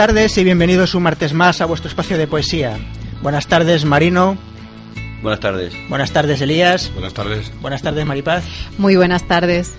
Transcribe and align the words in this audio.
Buenas 0.00 0.14
tardes 0.14 0.38
y 0.38 0.44
bienvenidos 0.44 0.94
un 0.94 1.02
martes 1.02 1.34
más 1.34 1.60
a 1.60 1.66
vuestro 1.66 1.90
espacio 1.90 2.16
de 2.16 2.26
poesía. 2.26 2.78
Buenas 3.20 3.46
tardes, 3.48 3.84
Marino. 3.84 4.38
Buenas 5.20 5.40
tardes. 5.40 5.74
Buenas 5.90 6.10
tardes, 6.10 6.40
Elías. 6.40 6.90
Buenas 6.94 7.12
tardes. 7.12 7.52
Buenas 7.60 7.82
tardes, 7.82 8.06
Maripaz. 8.06 8.42
Muy 8.78 8.96
buenas 8.96 9.28
tardes. 9.28 9.74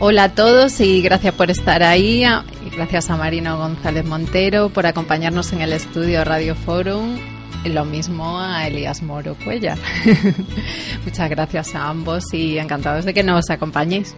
Hola 0.00 0.24
a 0.24 0.34
todos 0.34 0.80
y 0.80 1.00
gracias 1.00 1.32
por 1.34 1.48
estar 1.48 1.84
ahí. 1.84 2.24
Y 2.24 2.70
gracias 2.74 3.08
a 3.08 3.16
Marino 3.16 3.56
González 3.56 4.04
Montero 4.04 4.70
por 4.70 4.84
acompañarnos 4.84 5.52
en 5.52 5.60
el 5.60 5.72
estudio 5.72 6.24
Radio 6.24 6.56
Forum. 6.56 7.20
Y 7.64 7.68
Lo 7.68 7.84
mismo 7.84 8.40
a 8.40 8.66
Elías 8.66 9.00
Moro 9.00 9.36
Cuellar. 9.44 9.78
Muchas 11.04 11.30
gracias 11.30 11.76
a 11.76 11.88
ambos 11.88 12.34
y 12.34 12.58
encantados 12.58 13.04
de 13.04 13.14
que 13.14 13.22
nos 13.22 13.48
acompañéis. 13.48 14.16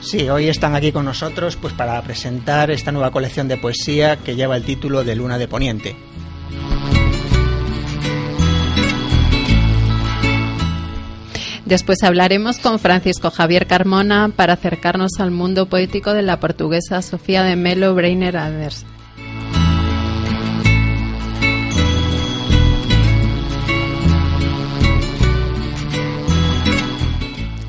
Sí, 0.00 0.28
hoy 0.28 0.48
están 0.48 0.74
aquí 0.74 0.92
con 0.92 1.04
nosotros 1.04 1.56
pues 1.56 1.74
para 1.74 2.00
presentar 2.02 2.70
esta 2.70 2.92
nueva 2.92 3.10
colección 3.10 3.48
de 3.48 3.56
poesía 3.56 4.16
que 4.16 4.36
lleva 4.36 4.56
el 4.56 4.64
título 4.64 5.04
de 5.04 5.16
Luna 5.16 5.38
de 5.38 5.48
Poniente. 5.48 5.96
Después 11.66 12.04
hablaremos 12.04 12.58
con 12.58 12.78
Francisco 12.78 13.32
Javier 13.32 13.66
Carmona 13.66 14.30
para 14.34 14.52
acercarnos 14.52 15.18
al 15.18 15.32
mundo 15.32 15.66
poético 15.66 16.12
de 16.12 16.22
la 16.22 16.38
portuguesa 16.38 17.02
Sofía 17.02 17.42
de 17.42 17.56
Melo 17.56 17.92
Breiner 17.92 18.36
Anders. 18.36 18.86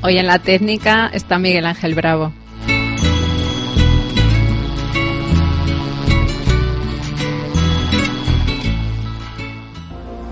Hoy 0.08 0.16
en 0.16 0.26
la 0.26 0.38
técnica 0.38 1.10
está 1.12 1.38
Miguel 1.38 1.66
Ángel 1.66 1.94
Bravo. 1.94 2.32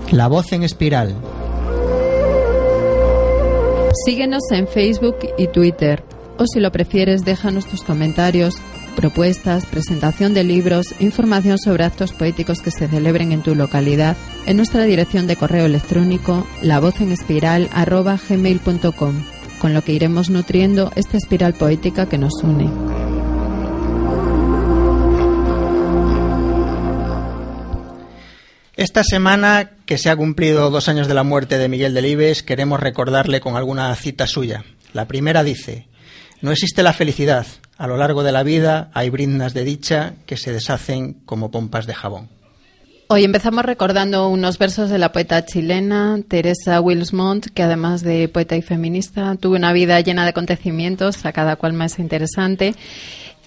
La 0.09 0.27
voz 0.29 0.51
en 0.51 0.63
espiral. 0.63 1.15
Síguenos 4.03 4.41
en 4.49 4.67
Facebook 4.67 5.17
y 5.37 5.45
Twitter. 5.45 6.03
O 6.39 6.45
si 6.51 6.59
lo 6.59 6.71
prefieres, 6.71 7.23
déjanos 7.23 7.67
tus 7.67 7.83
comentarios, 7.83 8.55
propuestas, 8.95 9.67
presentación 9.67 10.33
de 10.33 10.43
libros, 10.43 10.87
información 10.99 11.59
sobre 11.59 11.83
actos 11.83 12.13
poéticos 12.13 12.61
que 12.61 12.71
se 12.71 12.87
celebren 12.87 13.31
en 13.31 13.43
tu 13.43 13.53
localidad 13.53 14.17
en 14.47 14.57
nuestra 14.57 14.85
dirección 14.85 15.27
de 15.27 15.35
correo 15.35 15.67
electrónico 15.67 16.47
lavozenespiral.gmail.com 16.63 19.36
con 19.59 19.73
lo 19.73 19.83
que 19.83 19.93
iremos 19.93 20.29
nutriendo 20.29 20.91
esta 20.95 21.17
espiral 21.17 21.53
poética 21.53 22.07
que 22.07 22.17
nos 22.17 22.33
une. 22.43 22.69
Esta 28.75 29.03
semana 29.03 29.71
que 29.85 29.97
se 29.97 30.09
ha 30.09 30.15
cumplido 30.15 30.69
dos 30.69 30.87
años 30.87 31.07
de 31.07 31.15
la 31.15 31.23
muerte 31.23 31.57
de 31.57 31.67
Miguel 31.67 31.95
Delibes, 31.95 32.43
queremos 32.43 32.79
recordarle 32.79 33.41
con 33.41 33.55
alguna 33.55 33.95
cita 33.95 34.27
suya. 34.27 34.65
La 34.93 35.07
primera 35.07 35.43
dice, 35.43 35.87
no 36.41 36.51
existe 36.51 36.83
la 36.83 36.93
felicidad, 36.93 37.47
a 37.77 37.87
lo 37.87 37.97
largo 37.97 38.23
de 38.23 38.31
la 38.31 38.43
vida 38.43 38.89
hay 38.93 39.09
brindas 39.09 39.53
de 39.53 39.63
dicha 39.63 40.13
que 40.25 40.37
se 40.37 40.51
deshacen 40.51 41.13
como 41.25 41.51
pompas 41.51 41.85
de 41.85 41.93
jabón. 41.93 42.36
Hoy 43.09 43.23
empezamos 43.23 43.63
recordando 43.63 44.27
unos 44.27 44.57
versos 44.57 44.89
de 44.89 44.97
la 44.97 45.13
poeta 45.13 45.45
chilena 45.45 46.19
Teresa 46.27 46.81
Wilsmont, 46.81 47.45
que 47.53 47.63
además 47.63 48.01
de 48.03 48.27
poeta 48.27 48.57
y 48.57 48.61
feminista, 48.61 49.37
tuvo 49.37 49.55
una 49.55 49.71
vida 49.71 50.01
llena 50.01 50.23
de 50.23 50.31
acontecimientos, 50.31 51.25
a 51.25 51.31
cada 51.31 51.55
cual 51.55 51.71
más 51.71 51.99
interesante. 51.99 52.75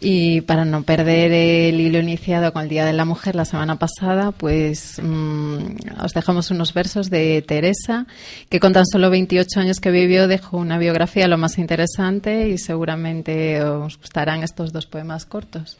Y 0.01 0.41
para 0.41 0.65
no 0.65 0.83
perder 0.85 1.31
el 1.33 1.79
hilo 1.79 1.99
iniciado 1.99 2.55
con 2.55 2.63
el 2.63 2.69
Día 2.71 2.87
de 2.87 2.95
la 2.95 3.05
Mujer 3.05 3.35
la 3.37 3.45
semana 3.45 3.79
pasada, 3.79 4.31
pues 4.33 4.99
mm, 5.03 5.59
os 6.03 6.15
dejamos 6.15 6.51
unos 6.51 6.73
versos 6.73 7.11
de 7.11 7.45
Teresa, 7.47 8.07
que 8.49 8.61
con 8.61 8.73
tan 8.73 8.87
solo 8.87 9.11
28 9.11 9.61
años 9.61 9.79
que 9.79 9.91
vivió 9.91 10.27
dejó 10.27 10.57
una 10.57 10.79
biografía 10.79 11.29
lo 11.29 11.37
más 11.37 11.59
interesante 11.59 12.49
y 12.49 12.57
seguramente 12.57 13.63
os 13.63 13.99
gustarán 13.99 14.43
estos 14.43 14.73
dos 14.73 14.87
poemas 14.87 15.27
cortos. 15.27 15.77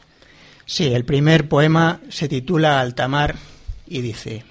Sí, 0.67 0.93
el 0.93 1.03
primer 1.03 1.49
poema 1.49 1.99
se 2.09 2.27
titula 2.27 2.79
Altamar 2.79 3.37
y 3.91 4.01
dice, 4.01 4.45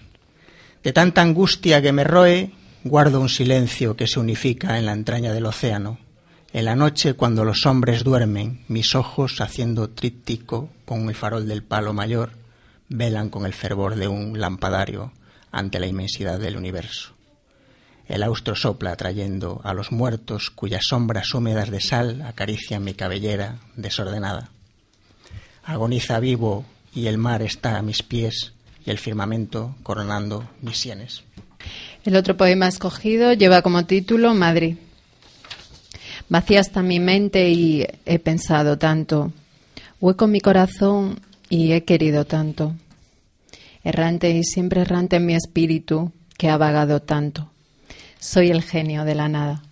De 0.82 0.92
tanta 0.92 1.22
angustia 1.22 1.80
que 1.80 1.92
me 1.92 2.04
roe, 2.04 2.52
guardo 2.84 3.20
un 3.20 3.30
silencio 3.30 3.96
que 3.96 4.06
se 4.06 4.20
unifica 4.20 4.78
en 4.78 4.84
la 4.84 4.92
entraña 4.92 5.32
del 5.32 5.46
océano. 5.46 5.98
En 6.52 6.66
la 6.66 6.76
noche, 6.76 7.14
cuando 7.14 7.44
los 7.44 7.64
hombres 7.64 8.04
duermen, 8.04 8.64
mis 8.68 8.94
ojos, 8.94 9.40
haciendo 9.40 9.88
tríptico 9.88 10.68
con 10.84 11.08
el 11.08 11.14
farol 11.14 11.48
del 11.48 11.62
palo 11.62 11.94
mayor, 11.94 12.32
velan 12.90 13.30
con 13.30 13.46
el 13.46 13.54
fervor 13.54 13.96
de 13.96 14.08
un 14.08 14.38
lampadario 14.38 15.12
ante 15.50 15.80
la 15.80 15.86
inmensidad 15.86 16.38
del 16.38 16.56
universo. 16.56 17.14
El 18.06 18.22
austro 18.24 18.56
sopla 18.56 18.94
trayendo 18.96 19.62
a 19.64 19.72
los 19.72 19.90
muertos 19.90 20.50
cuyas 20.50 20.82
sombras 20.86 21.32
húmedas 21.32 21.70
de 21.70 21.80
sal 21.80 22.22
acarician 22.22 22.84
mi 22.84 22.92
cabellera 22.92 23.60
desordenada. 23.76 24.50
Agoniza 25.64 26.18
vivo 26.20 26.66
y 26.92 27.06
el 27.06 27.16
mar 27.16 27.40
está 27.42 27.78
a 27.78 27.82
mis 27.82 28.02
pies 28.02 28.52
y 28.90 28.92
el 28.92 28.98
firmamento 28.98 29.76
coronando 29.84 30.48
mis 30.62 30.78
sienes. 30.78 31.22
El 32.04 32.16
otro 32.16 32.36
poema 32.36 32.66
escogido 32.66 33.32
lleva 33.32 33.62
como 33.62 33.84
título 33.84 34.34
Madrid. 34.34 34.76
Vacía 36.28 36.60
está 36.60 36.82
mi 36.82 36.98
mente 36.98 37.50
y 37.50 37.86
he 38.04 38.18
pensado 38.18 38.78
tanto. 38.78 39.32
Hueco 40.00 40.26
mi 40.26 40.40
corazón 40.40 41.20
y 41.48 41.72
he 41.72 41.84
querido 41.84 42.24
tanto. 42.24 42.74
Errante 43.84 44.30
y 44.30 44.42
siempre 44.42 44.82
errante 44.82 45.16
en 45.16 45.26
mi 45.26 45.34
espíritu 45.34 46.12
que 46.36 46.48
ha 46.48 46.56
vagado 46.56 47.00
tanto. 47.00 47.50
Soy 48.18 48.50
el 48.50 48.62
genio 48.62 49.04
de 49.04 49.14
la 49.14 49.28
nada. 49.28 49.62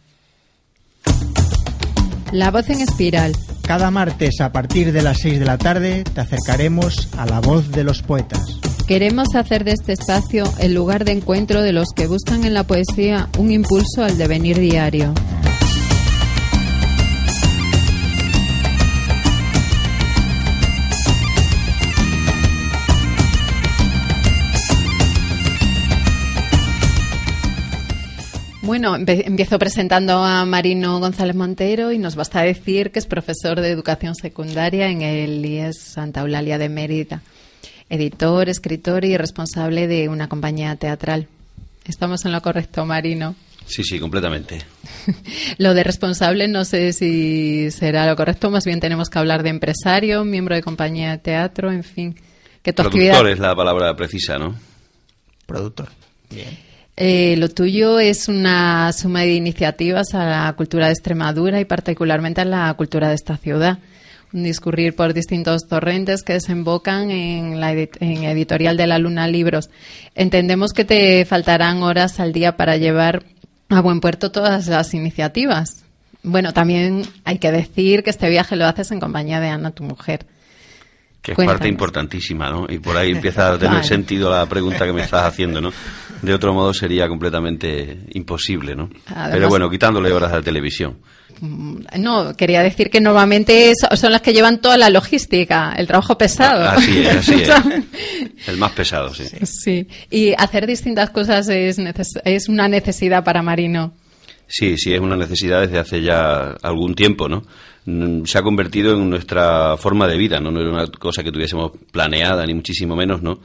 La 2.31 2.51
voz 2.51 2.69
en 2.71 2.81
espiral. 2.81 3.35
Cada 3.63 3.91
martes 3.91 4.41
a 4.41 4.53
partir 4.53 4.93
de 4.93 5.03
las 5.03 5.19
6 5.19 5.41
de 5.41 5.45
la 5.45 5.59
tarde 5.59 6.05
te 6.05 6.21
acercaremos 6.21 7.09
a 7.17 7.27
la 7.27 7.41
voz 7.41 7.71
de 7.71 7.85
los 7.85 8.03
poetas. 8.03 8.61
Queremos 8.89 9.35
hacer 9.35 9.65
de 9.65 9.73
este 9.73 9.93
espacio 9.93 10.45
el 10.61 10.73
lugar 10.73 11.05
de 11.05 11.13
encuentro 11.13 11.61
de 11.61 11.75
los 11.75 11.89
que 11.95 12.07
buscan 12.07 12.45
en 12.45 12.55
la 12.55 12.65
poesía 12.65 13.29
un 13.37 13.51
impulso 13.51 14.03
al 14.03 14.17
devenir 14.17 14.59
diario. 14.59 15.13
Bueno, 28.63 28.97
empiezo 28.97 29.59
presentando 29.59 30.25
a 30.25 30.47
Marino 30.47 30.99
González 30.99 31.37
Montero 31.37 31.93
y 31.93 31.99
nos 31.99 32.17
basta 32.17 32.41
decir 32.41 32.91
que 32.91 33.01
es 33.01 33.07
profesor 33.07 33.61
de 33.61 33.71
educación 33.71 34.15
secundaria 34.15 34.89
en 34.89 35.03
el 35.03 35.45
IES 35.45 35.79
Santa 35.79 36.21
Eulalia 36.21 36.57
de 36.57 36.71
Mérida, 36.71 37.23
editor, 37.91 38.49
escritor 38.49 39.05
y 39.05 39.17
responsable 39.17 39.87
de 39.87 40.09
una 40.09 40.29
compañía 40.29 40.77
teatral. 40.77 41.29
Estamos 41.85 42.25
en 42.25 42.33
lo 42.33 42.43
correcto, 42.43 42.85
Marino. 42.85 43.35
Sí, 43.67 43.85
sí, 43.85 44.01
completamente. 44.01 44.63
Lo 45.59 45.75
de 45.75 45.85
responsable 45.85 46.49
no 46.49 46.65
sé 46.65 46.95
si 46.95 47.71
será 47.71 48.07
lo 48.07 48.17
correcto, 48.17 48.51
más 48.51 48.65
bien 48.65 48.81
tenemos 48.81 49.11
que 49.11 49.19
hablar 49.19 49.43
de 49.43 49.51
empresario, 49.51 50.25
miembro 50.25 50.55
de 50.55 50.63
compañía 50.63 51.11
de 51.11 51.19
teatro, 51.19 51.71
en 51.71 51.85
fin. 51.85 52.17
Que 52.63 52.73
tu 52.73 52.81
actividad... 52.81 53.13
Productor 53.13 53.33
es 53.33 53.39
la 53.39 53.55
palabra 53.55 53.95
precisa, 53.95 54.39
¿no? 54.39 54.55
Productor. 55.45 55.91
Bien. 56.31 56.49
Eh, 56.97 57.37
lo 57.37 57.49
tuyo 57.49 58.01
es 58.01 58.29
una 58.29 58.93
suma 58.93 59.21
de 59.21 59.35
iniciativas 59.35 60.15
a 60.15 60.25
la 60.25 60.53
cultura 60.55 60.87
de 60.87 60.93
Extremadura 60.93 61.61
y 61.61 61.65
particularmente 61.65 62.41
a 62.41 62.45
la 62.45 62.75
cultura 62.75 63.09
de 63.09 63.15
esta 63.15 63.37
ciudad. 63.37 63.79
Discurrir 64.31 64.95
por 64.95 65.15
distintos 65.15 65.67
torrentes 65.69 66.23
que 66.23 66.35
desembocan 66.35 67.11
en 67.11 67.61
la 67.61 67.73
edit- 67.73 67.97
en 68.01 68.25
editorial 68.25 68.77
de 68.77 68.87
la 68.87 68.99
Luna 68.99 69.27
Libros. 69.27 69.71
Entendemos 70.15 70.73
que 70.75 70.85
te 70.85 71.25
faltarán 71.25 71.83
horas 71.83 72.21
al 72.21 72.33
día 72.35 72.57
para 72.57 72.77
llevar 72.77 73.25
a 73.71 73.81
buen 73.81 74.01
puerto 74.01 74.31
todas 74.31 74.67
las 74.67 74.93
iniciativas. 74.93 75.85
Bueno, 76.23 76.53
también 76.53 77.03
hay 77.25 77.39
que 77.39 77.51
decir 77.53 78.03
que 78.03 78.11
este 78.11 78.29
viaje 78.29 78.55
lo 78.57 78.67
haces 78.67 78.91
en 78.91 79.01
compañía 79.01 79.41
de 79.41 79.49
Ana, 79.49 79.71
tu 79.71 79.83
mujer. 79.85 80.27
Que 81.23 81.33
es 81.33 81.35
Cuéntanos. 81.37 81.61
parte 81.61 81.69
importantísima, 81.69 82.51
¿no? 82.51 82.67
Y 82.69 82.79
por 82.81 82.97
ahí 82.99 83.13
empieza 83.13 83.53
a 83.55 83.59
tener 83.59 83.77
Vale. 83.77 83.85
sentido 83.85 84.31
la 84.31 84.45
pregunta 84.47 84.85
que 84.85 84.93
me 84.93 85.03
estás 85.03 85.25
haciendo, 85.25 85.61
¿no? 85.63 85.73
De 86.21 86.35
otro 86.35 86.53
modo 86.53 86.75
sería 86.75 87.09
completamente 87.09 87.99
imposible, 88.11 88.75
¿no? 88.77 88.91
Además- 89.07 89.31
Pero 89.33 89.49
bueno, 89.49 89.71
quitándole 89.71 90.13
horas 90.13 90.33
a 90.33 90.37
la 90.37 90.43
televisión. 90.43 90.99
Mm, 91.41 91.81
No, 91.99 92.35
quería 92.37 92.63
decir 92.63 92.91
que 92.91 93.01
normalmente 93.01 93.73
so- 93.81 93.97
son 93.97 94.13
las 94.13 94.23
que 94.23 94.33
llevan 94.33 94.61
toda 94.61 94.77
la 94.77 94.91
logística, 94.91 95.73
el 95.77 95.87
trabajo 95.87 96.19
pesado. 96.19 96.69
Así 96.69 96.99
es, 97.01 97.17
así 97.17 97.35
es. 97.43 97.51
El 98.49 98.57
más 98.57 98.73
pesado, 98.73 99.13
sí. 99.15 99.25
Sí, 99.45 99.87
y 100.11 100.33
hacer 100.37 100.67
distintas 100.67 101.11
cosas 101.11 101.49
es, 101.49 101.79
neces- 101.79 102.21
es 102.25 102.49
una 102.49 102.69
necesidad 102.69 103.23
para 103.25 103.43
Marino. 103.43 103.93
Sí, 104.47 104.77
sí, 104.79 104.95
es 104.95 105.01
una 105.01 105.17
necesidad 105.17 105.61
desde 105.61 105.79
hace 105.79 106.03
ya 106.03 106.53
algún 106.63 106.95
tiempo, 106.95 107.29
¿no? 107.29 107.43
Mm, 107.85 108.25
se 108.25 108.39
ha 108.39 108.43
convertido 108.43 108.95
en 108.95 109.11
nuestra 109.11 109.77
forma 109.77 110.07
de 110.09 110.17
vida, 110.17 110.41
¿no? 110.41 110.51
No 110.51 110.61
era 110.61 110.71
una 110.71 110.87
cosa 110.87 111.23
que 111.23 111.31
tuviésemos 111.33 111.73
planeada, 111.93 112.47
ni 112.47 112.55
muchísimo 112.55 112.97
menos, 112.97 113.23
¿no? 113.23 113.41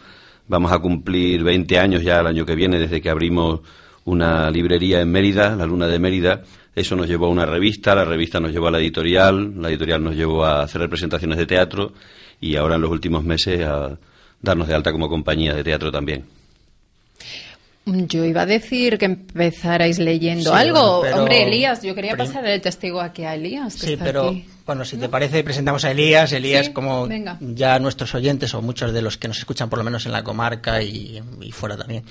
Vamos 0.48 0.72
a 0.72 0.80
cumplir 0.80 1.44
20 1.44 1.78
años 1.80 2.02
ya 2.04 2.20
el 2.20 2.28
año 2.28 2.46
que 2.46 2.56
viene 2.56 2.80
desde 2.80 3.02
que 3.02 3.10
abrimos 3.10 3.62
una 4.06 4.50
librería 4.52 5.00
en 5.02 5.10
Mérida, 5.12 5.56
la 5.56 5.66
Luna 5.66 5.88
de 5.88 6.00
Mérida. 6.00 6.42
Eso 6.76 6.96
nos 6.96 7.08
llevó 7.08 7.28
a 7.28 7.30
una 7.30 7.46
revista, 7.46 7.94
la 7.94 8.06
revista 8.06 8.40
nos 8.40 8.52
llevó 8.52 8.68
a 8.68 8.72
la 8.72 8.80
editorial, 8.80 9.62
la 9.62 9.70
editorial 9.70 10.04
nos 10.04 10.16
llevó 10.16 10.44
a 10.44 10.64
hacer 10.64 10.82
representaciones 10.82 11.38
de 11.38 11.46
teatro 11.46 11.94
y 12.42 12.56
ahora 12.56 12.76
en 12.76 12.82
los 12.82 12.92
últimos 12.92 13.24
meses 13.24 13.62
a 13.62 13.98
darnos 14.42 14.68
de 14.68 14.74
alta 14.74 14.92
como 14.92 15.08
compañía 15.08 15.54
de 15.54 15.64
teatro 15.64 15.92
también. 15.92 16.26
Yo 17.86 18.24
iba 18.24 18.44
a 18.44 18.46
decir 18.46 18.98
que 18.98 19.06
empezarais 19.06 20.00
leyendo 20.00 20.54
algo. 20.54 21.02
Hombre, 21.02 21.44
Elías, 21.44 21.84
yo 21.84 21.94
quería 21.94 22.16
pasar 22.16 22.46
el 22.46 22.62
testigo 22.62 23.02
aquí 23.02 23.24
a 23.24 23.36
Elías. 23.36 23.74
sí, 23.74 23.98
pero 24.02 24.34
bueno, 24.66 24.86
si 24.86 24.96
te 24.98 25.10
parece, 25.10 25.44
presentamos 25.44 25.84
a 25.84 25.92
Elías. 25.92 26.32
Elías, 26.32 26.70
como 26.70 27.08
ya 27.42 27.80
nuestros 27.80 28.16
oyentes 28.16 28.54
o 28.54 28.62
muchos 28.62 28.94
de 28.94 29.02
los 29.02 29.18
que 29.18 29.28
nos 29.28 29.38
escuchan, 29.38 29.70
por 29.70 29.78
lo 29.78 29.84
menos 29.84 30.06
en 30.06 30.14
la 30.14 30.24
comarca 30.24 30.82
y, 30.82 31.22
fuera 31.52 31.76
también, 31.76 32.06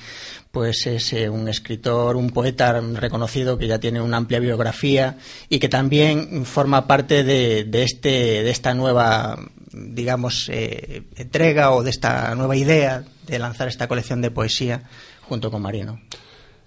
pues 0.50 0.86
es 0.86 1.12
eh, 1.14 1.30
un 1.30 1.48
escritor, 1.48 2.16
un 2.16 2.30
poeta 2.30 2.78
reconocido 2.80 3.56
que 3.56 3.66
ya 3.66 3.78
tiene 3.80 4.02
una 4.02 4.18
amplia 4.18 4.38
biografía 4.38 5.16
y 5.48 5.58
que 5.58 5.70
también 5.70 6.44
forma 6.44 6.86
parte 6.86 7.24
de, 7.24 7.66
este, 7.82 8.42
de 8.42 8.50
esta 8.50 8.74
nueva, 8.74 9.38
digamos, 9.72 10.50
eh, 10.52 11.04
entrega 11.16 11.72
o 11.72 11.82
de 11.82 11.90
esta 11.90 12.34
nueva 12.34 12.54
idea 12.54 13.04
de 13.26 13.38
lanzar 13.38 13.68
esta 13.68 13.88
colección 13.88 14.20
de 14.20 14.30
poesía 14.30 14.82
junto 15.22 15.50
con 15.50 15.62
Marino. 15.62 16.00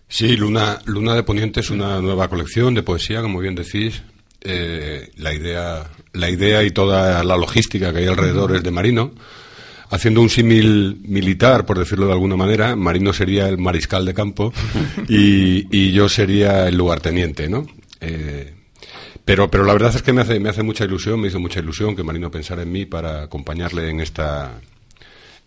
Sí, 0.08 0.36
Luna, 0.36 0.80
Luna 0.86 1.14
de 1.14 1.24
Poniente 1.24 1.60
es 1.60 1.70
una 1.70 2.00
nueva 2.00 2.28
colección 2.28 2.74
de 2.74 2.82
poesía, 2.82 3.22
como 3.22 3.40
bien 3.40 3.54
decís. 3.54 4.02
Eh, 4.46 5.12
la, 5.18 5.34
idea, 5.34 5.90
la 6.14 6.30
idea 6.30 6.64
y 6.64 6.72
toda 6.72 7.24
la 7.24 7.36
logística 7.36 7.92
que 7.92 8.00
hay 8.00 8.06
alrededor 8.06 8.56
es 8.56 8.64
de 8.64 8.72
Marino. 8.72 9.12
Haciendo 9.90 10.22
un 10.22 10.30
símil 10.30 11.00
militar, 11.04 11.66
por 11.66 11.80
decirlo 11.80 12.08
de 12.08 12.14
alguna 12.14 12.36
manera, 12.36 12.76
Marino 12.76 13.14
sería 13.14 13.48
el 13.48 13.58
mariscal 13.58 14.06
de 14.06 14.14
campo 14.14 14.54
y, 15.08 15.92
yo 15.92 16.10
sería 16.10 16.68
el 16.68 16.76
lugarteniente, 16.76 17.48
¿no? 17.48 17.66
Eh, 18.02 18.54
pero, 19.24 19.50
pero 19.50 19.64
la 19.64 19.74
verdad 19.74 19.96
es 19.96 20.02
que 20.02 20.14
me 20.14 20.22
hace, 20.22 20.40
me 20.40 20.50
hace 20.50 20.64
mucha 20.64 20.86
ilusión, 20.86 21.20
me 21.20 21.30
hizo 21.30 21.40
mucha 21.40 21.60
ilusión 21.60 21.96
que 21.96 22.04
Marino 22.04 22.30
pensara 22.30 22.64
en 22.64 22.72
mí 22.72 22.86
para 22.86 23.24
acompañarle 23.24 23.90
en 23.90 24.00
esta, 24.00 24.60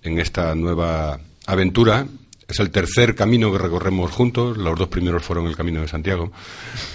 en 0.02 0.18
esta 0.18 0.54
nueva 0.54 1.20
aventura 1.46 2.06
es 2.48 2.58
el 2.60 2.70
tercer 2.70 3.14
camino 3.14 3.52
que 3.52 3.58
recorremos 3.58 4.10
juntos. 4.10 4.56
Los 4.56 4.78
dos 4.78 4.88
primeros 4.88 5.22
fueron 5.22 5.46
el 5.46 5.56
Camino 5.56 5.82
de 5.82 5.88
Santiago. 5.88 6.32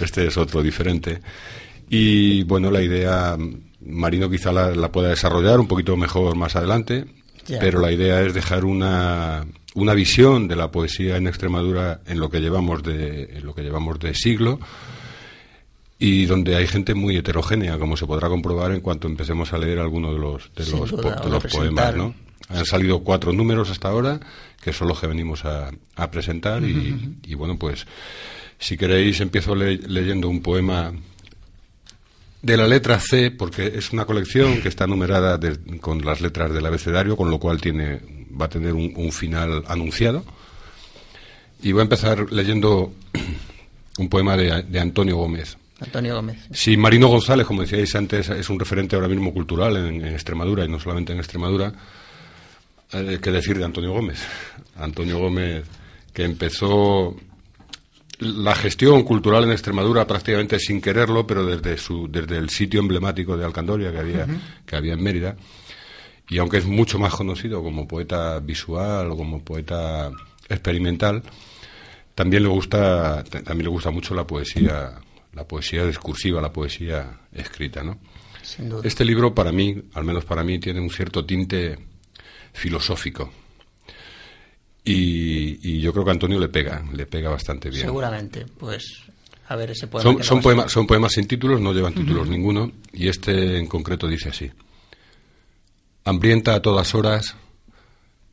Este 0.00 0.26
es 0.26 0.36
otro 0.36 0.62
diferente. 0.62 1.20
Y 1.88 2.42
bueno, 2.44 2.70
la 2.70 2.82
idea, 2.82 3.36
Marino 3.80 4.30
quizá 4.30 4.52
la, 4.52 4.90
pueda 4.90 5.10
desarrollar 5.10 5.60
un 5.60 5.68
poquito 5.68 5.96
mejor 5.96 6.36
más 6.36 6.56
adelante, 6.56 7.04
pero 7.46 7.80
la 7.80 7.92
idea 7.92 8.22
es 8.22 8.34
dejar 8.34 8.64
una, 8.64 9.46
una 9.74 9.94
visión 9.94 10.48
de 10.48 10.56
la 10.56 10.70
poesía 10.70 11.16
en 11.16 11.26
Extremadura 11.26 12.00
en 12.06 12.20
lo 12.20 12.30
que 12.30 12.40
llevamos 12.40 12.82
de, 12.82 13.24
en 13.36 13.44
lo 13.44 13.54
que 13.54 13.62
llevamos 13.62 13.98
de 13.98 14.14
siglo 14.14 14.58
y 15.98 16.26
donde 16.26 16.56
hay 16.56 16.66
gente 16.66 16.94
muy 16.94 17.16
heterogénea, 17.16 17.78
como 17.78 17.96
se 17.96 18.06
podrá 18.06 18.28
comprobar 18.28 18.72
en 18.72 18.80
cuanto 18.80 19.06
empecemos 19.06 19.52
a 19.52 19.58
leer 19.58 19.78
algunos 19.78 20.12
de 20.14 20.20
los, 20.20 20.50
de 20.54 20.78
los, 20.78 20.90
de 20.90 21.30
los 21.30 21.44
poemas, 21.44 21.94
¿no? 21.94 22.14
Han 22.48 22.66
salido 22.66 23.02
cuatro 23.02 23.32
números 23.32 23.70
hasta 23.70 23.88
ahora, 23.88 24.20
que 24.62 24.72
son 24.72 24.88
los 24.88 25.00
que 25.00 25.06
venimos 25.06 25.44
a, 25.44 25.70
presentar. 26.10 26.62
y, 26.62 27.34
bueno, 27.34 27.58
pues 27.58 27.86
si 28.58 28.76
queréis, 28.76 29.20
empiezo 29.20 29.54
leyendo 29.54 30.28
un 30.28 30.42
poema 30.42 30.92
de 32.44 32.56
la 32.58 32.66
letra 32.66 33.00
C, 33.00 33.30
porque 33.30 33.72
es 33.74 33.92
una 33.92 34.04
colección 34.04 34.60
que 34.60 34.68
está 34.68 34.86
numerada 34.86 35.40
con 35.80 36.04
las 36.04 36.20
letras 36.20 36.52
del 36.52 36.66
abecedario, 36.66 37.16
con 37.16 37.30
lo 37.30 37.38
cual 37.38 37.58
tiene, 37.58 38.00
va 38.38 38.46
a 38.46 38.48
tener 38.50 38.74
un, 38.74 39.10
final 39.12 39.64
anunciado. 39.66 40.22
Y 41.62 41.72
voy 41.72 41.80
a 41.80 41.84
empezar 41.84 42.30
leyendo 42.30 42.92
un 43.98 44.08
poema 44.10 44.36
de, 44.36 44.78
Antonio 44.78 45.16
Gómez. 45.16 45.56
Antonio 45.80 46.16
Gómez. 46.16 46.38
Sí, 46.52 46.76
Marino 46.76 47.08
González, 47.08 47.46
como 47.46 47.62
decíais 47.62 47.94
antes, 47.94 48.28
es 48.28 48.50
un 48.50 48.60
referente 48.60 48.94
ahora 48.94 49.08
mismo 49.08 49.32
cultural 49.32 49.76
en 49.78 50.04
Extremadura 50.04 50.66
y 50.66 50.68
no 50.68 50.78
solamente 50.78 51.12
en 51.12 51.18
Extremadura 51.20 51.72
eh, 52.92 53.18
¿Qué 53.20 53.30
decir 53.30 53.58
de 53.58 53.64
Antonio 53.64 53.92
Gómez? 53.92 54.20
Antonio 54.76 55.18
Gómez, 55.18 55.64
que 56.12 56.24
empezó 56.24 57.16
la 58.20 58.54
gestión 58.54 59.02
cultural 59.02 59.44
en 59.44 59.52
Extremadura 59.52 60.06
prácticamente 60.06 60.58
sin 60.58 60.80
quererlo, 60.80 61.26
pero 61.26 61.44
desde, 61.44 61.76
su, 61.76 62.08
desde 62.08 62.36
el 62.36 62.50
sitio 62.50 62.80
emblemático 62.80 63.36
de 63.36 63.44
Alcandoria 63.44 63.92
que 63.92 63.98
había, 63.98 64.26
que 64.66 64.76
había 64.76 64.94
en 64.94 65.02
Mérida. 65.02 65.36
Y 66.28 66.38
aunque 66.38 66.58
es 66.58 66.64
mucho 66.64 66.98
más 66.98 67.14
conocido 67.14 67.62
como 67.62 67.86
poeta 67.86 68.38
visual 68.40 69.10
o 69.10 69.16
como 69.16 69.42
poeta 69.42 70.10
experimental, 70.48 71.22
también 72.14 72.42
le 72.44 72.48
gusta, 72.48 73.24
también 73.24 73.64
le 73.64 73.70
gusta 73.70 73.90
mucho 73.90 74.14
la 74.14 74.26
poesía, 74.26 74.94
la 75.32 75.44
poesía 75.46 75.84
discursiva, 75.86 76.40
la 76.40 76.52
poesía 76.52 77.20
escrita, 77.32 77.82
¿no? 77.82 77.98
Este 78.84 79.04
libro, 79.04 79.34
para 79.34 79.52
mí, 79.52 79.74
al 79.94 80.04
menos 80.04 80.24
para 80.24 80.44
mí, 80.44 80.58
tiene 80.58 80.80
un 80.80 80.90
cierto 80.90 81.24
tinte 81.24 81.78
filosófico. 82.52 83.32
Y, 84.84 85.80
yo 85.80 85.92
creo 85.92 86.04
que 86.04 86.10
a 86.10 86.12
Antonio 86.12 86.38
le 86.38 86.48
pega, 86.48 86.84
le 86.92 87.06
pega 87.06 87.30
bastante 87.30 87.70
bien. 87.70 87.82
Seguramente, 87.82 88.44
pues 88.58 89.02
a 89.48 89.56
ver 89.56 89.70
ese 89.70 89.86
poema. 89.86 90.22
Son, 90.22 90.42
poemas, 90.42 90.72
son 90.72 90.86
poemas 90.86 91.12
sin 91.12 91.26
títulos, 91.26 91.60
no 91.60 91.72
llevan 91.72 91.94
títulos 91.94 92.28
ninguno, 92.28 92.70
y 92.92 93.08
este 93.08 93.58
en 93.58 93.66
concreto 93.66 94.06
dice 94.08 94.30
así. 94.30 94.50
Hambrienta 96.04 96.54
a 96.54 96.62
todas 96.62 96.94
horas, 96.94 97.36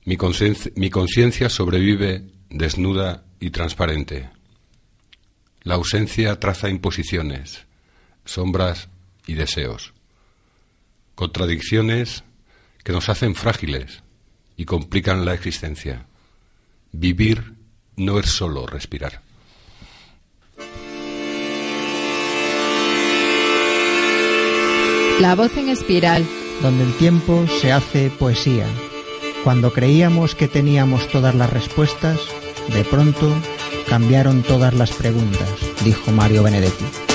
mi 0.03 0.17
conciencia 0.17 1.49
sobrevive 1.49 2.23
desnuda 2.49 3.23
y 3.39 3.49
transparente. 3.51 4.29
La 5.63 5.75
ausencia 5.75 6.39
traza 6.39 6.69
imposiciones, 6.69 7.65
sombras 8.25 8.89
y 9.27 9.35
deseos, 9.35 9.93
contradicciones 11.15 12.23
que 12.83 12.91
nos 12.91 13.09
hacen 13.09 13.35
frágiles, 13.35 14.03
y 14.57 14.65
complican 14.65 15.25
la 15.25 15.33
existencia. 15.33 16.05
Vivir 16.91 17.55
no 17.95 18.19
es 18.19 18.27
solo 18.27 18.67
respirar. 18.67 19.21
La 25.19 25.35
voz 25.35 25.55
en 25.57 25.69
espiral. 25.69 26.25
Donde 26.61 26.83
el 26.83 26.93
tiempo 26.97 27.45
se 27.59 27.71
hace 27.71 28.09
poesía. 28.09 28.65
Cuando 29.43 29.73
creíamos 29.73 30.35
que 30.35 30.47
teníamos 30.47 31.07
todas 31.09 31.33
las 31.33 31.51
respuestas, 31.51 32.19
de 32.73 32.83
pronto 32.83 33.33
cambiaron 33.87 34.43
todas 34.43 34.73
las 34.73 34.91
preguntas, 34.91 35.49
dijo 35.83 36.11
Mario 36.11 36.43
Benedetti. 36.43 37.10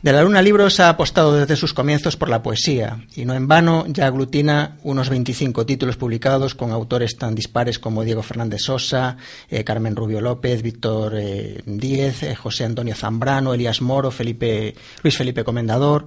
De 0.00 0.12
la 0.12 0.22
Luna 0.22 0.42
Libros 0.42 0.78
ha 0.78 0.90
apostado 0.90 1.34
desde 1.34 1.56
sus 1.56 1.74
comienzos 1.74 2.16
por 2.16 2.28
la 2.28 2.40
poesía 2.40 3.04
y 3.16 3.24
no 3.24 3.34
en 3.34 3.48
vano 3.48 3.84
ya 3.88 4.06
aglutina 4.06 4.76
unos 4.84 5.08
25 5.08 5.66
títulos 5.66 5.96
publicados 5.96 6.54
con 6.54 6.70
autores 6.70 7.16
tan 7.16 7.34
dispares 7.34 7.80
como 7.80 8.04
Diego 8.04 8.22
Fernández 8.22 8.60
Sosa, 8.62 9.16
eh, 9.50 9.64
Carmen 9.64 9.96
Rubio 9.96 10.20
López, 10.20 10.62
Víctor 10.62 11.14
eh, 11.16 11.62
Díez, 11.66 12.22
eh, 12.22 12.36
José 12.36 12.64
Antonio 12.64 12.94
Zambrano, 12.94 13.52
Elías 13.52 13.82
Moro, 13.82 14.12
Felipe, 14.12 14.76
Luis 15.02 15.16
Felipe 15.16 15.42
Comendador, 15.42 16.06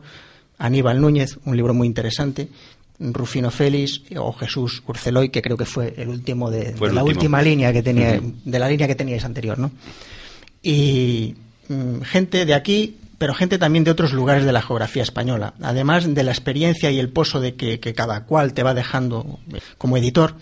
Aníbal 0.57 1.01
Núñez, 1.01 1.37
un 1.43 1.57
libro 1.57 1.73
muy 1.73 1.85
interesante, 1.85 2.47
Rufino 2.97 3.51
Félix 3.51 4.03
o 4.15 4.31
Jesús 4.31 4.83
Urceloy, 4.87 5.29
que 5.29 5.41
creo 5.41 5.57
que 5.57 5.65
fue 5.65 5.93
el 5.97 6.07
último 6.07 6.49
de, 6.49 6.75
la 6.93 7.03
última 7.03 7.41
línea 7.41 7.73
que 7.73 7.83
tenía, 7.83 8.21
de 8.21 8.59
la 8.59 8.69
línea 8.69 8.87
que 8.87 8.95
teníais 8.95 9.25
anterior, 9.25 9.59
¿no? 9.59 9.69
Y 10.63 11.35
mm, 11.67 12.01
gente 12.03 12.45
de 12.45 12.53
aquí 12.53 12.95
pero 13.21 13.35
gente 13.35 13.59
también 13.59 13.83
de 13.83 13.91
otros 13.91 14.13
lugares 14.13 14.45
de 14.45 14.51
la 14.51 14.63
geografía 14.63 15.03
española. 15.03 15.53
Además 15.61 16.11
de 16.11 16.23
la 16.23 16.31
experiencia 16.31 16.89
y 16.89 16.97
el 16.97 17.09
pozo 17.09 17.39
de 17.39 17.53
que, 17.53 17.79
cada 17.93 18.25
cual 18.25 18.55
te 18.55 18.63
va 18.63 18.73
dejando 18.73 19.37
como 19.77 19.95
editor, 19.95 20.33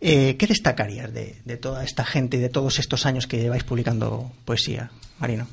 eh, 0.00 0.36
¿qué 0.38 0.46
destacarías 0.46 1.12
de, 1.12 1.56
toda 1.60 1.82
esta 1.82 2.04
gente 2.04 2.36
y 2.36 2.40
de 2.40 2.48
todos 2.48 2.78
estos 2.78 3.06
años 3.06 3.26
que 3.26 3.40
lleváis 3.40 3.64
publicando 3.64 4.30
poesía, 4.44 4.88
Marino? 5.18 5.48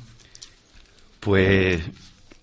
Pues 1.18 1.80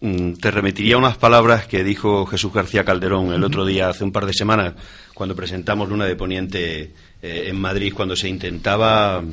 mm, 0.01 0.33
te 0.33 0.51
remitiría 0.51 0.97
unas 0.97 1.15
palabras 1.15 1.65
que 1.65 1.81
dijo 1.81 2.25
Jesús 2.25 2.51
García 2.51 2.83
Calderón 2.83 3.31
el 3.31 3.45
otro 3.45 3.65
día, 3.65 3.87
hace 3.87 4.03
un 4.03 4.11
par 4.11 4.25
de 4.25 4.33
semanas, 4.33 4.73
cuando 5.13 5.37
presentamos 5.37 5.87
Luna 5.87 6.03
de 6.03 6.17
Poniente 6.17 6.91
eh, 7.21 7.45
en 7.47 7.55
Madrid, 7.61 7.93
cuando 7.95 8.17
se 8.17 8.27
intentaba, 8.27 9.23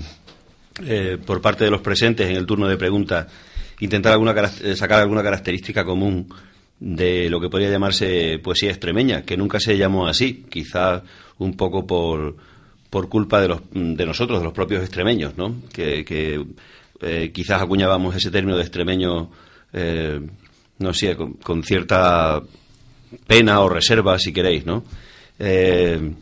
eh, 0.87 1.19
por 1.27 1.41
parte 1.41 1.65
de 1.65 1.71
los 1.73 1.81
presentes 1.81 2.31
en 2.31 2.37
el 2.37 2.47
turno 2.47 2.69
de 2.69 2.77
preguntas, 2.77 3.27
intentar 3.81 4.13
alguna, 4.13 4.35
eh, 4.63 4.77
sacar 4.77 5.01
alguna 5.01 5.23
característica 5.23 5.85
común 5.85 6.29
de 6.81 7.29
lo 7.29 7.41
que 7.41 7.49
podría 7.49 7.71
llamarse 7.71 8.39
poesía 8.39 8.71
extremeña, 8.71 9.23
que 9.23 9.37
nunca 9.37 9.59
se 9.59 9.77
llamó 9.77 10.07
así, 10.07 10.45
quizás 10.49 11.03
un 11.39 11.57
poco 11.57 11.87
por, 11.87 12.37
por 12.91 13.09
culpa 13.09 13.41
de, 13.41 13.49
los, 13.49 13.61
de 13.73 14.07
nosotros, 14.07 14.39
de 14.39 14.45
los 14.45 14.53
propios 14.53 14.83
extremeños, 14.83 15.37
¿no? 15.37 15.57
que, 15.73 16.45
eh, 17.01 17.31
quizás 17.33 17.63
acuñábamos 17.63 18.15
ese 18.15 18.31
término 18.31 18.57
de 18.57 18.63
extremeño, 18.63 19.31
eh, 19.73 20.21
no 20.79 20.95
sé, 20.95 21.17
con, 21.17 21.63
cierta 21.63 22.41
pena 23.27 23.61
o 23.61 23.69
reserva, 23.69 24.19
si 24.19 24.33
queréis, 24.33 24.67
¿no? 24.67 24.85
Eh, 25.39 26.13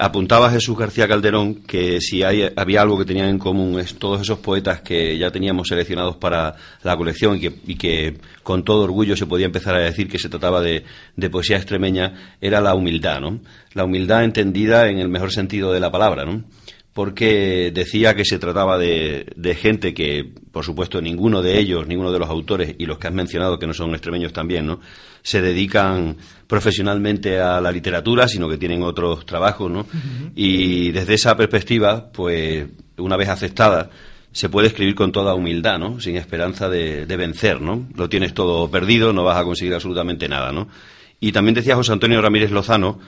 apuntaba 0.00 0.50
Jesús 0.50 0.78
García 0.78 1.06
Calderón 1.06 1.56
que 1.56 2.00
si 2.00 2.22
había 2.22 2.80
algo 2.80 2.98
que 2.98 3.04
tenían 3.04 3.28
en 3.28 3.38
común 3.38 3.78
todos 3.98 4.22
esos 4.22 4.38
poetas 4.38 4.80
que 4.80 5.18
ya 5.18 5.30
teníamos 5.30 5.68
seleccionados 5.68 6.16
para 6.16 6.56
la 6.82 6.96
colección 6.96 7.36
y 7.36 7.40
que, 7.40 7.52
y 7.66 7.74
que 7.76 8.16
con 8.42 8.64
todo 8.64 8.84
orgullo 8.84 9.14
se 9.14 9.26
podía 9.26 9.44
empezar 9.44 9.74
a 9.74 9.80
decir 9.80 10.08
que 10.08 10.18
se 10.18 10.30
trataba 10.30 10.62
de, 10.62 10.84
de, 11.16 11.30
poesía 11.30 11.58
extremeña, 11.58 12.36
era 12.40 12.62
la 12.62 12.74
humildad, 12.74 13.20
¿no? 13.20 13.40
La 13.74 13.84
humildad 13.84 14.24
entendida 14.24 14.88
en 14.88 14.98
el 14.98 15.10
mejor 15.10 15.32
sentido 15.32 15.70
de 15.70 15.80
la 15.80 15.90
palabra, 15.90 16.24
¿no? 16.24 16.44
Porque 16.92 17.70
decía 17.72 18.14
que 18.14 18.24
se 18.24 18.38
trataba 18.38 18.76
de, 18.76 19.56
gente 19.60 19.94
que, 19.94 20.32
por 20.50 20.64
supuesto, 20.64 21.00
ninguno 21.00 21.40
de 21.40 21.58
ellos, 21.58 21.86
ninguno 21.86 22.10
de 22.10 22.18
los 22.18 22.28
autores 22.28 22.74
y 22.78 22.86
los 22.86 22.98
que 22.98 23.06
has 23.06 23.14
mencionado, 23.14 23.58
que 23.58 23.66
no 23.66 23.74
son 23.74 23.92
extremeños 23.92 24.32
también, 24.32 24.66
¿no? 24.66 24.80
se 25.22 25.40
dedican 25.40 26.16
profesionalmente 26.46 27.40
a 27.40 27.60
la 27.60 27.70
literatura, 27.70 28.26
sino 28.26 28.48
que 28.48 28.58
tienen 28.58 28.82
otros 28.82 29.24
trabajos, 29.26 29.70
¿no? 29.70 29.86
Y 30.34 30.90
desde 30.92 31.14
esa 31.14 31.36
perspectiva, 31.36 32.10
pues, 32.10 32.66
una 32.96 33.16
vez 33.16 33.28
aceptada, 33.28 33.90
se 34.32 34.48
puede 34.48 34.68
escribir 34.68 34.94
con 34.94 35.12
toda 35.12 35.34
humildad, 35.34 35.78
¿no? 35.78 36.00
Sin 36.00 36.16
esperanza 36.16 36.68
de, 36.68 37.06
de 37.06 37.16
vencer, 37.16 37.60
¿no? 37.60 37.86
Lo 37.94 38.08
tienes 38.08 38.32
todo 38.32 38.70
perdido, 38.70 39.12
no 39.12 39.24
vas 39.24 39.36
a 39.36 39.44
conseguir 39.44 39.74
absolutamente 39.74 40.28
nada, 40.28 40.52
¿no? 40.52 40.68
Y 41.20 41.32
también 41.32 41.54
decía 41.54 41.76
José 41.76 41.92
Antonio 41.92 42.22
Ramírez 42.22 42.50
Lozano, 42.50 42.98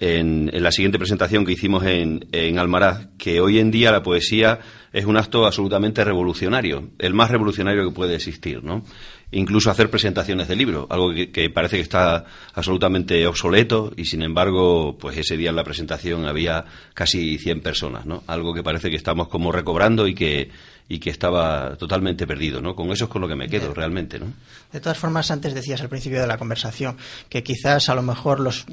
en, 0.00 0.50
la 0.52 0.72
siguiente 0.72 0.98
presentación 0.98 1.44
que 1.44 1.52
hicimos 1.52 1.84
en, 1.84 2.26
en, 2.32 2.58
Almaraz, 2.58 3.08
que 3.18 3.40
hoy 3.40 3.58
en 3.58 3.70
día 3.70 3.92
la 3.92 4.02
poesía 4.02 4.58
es 4.92 5.04
un 5.04 5.18
acto 5.18 5.46
absolutamente 5.46 6.02
revolucionario, 6.02 6.88
el 6.98 7.12
más 7.12 7.30
revolucionario 7.30 7.84
que 7.84 7.94
puede 7.94 8.14
existir, 8.16 8.64
¿no? 8.64 8.82
Incluso 9.30 9.70
hacer 9.70 9.90
presentaciones 9.90 10.48
de 10.48 10.56
libros, 10.56 10.86
algo 10.88 11.12
que, 11.12 11.50
parece 11.50 11.76
que 11.76 11.82
está 11.82 12.24
absolutamente 12.54 13.26
obsoleto 13.26 13.92
y 13.96 14.06
sin 14.06 14.22
embargo, 14.22 14.96
pues 14.98 15.18
ese 15.18 15.36
día 15.36 15.50
en 15.50 15.56
la 15.56 15.62
presentación 15.62 16.24
había 16.24 16.64
casi 16.94 17.38
100 17.38 17.60
personas, 17.60 18.06
¿no? 18.06 18.24
Algo 18.26 18.54
que 18.54 18.64
parece 18.64 18.90
que 18.90 18.96
estamos 18.96 19.28
como 19.28 19.52
recobrando 19.52 20.08
y 20.08 20.14
que 20.14 20.50
y 20.90 20.98
que 20.98 21.10
estaba 21.10 21.76
totalmente 21.76 22.26
perdido, 22.26 22.60
¿no? 22.60 22.74
Con 22.74 22.90
eso 22.90 23.04
es 23.04 23.10
con 23.10 23.22
lo 23.22 23.28
que 23.28 23.36
me 23.36 23.48
quedo 23.48 23.72
realmente, 23.72 24.18
¿no? 24.18 24.26
De 24.72 24.80
todas 24.80 24.98
formas, 24.98 25.30
antes 25.30 25.54
decías 25.54 25.80
al 25.80 25.88
principio 25.88 26.20
de 26.20 26.26
la 26.26 26.36
conversación 26.36 26.96
que 27.28 27.44
quizás 27.44 27.88
a 27.88 27.94
lo 27.94 28.02
mejor 28.02 28.40
los, 28.40 28.66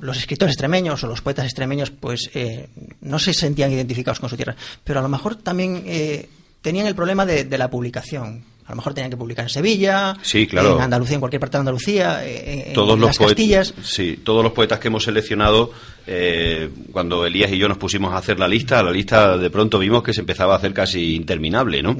los 0.00 0.18
escritores 0.18 0.52
extremeños 0.52 1.02
o 1.02 1.06
los 1.06 1.22
poetas 1.22 1.46
extremeños 1.46 1.90
pues 1.90 2.30
eh, 2.34 2.68
no 3.00 3.18
se 3.18 3.32
sentían 3.32 3.72
identificados 3.72 4.20
con 4.20 4.28
su 4.28 4.36
tierra, 4.36 4.54
pero 4.84 4.98
a 4.98 5.02
lo 5.02 5.08
mejor 5.08 5.36
también 5.36 5.82
eh, 5.86 6.28
tenían 6.60 6.86
el 6.86 6.94
problema 6.94 7.24
de, 7.24 7.44
de 7.44 7.56
la 7.56 7.70
publicación 7.70 8.44
a 8.66 8.70
lo 8.70 8.76
mejor 8.76 8.94
tenían 8.94 9.10
que 9.10 9.16
publicar 9.16 9.44
en 9.44 9.50
Sevilla, 9.50 10.16
en 10.32 10.80
Andalucía, 10.80 11.14
en 11.14 11.20
cualquier 11.20 11.40
parte 11.40 11.58
de 11.58 11.60
Andalucía, 11.60 12.26
en, 12.26 12.72
todos 12.72 12.98
los 12.98 13.18
Castillas. 13.18 13.74
Sí, 13.82 14.20
todos 14.24 14.42
los 14.42 14.52
poetas 14.52 14.78
que 14.78 14.88
hemos 14.88 15.04
seleccionado, 15.04 15.70
eh, 16.06 16.70
cuando 16.90 17.26
Elías 17.26 17.52
y 17.52 17.58
yo 17.58 17.68
nos 17.68 17.76
pusimos 17.76 18.14
a 18.14 18.16
hacer 18.16 18.38
la 18.38 18.48
lista, 18.48 18.82
la 18.82 18.90
lista 18.90 19.36
de 19.36 19.50
pronto 19.50 19.78
vimos 19.78 20.02
que 20.02 20.14
se 20.14 20.20
empezaba 20.20 20.54
a 20.54 20.56
hacer 20.56 20.72
casi 20.72 21.14
interminable, 21.14 21.82
¿no? 21.82 21.94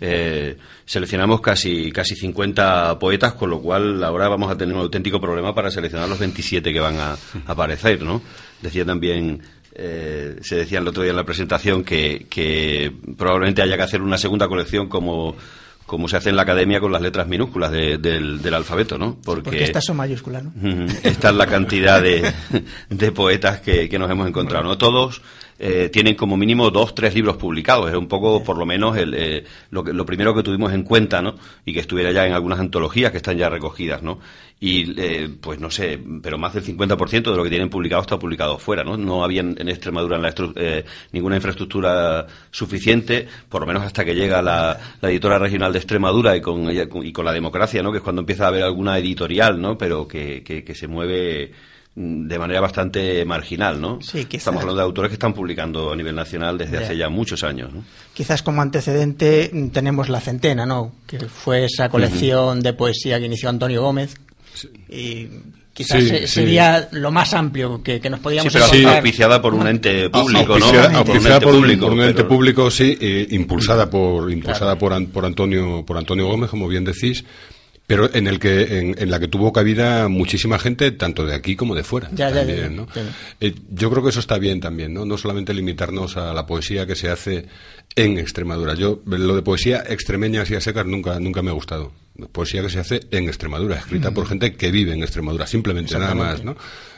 Eh, 0.00 0.56
seleccionamos 0.84 1.40
casi, 1.40 1.92
casi 1.92 2.16
50 2.16 2.98
poetas, 2.98 3.34
con 3.34 3.50
lo 3.50 3.60
cual 3.60 4.02
ahora 4.02 4.28
vamos 4.28 4.50
a 4.50 4.58
tener 4.58 4.74
un 4.74 4.80
auténtico 4.80 5.20
problema 5.20 5.54
para 5.54 5.70
seleccionar 5.70 6.08
los 6.08 6.18
27 6.18 6.72
que 6.72 6.80
van 6.80 6.96
a, 6.98 7.16
aparecer, 7.46 8.02
¿no? 8.02 8.22
Decía 8.60 8.84
también 8.84 9.40
eh, 9.72 10.36
se 10.42 10.56
decía 10.56 10.80
el 10.80 10.88
otro 10.88 11.04
día 11.04 11.10
en 11.10 11.16
la 11.16 11.24
presentación 11.24 11.84
que, 11.84 12.26
que, 12.28 12.92
probablemente 13.16 13.62
haya 13.62 13.76
que 13.76 13.82
hacer 13.84 14.02
una 14.02 14.18
segunda 14.18 14.48
colección 14.48 14.88
como 14.88 15.36
como 15.88 16.06
se 16.06 16.18
hace 16.18 16.28
en 16.28 16.36
la 16.36 16.42
academia 16.42 16.80
con 16.80 16.92
las 16.92 17.00
letras 17.00 17.26
minúsculas 17.26 17.72
del, 17.72 18.54
alfabeto, 18.54 18.98
¿no? 18.98 19.16
Porque, 19.24 19.64
estas 19.64 19.86
son 19.86 19.96
mayúsculas, 19.96 20.44
¿no? 20.44 20.52
Esta 21.02 21.30
es 21.30 21.34
la 21.34 21.46
cantidad 21.46 22.02
de, 22.02 22.30
de 22.90 23.10
poetas 23.12 23.60
que, 23.60 23.88
que, 23.88 23.98
nos 23.98 24.10
hemos 24.10 24.28
encontrado, 24.28 24.64
¿no? 24.64 24.76
Todos 24.76 25.22
eh, 25.58 25.88
tienen 25.92 26.14
como 26.14 26.36
mínimo 26.36 26.70
dos, 26.70 26.94
tres 26.94 27.14
libros 27.14 27.36
publicados. 27.36 27.90
Es 27.90 27.96
un 27.96 28.08
poco, 28.08 28.42
por 28.44 28.56
lo 28.56 28.66
menos, 28.66 28.96
el, 28.96 29.14
eh, 29.14 29.44
lo, 29.70 29.82
lo, 29.82 30.06
primero 30.06 30.34
que 30.34 30.42
tuvimos 30.42 30.72
en 30.72 30.82
cuenta, 30.82 31.20
¿no? 31.20 31.34
Y 31.64 31.72
que 31.72 31.80
estuviera 31.80 32.12
ya 32.12 32.26
en 32.26 32.32
algunas 32.32 32.60
antologías 32.60 33.10
que 33.10 33.18
están 33.18 33.36
ya 33.36 33.48
recogidas, 33.48 34.02
¿no? 34.02 34.18
Y, 34.60 35.00
eh, 35.00 35.28
pues 35.40 35.60
no 35.60 35.70
sé, 35.70 36.00
pero 36.20 36.36
más 36.36 36.52
del 36.52 36.64
50% 36.64 37.30
de 37.30 37.36
lo 37.36 37.44
que 37.44 37.50
tienen 37.50 37.70
publicado 37.70 38.02
está 38.02 38.18
publicado 38.18 38.58
fuera, 38.58 38.82
¿no? 38.82 38.96
No 38.96 39.22
había 39.22 39.40
en 39.42 39.68
Extremadura 39.68 40.16
en 40.16 40.22
la 40.22 40.34
eh, 40.56 40.84
ninguna 41.12 41.36
infraestructura 41.36 42.26
suficiente, 42.50 43.28
por 43.48 43.60
lo 43.60 43.68
menos 43.68 43.84
hasta 43.84 44.04
que 44.04 44.16
llega 44.16 44.42
la, 44.42 44.78
la 45.00 45.10
editora 45.10 45.38
regional 45.38 45.72
de 45.72 45.78
Extremadura 45.78 46.36
y 46.36 46.40
con, 46.40 46.68
y 46.70 47.12
con 47.12 47.24
la 47.24 47.32
democracia, 47.32 47.82
¿no? 47.82 47.92
Que 47.92 47.98
es 47.98 48.04
cuando 48.04 48.20
empieza 48.20 48.46
a 48.46 48.48
haber 48.48 48.64
alguna 48.64 48.98
editorial, 48.98 49.60
¿no? 49.60 49.78
Pero 49.78 50.08
que, 50.08 50.42
que, 50.42 50.64
que 50.64 50.74
se 50.74 50.88
mueve 50.88 51.52
de 52.00 52.38
manera 52.38 52.60
bastante 52.60 53.24
marginal, 53.24 53.80
¿no? 53.80 53.98
Sí, 54.00 54.24
Estamos 54.30 54.60
hablando 54.60 54.80
de 54.80 54.86
autores 54.86 55.08
que 55.08 55.14
están 55.14 55.34
publicando 55.34 55.92
a 55.92 55.96
nivel 55.96 56.14
nacional 56.14 56.56
desde 56.56 56.78
hace 56.78 56.96
ya 56.96 57.08
muchos 57.08 57.42
años. 57.42 57.72
¿no? 57.72 57.82
Quizás 58.14 58.42
como 58.42 58.62
antecedente 58.62 59.50
tenemos 59.72 60.08
La 60.08 60.20
Centena, 60.20 60.64
¿no? 60.64 60.92
Que 61.08 61.18
fue 61.18 61.64
esa 61.64 61.88
colección 61.88 62.60
de 62.60 62.72
poesía 62.72 63.18
que 63.18 63.26
inició 63.26 63.48
Antonio 63.48 63.82
Gómez. 63.82 64.14
Y 64.88 65.28
quizás 65.74 66.04
sería 66.30 66.88
lo 66.92 67.10
más 67.10 67.34
amplio 67.34 67.82
que, 67.82 67.98
nos 68.08 68.20
podíamos 68.20 68.52
sí, 68.52 68.60
pero 68.60 68.90
auspiciada 68.90 69.42
por 69.42 69.54
un 69.54 69.66
ente 69.66 70.08
público, 70.08 70.56
¿no? 70.56 70.66
Auspiciada 70.66 71.02
por, 71.02 71.16
un 71.16 71.26
ente, 71.26 71.40
público, 71.40 71.86
por 71.86 71.92
un 71.94 72.02
ente 72.02 72.24
público, 72.24 72.70
sí, 72.70 72.96
eh, 73.00 73.26
impulsada 73.30 73.90
por 73.90 74.30
impulsada 74.30 74.78
por, 74.78 75.04
por 75.08 75.24
Antonio 75.24 75.84
por 75.84 75.98
Antonio 75.98 76.28
Gómez, 76.28 76.48
como 76.48 76.68
bien 76.68 76.84
decís 76.84 77.24
pero 77.88 78.14
en 78.14 78.26
el 78.26 78.38
que 78.38 78.94
en, 78.98 79.10
la 79.10 79.18
que 79.18 79.28
tuvo 79.28 79.50
cabida 79.50 80.08
muchísima 80.08 80.58
gente 80.58 80.92
tanto 80.92 81.24
de 81.24 81.34
aquí 81.34 81.56
como 81.56 81.74
de 81.74 81.82
fuera 81.82 82.10
también, 82.10 82.86
eh, 83.40 83.54
yo 83.70 83.90
creo 83.90 84.02
que 84.02 84.10
eso 84.10 84.20
está 84.20 84.38
bien 84.38 84.60
también 84.60 84.92
no 84.92 85.06
no 85.06 85.16
solamente 85.16 85.54
limitarnos 85.54 86.18
a 86.18 86.34
la 86.34 86.46
poesía 86.46 86.86
que 86.86 86.94
se 86.94 87.08
hace 87.08 87.46
en 87.96 88.18
Extremadura 88.18 88.74
yo 88.74 89.00
lo 89.06 89.34
de 89.34 89.40
poesía 89.40 89.82
extremeña 89.88 90.42
así 90.42 90.54
a 90.54 90.60
secas 90.60 90.84
nunca 90.84 91.18
nunca 91.18 91.40
me 91.40 91.48
ha 91.48 91.54
gustado 91.54 91.92
poesía 92.30 92.60
que 92.60 92.68
se 92.68 92.78
hace 92.78 93.00
en 93.10 93.26
Extremadura 93.26 93.76
escrita 93.76 94.10
por 94.10 94.28
gente 94.28 94.54
que 94.54 94.70
vive 94.70 94.92
en 94.92 95.02
Extremadura 95.02 95.46
simplemente 95.46 95.98
nada 95.98 96.14
más 96.14 96.44
no 96.44 96.56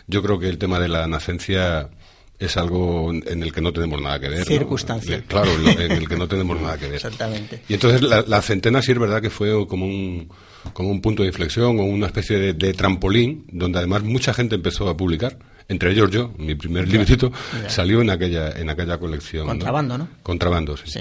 yo 0.09 0.25
creo 0.25 0.41
que 0.41 0.49
el 0.49 0.59
tema 0.59 0.81
de 0.81 0.89
la 0.89 1.07
nacencia 1.07 1.89
es 2.37 2.57
algo 2.57 3.13
en 3.13 3.43
el 3.45 3.53
que 3.53 3.61
no 3.61 3.71
tenemos 3.71 4.01
nada 4.01 4.19
que 4.19 4.31
ver. 4.31 4.47
Circunstancial. 4.47 5.23
Claro, 5.25 5.51
en 5.53 5.93
el 5.93 6.09
que 6.09 6.17
no 6.17 6.27
tenemos 6.27 6.59
nada 6.59 6.79
que 6.79 6.87
ver. 6.87 6.95
Exactamente. 6.97 7.63
Y 7.69 7.75
entonces 7.75 8.01
la, 8.01 8.25
la, 8.27 8.41
centena 8.41 8.81
sí 8.81 8.93
es 8.93 8.99
verdad 8.99 9.21
que 9.21 9.29
fue 9.29 9.51
como 9.69 9.85
un, 9.85 10.27
como 10.73 10.91
un 10.91 11.01
punto 11.01 11.23
de 11.23 11.29
inflexión 11.29 11.79
o 11.79 11.85
una 11.85 12.07
especie 12.07 12.53
de, 12.53 12.73
trampolín 12.75 13.45
donde 13.51 13.79
además 13.79 14.03
mucha 14.03 14.33
gente 14.33 14.57
empezó 14.57 14.89
a 14.89 14.97
publicar 14.97 15.39
entre 15.69 15.93
ellos 15.93 16.11
yo 16.11 16.33
mi 16.39 16.55
primer 16.55 16.89
librito 16.89 17.33
salió 17.69 18.01
en 18.01 18.11
aquella 18.11 18.51
en 18.53 18.71
aquella 18.71 18.99
colección 18.99 19.47
contrabando 19.47 19.99
no, 19.99 20.09
contrabando 20.23 20.77
sí. 20.77 20.85
sí. 20.87 21.01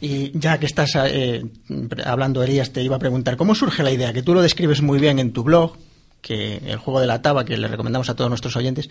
y 0.00 0.38
ya 0.38 0.58
que 0.58 0.66
estás 0.66 0.90
eh, 1.06 1.44
hablando 2.04 2.42
Elías 2.42 2.72
te 2.72 2.82
iba 2.82 2.96
a 2.96 3.00
preguntar 3.00 3.36
cómo 3.36 3.54
surge 3.54 3.82
la 3.82 3.90
idea 3.90 4.12
que 4.12 4.22
tú 4.22 4.34
lo 4.34 4.42
describes 4.42 4.82
muy 4.82 4.98
bien 4.98 5.18
en 5.18 5.32
tu 5.32 5.42
blog 5.42 5.76
que 6.20 6.56
el 6.66 6.76
juego 6.78 7.00
de 7.00 7.06
la 7.06 7.22
taba, 7.22 7.44
que 7.44 7.56
le 7.56 7.68
recomendamos 7.68 8.10
a 8.10 8.16
todos 8.16 8.28
nuestros 8.28 8.56
oyentes, 8.56 8.90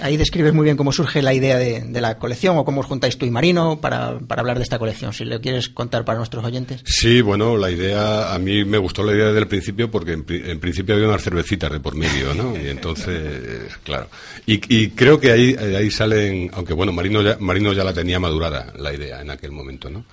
ahí 0.00 0.16
describes 0.16 0.54
muy 0.54 0.64
bien 0.64 0.76
cómo 0.76 0.92
surge 0.92 1.20
la 1.20 1.34
idea 1.34 1.58
de, 1.58 2.00
la 2.00 2.18
colección 2.18 2.56
o 2.56 2.64
cómo 2.64 2.80
os 2.80 2.86
juntáis 2.86 3.18
tú 3.18 3.26
y 3.26 3.30
Marino 3.30 3.80
para, 3.80 4.18
para, 4.18 4.40
hablar 4.40 4.56
de 4.56 4.62
esta 4.62 4.78
colección. 4.78 5.12
Si 5.12 5.24
le 5.24 5.40
quieres 5.40 5.68
contar 5.68 6.04
para 6.04 6.18
nuestros 6.18 6.44
oyentes. 6.44 6.80
Sí, 6.86 7.20
bueno, 7.20 7.56
la 7.56 7.70
idea, 7.70 8.32
a 8.32 8.38
mí 8.38 8.64
me 8.64 8.78
gustó 8.78 9.02
la 9.02 9.12
idea 9.12 9.26
desde 9.26 9.40
el 9.40 9.46
principio 9.46 9.90
porque 9.90 10.12
en, 10.12 10.24
principio 10.24 10.94
había 10.94 11.08
unas 11.08 11.22
cervecitas 11.22 11.70
de 11.70 11.80
por 11.80 11.94
medio, 11.94 12.34
¿no? 12.34 12.56
Y 12.56 12.68
entonces, 12.68 13.76
claro. 13.84 14.08
Y, 14.46 14.88
creo 14.90 15.20
que 15.20 15.32
ahí, 15.32 15.54
ahí 15.54 15.90
salen, 15.90 16.50
aunque 16.54 16.72
bueno, 16.72 16.92
Marino 16.92 17.22
ya, 17.22 17.36
Marino 17.40 17.72
ya 17.72 17.84
la 17.84 17.92
tenía 17.92 18.18
madurada, 18.18 18.72
la 18.78 18.92
idea 18.94 19.20
en 19.20 19.30
aquel 19.30 19.52
momento, 19.52 19.90
¿no? 19.90 20.04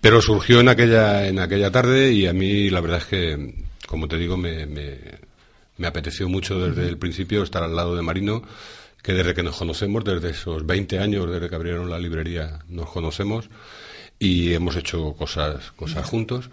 Pero 0.00 0.20
surgió 0.20 0.60
en 0.60 0.68
aquella, 0.68 1.28
en 1.28 1.38
aquella 1.38 1.70
tarde 1.70 2.12
y 2.12 2.26
a 2.26 2.32
mí 2.32 2.68
la 2.68 2.80
verdad 2.80 2.98
es 2.98 3.06
que, 3.06 3.54
como 3.86 4.06
te 4.06 4.18
digo, 4.18 4.36
me 4.36 4.66
me 4.66 5.23
apeteció 5.82 6.28
mucho 6.28 6.58
desde 6.58 6.88
el 6.88 6.98
principio 6.98 7.42
estar 7.42 7.62
al 7.62 7.74
lado 7.74 7.96
de 7.96 8.02
Marino, 8.02 8.42
que 9.02 9.12
desde 9.12 9.34
que 9.34 9.42
nos 9.42 9.56
conocemos, 9.56 10.04
desde 10.04 10.30
esos 10.30 10.64
20 10.64 10.98
años, 10.98 11.30
desde 11.30 11.48
que 11.48 11.54
abrieron 11.54 11.90
la 11.90 11.98
librería, 11.98 12.60
nos 12.68 12.90
conocemos 12.90 13.48
y 14.18 14.54
hemos 14.54 14.76
hecho 14.76 15.12
cosas, 15.12 15.72
cosas 15.72 16.08
juntos. 16.08 16.50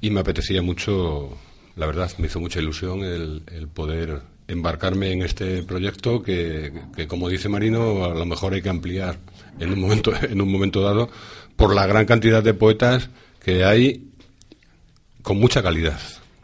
Y 0.00 0.10
me 0.10 0.20
apetecía 0.20 0.60
mucho, 0.60 1.38
la 1.76 1.86
verdad, 1.86 2.10
me 2.18 2.26
hizo 2.26 2.40
mucha 2.40 2.60
ilusión 2.60 3.04
el, 3.04 3.42
el 3.52 3.68
poder 3.68 4.20
embarcarme 4.48 5.12
en 5.12 5.22
este 5.22 5.62
proyecto 5.62 6.22
que, 6.22 6.72
que, 6.94 7.06
como 7.06 7.28
dice 7.28 7.48
Marino, 7.48 8.04
a 8.04 8.08
lo 8.08 8.26
mejor 8.26 8.52
hay 8.52 8.60
que 8.60 8.68
ampliar 8.68 9.18
en 9.58 9.72
un 9.72 9.80
momento, 9.80 10.12
en 10.22 10.40
un 10.40 10.50
momento 10.50 10.82
dado 10.82 11.08
por 11.56 11.74
la 11.74 11.86
gran 11.86 12.04
cantidad 12.04 12.42
de 12.42 12.54
poetas 12.54 13.08
que 13.42 13.64
hay 13.64 14.10
con 15.22 15.38
mucha 15.38 15.62
calidad. 15.62 16.00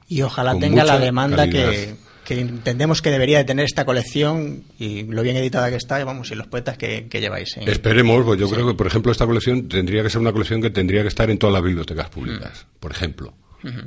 Y 0.08 0.22
ojalá 0.22 0.58
tenga 0.58 0.84
la 0.84 0.98
demanda 0.98 1.48
que, 1.48 1.94
entendemos 2.38 3.02
que 3.02 3.10
debería 3.10 3.38
de 3.38 3.44
tener 3.44 3.64
esta 3.64 3.84
colección 3.84 4.64
y 4.78 5.04
lo 5.04 5.22
bien 5.22 5.36
editada 5.36 5.70
que 5.70 5.76
está, 5.76 6.00
y 6.00 6.04
vamos, 6.04 6.30
y 6.30 6.34
los 6.34 6.46
poetas 6.46 6.76
que, 6.76 7.08
lleváis. 7.10 7.56
Esperemos, 7.56 8.24
pues 8.24 8.38
yo 8.38 8.48
creo 8.48 8.66
que, 8.66 8.74
por 8.74 8.86
ejemplo, 8.86 9.10
esta 9.12 9.26
colección 9.26 9.68
tendría 9.68 10.02
que 10.02 10.10
ser 10.10 10.20
una 10.20 10.32
colección 10.32 10.60
que 10.60 10.70
tendría 10.70 11.02
que 11.02 11.08
estar 11.08 11.30
en 11.30 11.38
todas 11.38 11.54
las 11.54 11.62
bibliotecas 11.62 12.08
públicas, 12.10 12.66
mm. 12.66 12.80
por 12.80 12.92
ejemplo, 12.92 13.34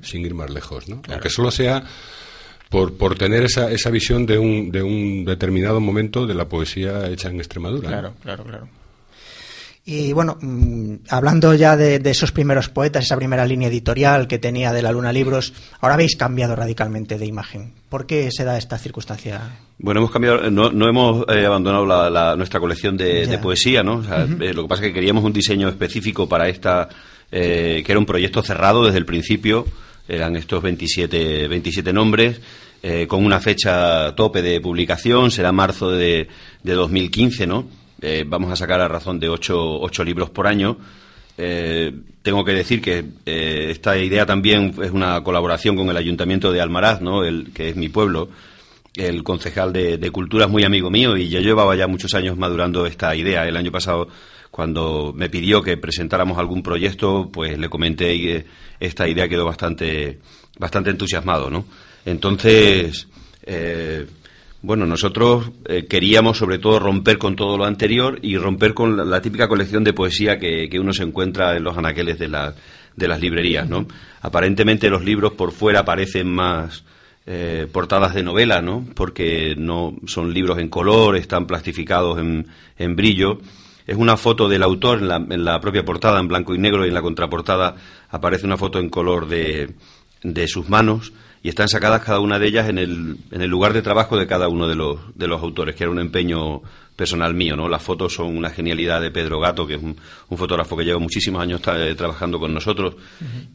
sin 0.02 0.26
ir 0.26 0.34
más 0.34 0.50
lejos, 0.50 0.90
¿no? 0.90 1.02
Aunque 1.10 1.30
solo 1.30 1.52
sea 1.52 1.84
por, 2.70 2.98
por 2.98 3.18
tener 3.18 3.44
esa, 3.44 3.72
esa 3.72 3.90
visión 3.90 4.26
de 4.26 4.38
un, 4.38 4.72
de 4.72 4.82
un 4.82 5.26
determinado 5.26 5.80
momento 5.80 6.26
de 6.26 6.34
la 6.34 6.50
poesía 6.50 7.08
hecha 7.08 7.30
en 7.30 7.38
Extremadura. 7.38 7.88
Claro, 7.88 8.14
claro, 8.24 8.44
claro. 8.44 8.83
Y 9.86 10.13
bueno, 10.13 10.38
mm, 10.40 10.96
hablando 11.10 11.54
ya 11.56 11.75
de, 11.75 12.02
esos 12.06 12.32
primeros 12.32 12.70
poetas, 12.70 13.04
esa 13.04 13.18
primera 13.18 13.46
línea 13.46 13.68
editorial 13.68 14.28
que 14.28 14.40
tenía 14.40 14.72
de 14.72 14.82
la 14.82 14.94
Luna 14.94 15.12
Libros, 15.12 15.54
ahora 15.82 15.96
habéis 15.96 16.16
cambiado 16.16 16.56
radicalmente 16.56 17.18
de 17.18 17.25
imagen. 17.25 17.74
¿Por 17.90 18.06
qué 18.06 18.30
se 18.32 18.46
da 18.46 18.58
esta 18.58 18.78
circunstancia? 18.78 19.42
Bueno, 19.78 20.00
hemos 20.00 20.12
cambiado, 20.12 20.50
no, 20.50 20.72
no 20.72 20.88
hemos 20.88 21.25
eh, 21.28 21.46
abandonado 21.46 21.86
la, 21.86 22.36
nuestra 22.38 22.62
colección 22.62 22.96
de, 22.96 23.38
poesía, 23.42 23.84
¿no? 23.84 24.02
Eh, 24.40 24.54
lo 24.54 24.63
que 24.63 24.70
pasa 24.70 24.84
es 24.84 24.90
que 24.90 24.94
queríamos 24.94 25.25
un 25.25 25.34
diseño 25.34 25.68
específico 25.68 26.30
para 26.30 26.48
esta, 26.48 26.88
eh, 27.30 27.84
que 27.86 27.92
era 27.92 28.00
un 28.00 28.06
proyecto 28.06 28.42
cerrado 28.42 28.86
desde 28.86 29.00
el 29.00 29.06
principio, 29.06 29.66
eran 30.08 30.38
estos 30.38 30.63
27, 30.63 31.48
27 31.50 31.92
nombres. 31.92 32.40
con 33.08 33.24
una 33.24 33.40
fecha 33.40 34.13
tope 34.13 34.42
de 34.42 34.60
publicación, 34.60 35.32
será 35.32 35.54
marzo 35.54 35.92
de, 35.92 36.28
de 36.63 36.74
2015, 36.74 37.48
¿no? 37.48 37.83
Eh, 38.06 38.26
vamos 38.28 38.52
a 38.52 38.58
sacar 38.58 38.82
a 38.82 38.90
razón 38.90 39.18
de 39.18 39.30
ocho, 39.30 39.80
ocho 39.80 40.04
libros 40.04 40.30
por 40.30 40.46
año. 40.46 40.76
Eh, 41.38 41.90
tengo 42.22 42.44
que 42.44 42.52
decir 42.52 42.82
que 42.82 43.06
eh, 43.26 43.70
esta 43.72 43.98
idea 43.98 44.26
también 44.26 44.76
es 44.84 44.92
una 44.92 45.24
colaboración 45.24 45.78
con 45.78 45.90
el 45.90 45.96
Ayuntamiento 45.96 46.52
de 46.52 46.60
Almaraz, 46.60 47.00
¿no? 47.00 47.24
el, 47.24 47.54
que 47.54 47.70
es 47.70 47.78
mi 47.78 47.88
pueblo. 47.88 48.28
El 48.94 49.24
concejal 49.24 49.72
de, 49.72 50.12
Cultura 50.12 50.46
es 50.46 50.52
muy 50.52 50.66
amigo 50.66 50.92
mío 50.92 51.16
y 51.16 51.30
yo 51.30 51.40
llevaba 51.40 51.78
ya 51.78 51.88
muchos 51.88 52.14
años 52.14 52.38
madurando 52.38 52.86
esta 52.86 53.16
idea. 53.16 53.48
El 53.48 53.56
año 53.56 53.72
pasado, 53.72 54.10
cuando 54.52 55.14
me 55.16 55.30
pidió 55.30 55.62
que 55.62 55.78
presentáramos 55.78 56.38
algún 56.38 56.62
proyecto, 56.62 57.30
pues 57.32 57.58
le 57.58 57.70
comenté 57.70 58.14
y 58.16 58.44
esta 58.82 59.08
idea 59.08 59.30
quedó 59.30 59.46
bastante, 59.46 60.20
bastante 60.60 60.90
entusiasmado. 60.90 61.50
¿no? 61.50 61.64
Entonces, 62.04 63.08
bueno, 64.63 64.86
nosotros 64.86 65.51
eh, 65.65 65.86
queríamos 65.88 66.38
sobre 66.38 66.58
todo 66.58 66.79
romper 66.79 67.17
con 67.17 67.36
todo 67.36 67.58
lo 67.58 67.65
anterior 67.65 68.17
y 68.22 68.38
romper 68.38 68.74
con 68.74 69.10
la, 69.10 69.22
típica 69.22 69.50
colección 69.50 69.84
de 69.84 69.91
poesía 69.91 70.39
que, 70.39 70.70
uno 70.79 70.93
se 70.93 71.03
encuentra 71.03 71.58
en 71.58 71.65
los 71.65 71.77
anaqueles 71.77 72.17
de, 72.17 72.29
de 72.96 73.08
las 73.08 73.20
librerías, 73.20 73.67
¿no? 73.67 73.86
Aparentemente 74.22 74.89
los 74.89 75.03
libros 75.03 75.34
por 75.34 75.51
fuera 75.51 75.84
parecen 75.84 76.34
más 76.34 76.86
eh, 77.25 77.67
portadas 77.70 78.13
de 78.13 78.24
novela, 78.24 78.62
¿no? 78.62 78.86
Porque 78.96 79.53
no 79.58 79.98
son 80.05 80.34
libros 80.34 80.58
en 80.60 80.70
color, 80.70 81.17
están 81.17 81.46
plastificados 81.46 82.17
en, 82.20 82.48
en 82.77 82.96
brillo. 82.96 83.39
Es 83.86 83.98
una 83.98 84.15
foto 84.15 84.48
del 84.48 84.63
autor 84.63 85.00
en 85.00 85.10
la, 85.10 85.15
en 85.17 85.43
la, 85.43 85.60
propia 85.60 85.84
portada, 85.84 86.22
en 86.22 86.29
blanco 86.29 86.55
y 86.55 86.58
negro, 86.58 86.86
y 86.86 86.88
en 86.88 86.93
la 86.93 87.01
contraportada 87.01 87.75
aparece 88.10 88.46
una 88.46 88.55
foto 88.55 88.79
en 88.79 88.89
color 88.89 89.27
de, 89.27 89.72
de 90.22 90.48
sus 90.48 90.70
manos 90.70 91.12
y 91.44 91.50
están 91.50 91.68
sacadas 91.68 92.02
cada 92.04 92.22
una 92.22 92.40
de 92.40 92.48
ellas 92.48 92.70
en 92.70 92.78
el, 92.78 93.18
en 93.30 93.42
el 93.42 93.50
lugar 93.50 93.74
de 93.74 93.82
trabajo 93.82 94.18
de 94.18 94.26
cada 94.26 94.48
uno 94.48 94.66
de 94.66 94.76
los, 94.76 95.00
de 95.16 95.28
los 95.28 95.41
autores, 95.41 95.76
que 95.76 95.84
era 95.84 95.91
un 95.91 96.00
empeño 96.00 96.62
personal 96.96 97.34
mío, 97.34 97.58
¿no? 97.58 97.67
Las 97.67 97.84
fotos 97.84 98.13
son 98.13 98.38
una 98.38 98.50
genialidad 98.50 99.02
de 99.02 99.12
Pedro 99.12 99.41
Gato, 99.41 99.67
que 99.67 99.76
es 99.76 99.84
un, 99.84 99.98
fotógrafo 100.38 100.78
que 100.78 100.86
lleva 100.86 101.00
muchísimos 101.00 101.41
años 101.41 101.62
eh, 101.67 101.96
trabajando 101.96 102.39
con 102.39 102.54
nosotros, 102.54 102.96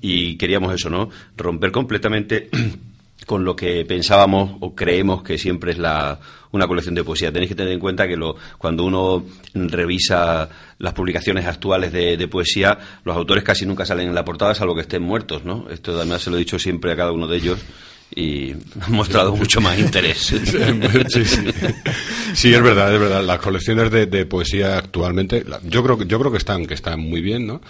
y 0.03 0.37
queríamos 0.37 0.75
eso, 0.75 0.91
¿no? 0.91 1.09
Romper 1.37 1.73
completamente 1.73 2.51
con 3.27 3.45
lo 3.45 3.57
que 3.57 3.85
pensábamos 3.85 4.57
o 4.61 4.75
creemos 4.75 5.23
que 5.23 5.39
siempre 5.39 5.73
es 5.73 5.79
la, 5.79 6.19
una 6.53 6.67
colección 6.67 6.95
de 6.95 7.05
poesía. 7.05 7.33
Tenéis 7.33 7.51
que 7.51 7.55
tener 7.55 7.73
en 7.73 7.81
cuenta 7.81 8.07
que 8.07 8.17
lo, 8.17 8.37
cuando 8.57 8.85
uno 8.85 9.25
revisa 9.55 10.49
las 10.79 10.95
publicaciones 10.95 11.47
actuales 11.47 11.93
de, 11.93 12.29
poesía, 12.29 12.79
los 13.05 13.17
autores 13.17 13.45
casi 13.45 13.67
nunca 13.67 13.85
salen 13.85 14.09
en 14.09 14.15
la 14.15 14.25
portada, 14.25 14.55
salvo 14.55 14.75
que 14.75 14.83
estén 14.83 15.03
muertos, 15.03 15.45
¿no? 15.45 15.67
Esto 15.71 15.97
además 15.97 16.23
se 16.23 16.31
lo 16.31 16.37
he 16.37 16.41
dicho 16.41 16.59
siempre 16.59 16.93
a 16.93 16.97
cada 16.97 17.13
uno 17.13 17.27
de 17.27 17.37
ellos 17.37 17.59
y 18.14 18.53
han 18.53 18.92
mostrado 18.92 19.35
mucho 19.37 19.61
más 19.61 19.79
interés. 19.79 20.35
Sí, 22.35 22.53
es 22.53 22.62
verdad, 22.62 22.94
es 22.94 23.01
verdad. 23.01 23.25
Las 23.25 23.38
colecciones 23.38 23.90
de, 23.90 24.07
de, 24.07 24.27
poesía 24.27 24.77
actualmente, 24.77 25.44
yo 25.64 25.83
creo, 25.83 26.03
yo 26.03 26.21
creo 26.21 26.31
que 26.31 26.37
están, 26.37 26.66
que 26.66 26.75
están 26.75 27.01
muy 27.01 27.23
bien, 27.23 27.47
¿no? 27.47 27.61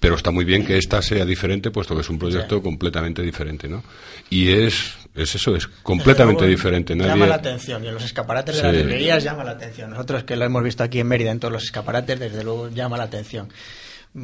Pero 0.00 0.16
está 0.16 0.30
muy 0.30 0.44
bien 0.44 0.64
que 0.64 0.78
esta 0.78 1.02
sea 1.02 1.24
diferente, 1.24 1.70
puesto 1.70 1.94
que 1.94 2.00
es 2.00 2.08
un 2.08 2.18
proyecto 2.18 2.62
completamente 2.62 3.22
diferente, 3.22 3.68
¿no? 3.68 3.84
Y 4.30 4.50
es, 4.50 4.94
es 5.14 5.34
eso, 5.34 5.54
es 5.54 5.66
completamente 5.66 6.46
diferente. 6.46 6.96
Nadie... 6.96 7.10
Llama 7.10 7.26
la 7.26 7.34
atención, 7.36 7.84
y 7.84 7.88
en 7.88 7.94
los 7.94 8.04
escaparates 8.04 8.56
de 8.56 8.62
las 8.62 8.74
librerías 8.74 9.22
llama 9.22 9.44
la 9.44 9.52
atención. 9.52 9.90
Nosotros 9.90 10.24
que 10.24 10.34
lo 10.34 10.44
hemos 10.44 10.62
visto 10.62 10.82
aquí 10.82 11.00
en 11.00 11.08
Mérida, 11.08 11.30
en 11.30 11.38
todos 11.38 11.52
los 11.52 11.64
escaparates, 11.64 12.18
desde 12.18 12.42
luego 12.42 12.70
llama 12.70 12.96
la 12.96 13.04
atención. 13.04 13.48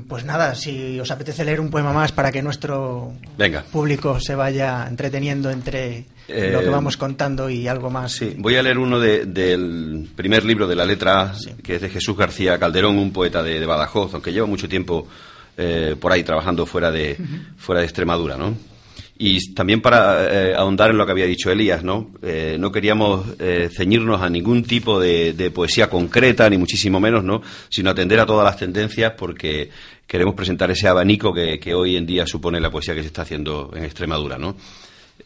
Pues 0.08 0.24
nada, 0.24 0.54
si 0.54 0.98
os 0.98 1.10
apetece 1.10 1.44
leer 1.44 1.60
un 1.60 1.70
poema 1.70 1.92
más 1.92 2.12
para 2.12 2.32
que 2.32 2.42
nuestro 2.42 3.12
público 3.70 4.18
se 4.20 4.34
vaya 4.34 4.86
entreteniendo 4.88 5.50
entre 5.50 6.06
lo 6.28 6.60
que 6.60 6.66
eh, 6.66 6.70
vamos 6.70 6.96
contando 6.96 7.50
y 7.50 7.68
algo 7.68 7.90
más. 7.90 8.12
Sí, 8.12 8.34
voy 8.38 8.56
a 8.56 8.62
leer 8.62 8.78
uno 8.78 8.98
del 8.98 10.08
primer 10.16 10.44
libro 10.44 10.66
de 10.66 10.76
la 10.76 10.86
letra 10.86 11.20
A, 11.20 11.34
que 11.62 11.74
es 11.74 11.82
de 11.82 11.90
Jesús 11.90 12.16
García 12.16 12.58
Calderón, 12.58 12.98
un 12.98 13.12
poeta 13.12 13.42
de, 13.42 13.60
de 13.60 13.66
Badajoz, 13.66 14.14
aunque 14.14 14.32
lleva 14.32 14.46
mucho 14.46 14.66
tiempo 14.66 15.06
eh, 15.58 15.94
por 16.00 16.10
ahí 16.10 16.24
trabajando 16.24 16.64
fuera 16.64 16.90
de, 16.90 17.18
fuera 17.58 17.80
de 17.80 17.86
Extremadura, 17.86 18.38
¿no? 18.38 18.54
Y 19.24 19.54
también 19.54 19.80
para 19.80 20.50
eh, 20.50 20.54
ahondar 20.56 20.90
en 20.90 20.98
lo 20.98 21.06
que 21.06 21.12
había 21.12 21.26
dicho 21.26 21.48
Elías, 21.48 21.84
¿no? 21.84 22.10
Eh, 22.22 22.56
no 22.58 22.72
queríamos 22.72 23.24
ceñirnos 23.70 24.20
a 24.20 24.28
ningún 24.28 24.64
tipo 24.64 24.98
de, 24.98 25.52
poesía 25.54 25.88
concreta, 25.88 26.50
ni 26.50 26.58
muchísimo 26.58 26.98
menos, 26.98 27.22
¿no? 27.22 27.40
Sino 27.68 27.90
atender 27.90 28.18
a 28.18 28.26
todas 28.26 28.44
las 28.44 28.56
tendencias 28.56 29.12
porque 29.16 29.70
queremos 30.08 30.34
presentar 30.34 30.72
ese 30.72 30.88
abanico 30.88 31.32
que, 31.32 31.72
hoy 31.72 31.96
en 31.96 32.04
día 32.04 32.26
supone 32.26 32.60
la 32.60 32.70
poesía 32.70 32.96
que 32.96 33.02
se 33.02 33.06
está 33.06 33.22
haciendo 33.22 33.70
en 33.76 33.84
Extremadura, 33.84 34.38
¿no? 34.38 34.56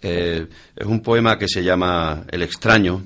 es 0.03 0.87
un 0.87 1.01
poema 1.01 1.39
que 1.39 1.49
se 1.49 1.65
llama 1.65 2.25
El 2.31 2.43
extraño 2.43 3.03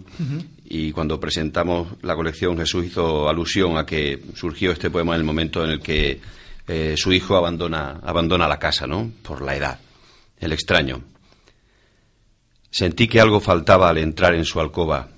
y 0.69 0.91
cuando 0.91 1.19
presentamos 1.19 1.89
la 2.03 2.15
colección 2.15 2.59
Jesús 2.59 2.87
hizo 2.87 3.29
alusión 3.29 3.79
a 3.79 3.87
que 3.87 4.21
surgió 4.35 4.73
este 4.73 4.91
poema 4.91 5.15
en 5.15 5.21
el 5.21 5.25
momento 5.25 5.65
en 5.65 5.71
el 5.71 5.81
que 5.81 6.21
eh, 6.67 6.95
su 6.97 7.13
hijo 7.13 7.37
abandona, 7.37 8.01
abandona 8.03 8.47
la 8.47 8.59
casa, 8.59 8.87
¿no? 8.87 9.11
Por 9.23 9.41
la 9.41 9.57
edad. 9.57 9.79
El 10.41 10.53
extraño. 10.53 11.05
Sentí 12.71 13.09
que 13.09 13.21
algo 13.21 13.41
faltaba 13.41 13.91
al 13.91 13.99
entrar 13.99 14.35
en 14.35 14.45
su 14.45 14.59
alcoba. 14.59 15.11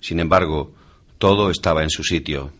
Sin 0.00 0.20
embargo, 0.20 0.74
todo 1.18 1.50
estaba 1.50 1.82
en 1.82 1.90
su 1.90 2.04
sitio. 2.04 2.52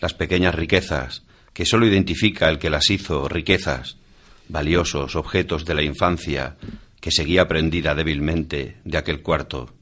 Las 0.00 0.14
pequeñas 0.14 0.54
riquezas, 0.54 1.24
que 1.52 1.64
sólo 1.64 1.86
identifica 1.86 2.48
el 2.48 2.58
que 2.58 2.70
las 2.70 2.88
hizo 2.88 3.28
riquezas, 3.28 3.96
valiosos 4.48 5.16
objetos 5.16 5.64
de 5.64 5.74
la 5.74 5.82
infancia, 5.82 6.56
que 7.00 7.10
seguía 7.10 7.48
prendida 7.48 7.96
débilmente 7.96 8.76
de 8.84 8.98
aquel 8.98 9.22
cuarto. 9.22 9.74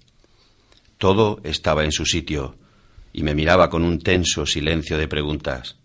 Todo 0.97 1.41
estaba 1.45 1.85
en 1.85 1.93
su 1.93 2.07
sitio, 2.07 2.57
y 3.13 3.23
me 3.23 3.35
miraba 3.35 3.69
con 3.69 3.83
un 3.83 3.99
tenso 3.99 4.47
silencio 4.47 4.97
de 4.97 5.09
preguntas. 5.09 5.77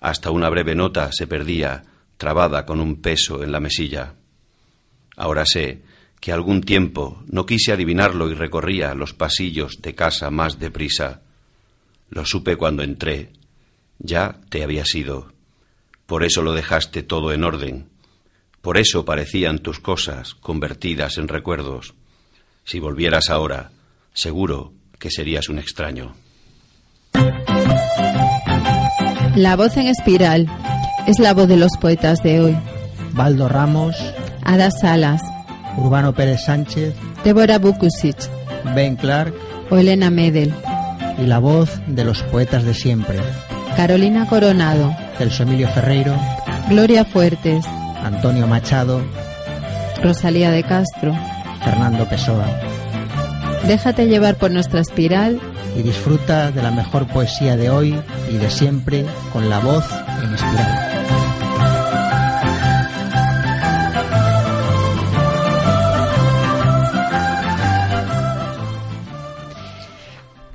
Hasta 0.00 0.30
una 0.30 0.48
breve 0.48 0.74
nota 0.74 1.10
se 1.12 1.28
perdía, 1.28 1.84
trabada 2.16 2.66
con 2.66 2.80
un 2.80 3.00
peso 3.00 3.44
en 3.44 3.52
la 3.52 3.60
mesilla. 3.60 4.14
Ahora 5.16 5.44
sé 5.46 5.82
que 6.20 6.32
algún 6.32 6.62
tiempo 6.62 7.22
no 7.26 7.46
quise 7.46 7.72
adivinarlo 7.72 8.30
y 8.30 8.34
recorría 8.34 8.94
los 8.94 9.12
pasillos 9.12 9.82
de 9.82 9.94
casa 9.94 10.30
más 10.30 10.58
deprisa. 10.58 11.22
Lo 12.10 12.24
supe 12.24 12.56
cuando 12.56 12.82
entré. 12.82 13.30
Ya 13.98 14.36
te 14.48 14.62
había 14.62 14.84
sido. 14.84 15.32
Por 16.06 16.24
eso 16.24 16.42
lo 16.42 16.52
dejaste 16.52 17.02
todo 17.02 17.32
en 17.32 17.44
orden. 17.44 17.88
Por 18.60 18.78
eso 18.78 19.04
parecían 19.04 19.58
tus 19.58 19.80
cosas 19.80 20.34
convertidas 20.34 21.18
en 21.18 21.26
recuerdos. 21.26 21.94
Si 22.64 22.78
volvieras 22.78 23.28
ahora, 23.28 23.72
seguro 24.14 24.72
que 24.98 25.10
serías 25.10 25.48
un 25.48 25.58
extraño. 25.58 26.14
La 29.34 29.56
voz 29.56 29.76
en 29.76 29.88
espiral 29.88 30.46
es 31.08 31.18
la 31.18 31.34
voz 31.34 31.48
de 31.48 31.56
los 31.56 31.72
poetas 31.80 32.22
de 32.22 32.40
hoy. 32.40 32.56
Baldo 33.14 33.48
Ramos, 33.48 33.96
Ada 34.44 34.70
Salas, 34.70 35.22
Urbano 35.76 36.12
Pérez 36.12 36.44
Sánchez, 36.44 36.94
Débora 37.24 37.58
Bukusic, 37.58 38.16
Ben 38.74 38.96
Clark. 38.96 39.34
O 39.70 39.76
Elena 39.76 40.10
Medel. 40.10 40.52
Y 41.18 41.26
la 41.26 41.38
voz 41.38 41.80
de 41.86 42.04
los 42.04 42.22
poetas 42.24 42.64
de 42.64 42.74
siempre. 42.74 43.18
Carolina 43.76 44.26
Coronado, 44.26 44.94
Celso 45.16 45.44
Emilio 45.44 45.68
Ferreiro, 45.68 46.14
Gloria 46.68 47.04
Fuertes, 47.04 47.64
Antonio 48.02 48.46
Machado, 48.46 49.00
Rosalía 50.02 50.50
de 50.50 50.62
Castro, 50.62 51.14
Fernando 51.64 52.06
Pessoa. 52.06 52.44
Déjate 53.66 54.06
llevar 54.08 54.36
por 54.36 54.50
nuestra 54.50 54.80
espiral. 54.80 55.40
Y 55.76 55.82
disfruta 55.82 56.50
de 56.50 56.62
la 56.62 56.70
mejor 56.70 57.06
poesía 57.06 57.56
de 57.56 57.70
hoy 57.70 57.98
y 58.30 58.36
de 58.36 58.50
siempre 58.50 59.06
con 59.32 59.48
la 59.48 59.58
voz 59.60 59.84
en 60.22 60.34
espiral. 60.34 60.91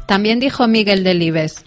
También 0.07 0.39
dijo 0.39 0.67
Miguel 0.67 1.03
Delibes, 1.03 1.65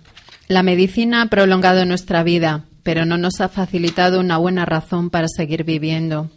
la 0.48 0.62
medicina 0.62 1.22
ha 1.22 1.26
prolongado 1.26 1.84
nuestra 1.84 2.22
vida, 2.22 2.64
pero 2.82 3.04
no 3.04 3.18
nos 3.18 3.40
ha 3.40 3.48
facilitado 3.48 4.18
una 4.18 4.38
buena 4.38 4.64
razón 4.64 5.10
para 5.10 5.28
seguir 5.28 5.62
viviendo. 5.62 6.30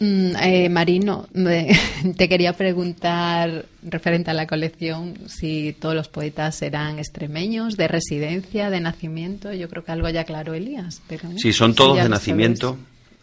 Mm, 0.00 0.36
eh, 0.42 0.68
Marino, 0.68 1.26
te 2.16 2.28
quería 2.28 2.52
preguntar, 2.52 3.64
referente 3.82 4.30
a 4.30 4.34
la 4.34 4.46
colección, 4.46 5.14
si 5.28 5.74
todos 5.80 5.94
los 5.94 6.08
poetas 6.08 6.60
eran 6.62 6.98
extremeños, 6.98 7.78
de 7.78 7.88
residencia, 7.88 8.68
de 8.68 8.80
nacimiento. 8.80 9.52
Yo 9.52 9.68
creo 9.68 9.82
que 9.82 9.92
algo 9.92 10.08
ya 10.10 10.20
aclaró 10.20 10.52
Elías. 10.52 11.00
Pero, 11.08 11.28
sí, 11.38 11.54
son 11.54 11.74
todos 11.74 12.02
de 12.02 12.08
nacimiento, 12.08 12.76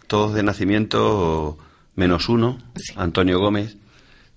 todos 0.07 0.33
de 0.33 0.41
nacimiento, 0.41 1.57
menos 1.95 2.29
uno, 2.29 2.57
Antonio 2.95 3.39
Gómez, 3.39 3.77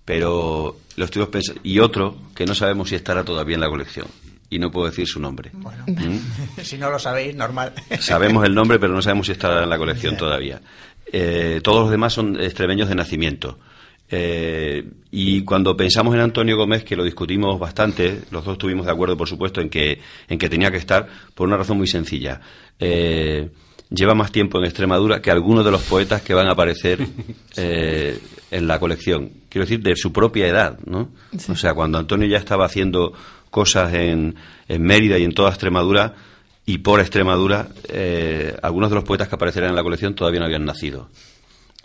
pero 0.05 0.77
lo 0.97 1.05
estuvimos 1.05 1.31
pensando. 1.31 1.61
Y 1.65 1.79
otro 1.79 2.17
que 2.35 2.47
no 2.47 2.55
sabemos 2.55 2.89
si 2.89 2.95
estará 2.95 3.25
todavía 3.25 3.55
en 3.55 3.61
la 3.61 3.69
colección. 3.69 4.07
Y 4.49 4.59
no 4.59 4.71
puedo 4.71 4.87
decir 4.87 5.07
su 5.07 5.21
nombre. 5.21 5.51
Bueno, 5.55 5.85
¿Mm? 5.87 6.61
si 6.63 6.77
no 6.77 6.91
lo 6.91 6.99
sabéis, 6.99 7.37
normal. 7.37 7.73
Sabemos 8.01 8.45
el 8.45 8.55
nombre, 8.55 8.81
pero 8.81 8.93
no 8.93 9.01
sabemos 9.01 9.27
si 9.27 9.33
estará 9.33 9.63
en 9.63 9.71
la 9.71 9.79
colección 9.79 10.17
todavía. 10.17 10.61
Eh, 11.13 11.61
todos 11.63 11.83
los 11.83 11.91
demás 11.91 12.13
son 12.13 12.41
extremeños 12.41 12.89
de 12.89 12.97
nacimiento. 12.97 13.59
Eh, 14.13 14.85
y 15.13 15.43
cuando 15.45 15.77
pensamos 15.77 16.15
en 16.15 16.21
Antonio 16.21 16.57
Gómez, 16.57 16.83
que 16.83 16.97
lo 16.97 17.05
discutimos 17.05 17.61
bastante, 17.61 18.23
los 18.33 18.45
dos 18.45 18.55
estuvimos 18.55 18.87
de 18.87 18.93
acuerdo, 18.93 19.17
por 19.17 19.29
supuesto, 19.29 19.61
en 19.61 19.71
que, 19.71 20.01
en 20.29 20.39
que 20.39 20.49
tenía 20.49 20.71
que 20.71 20.79
estar, 20.79 21.07
por 21.35 21.47
una 21.47 21.57
razón 21.57 21.77
muy 21.77 21.87
sencilla. 21.87 22.41
Eh, 22.81 23.49
lleva 23.91 24.15
más 24.15 24.33
tiempo 24.33 24.59
en 24.59 24.65
Extremadura 24.65 25.21
que 25.21 25.31
algunos 25.31 25.65
de 25.65 25.71
los 25.71 25.83
poetas 25.83 26.23
que 26.23 26.35
van 26.35 26.47
a 26.47 26.53
aparecer 26.53 27.07
en 27.57 28.67
la 28.67 28.79
colección. 28.79 29.31
Quiero 29.49 29.65
decir, 29.65 29.81
de 29.81 29.97
su 29.97 30.13
propia 30.13 30.47
edad, 30.47 30.79
¿no? 30.87 31.11
O 31.49 31.57
sea, 31.57 31.75
cuando 31.75 31.99
Antonio 31.99 32.29
ya 32.29 32.39
estaba 32.39 32.67
haciendo 32.67 33.13
cosas 33.51 33.93
en, 33.95 34.37
en 34.69 34.83
Mérida 34.83 35.19
y 35.19 35.25
en 35.25 35.35
toda 35.35 35.51
Extremadura, 35.51 36.15
y 36.71 36.79
por 36.79 37.01
Extremadura, 37.01 37.69
eh, 37.89 38.57
algunos 38.63 38.91
de 38.91 38.95
los 38.95 39.05
poetas 39.05 39.29
que 39.29 39.35
aparecerán 39.35 39.71
en 39.71 39.77
la 39.77 39.83
colección 39.83 40.15
todavía 40.15 40.39
no 40.39 40.47
habían 40.47 40.65
nacido. 40.65 41.09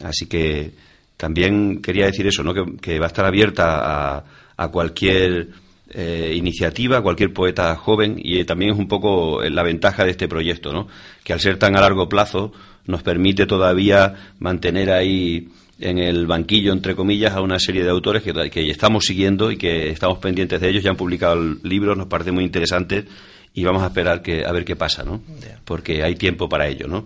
Así 0.04 0.28
que 0.28 0.74
también 1.18 1.82
quería 1.82 2.06
decir 2.06 2.28
eso, 2.28 2.44
¿no? 2.44 2.54
que, 2.54 3.00
va 3.00 3.06
a 3.06 3.08
estar 3.08 3.26
abierta 3.26 4.24
a, 4.58 4.68
cualquier 4.70 5.50
eh, 5.96 6.34
iniciativa, 6.36 7.02
cualquier 7.02 7.32
poeta 7.32 7.76
joven, 7.76 8.16
y 8.18 8.44
también 8.44 8.72
es 8.72 8.78
un 8.78 8.88
poco 8.88 9.42
la 9.44 9.64
ventaja 9.64 10.04
de 10.04 10.12
este 10.12 10.28
proyecto, 10.28 10.74
¿no? 10.74 10.88
que 11.24 11.34
al 11.34 11.40
ser 11.40 11.58
tan 11.58 11.78
a 11.78 11.82
largo 11.82 12.10
plazo 12.10 12.52
nos 12.86 13.02
permite 13.02 13.46
todavía 13.46 14.14
mantener 14.40 14.92
ahí 14.92 15.48
en 15.80 15.98
el 15.98 16.28
banquillo, 16.28 16.74
entre 16.74 16.96
comillas, 16.96 17.34
a 17.34 17.42
una 17.42 17.60
serie 17.60 17.84
de 17.84 17.90
autores 17.90 18.24
que, 18.24 18.34
que 18.50 18.70
estamos 18.70 19.06
siguiendo 19.06 19.52
y 19.52 19.58
que 19.58 19.90
estamos 19.90 20.20
pendientes 20.20 20.62
de 20.62 20.70
ellos, 20.70 20.84
ya 20.84 20.90
han 20.90 20.98
publicado 20.98 21.36
libros, 21.64 21.98
nos 21.98 22.08
parece 22.08 22.32
muy 22.32 22.44
interesante 22.44 23.06
y 23.54 23.64
vamos 23.64 23.84
a 23.84 23.88
esperar 23.88 24.22
que, 24.22 24.46
a 24.46 24.52
ver 24.52 24.66
qué 24.66 24.76
pasa, 24.76 25.04
¿no? 25.04 25.22
Porque 25.64 26.04
hay 26.04 26.16
tiempo 26.16 26.50
para 26.50 26.68
ello, 26.68 26.88
¿no? 26.88 27.06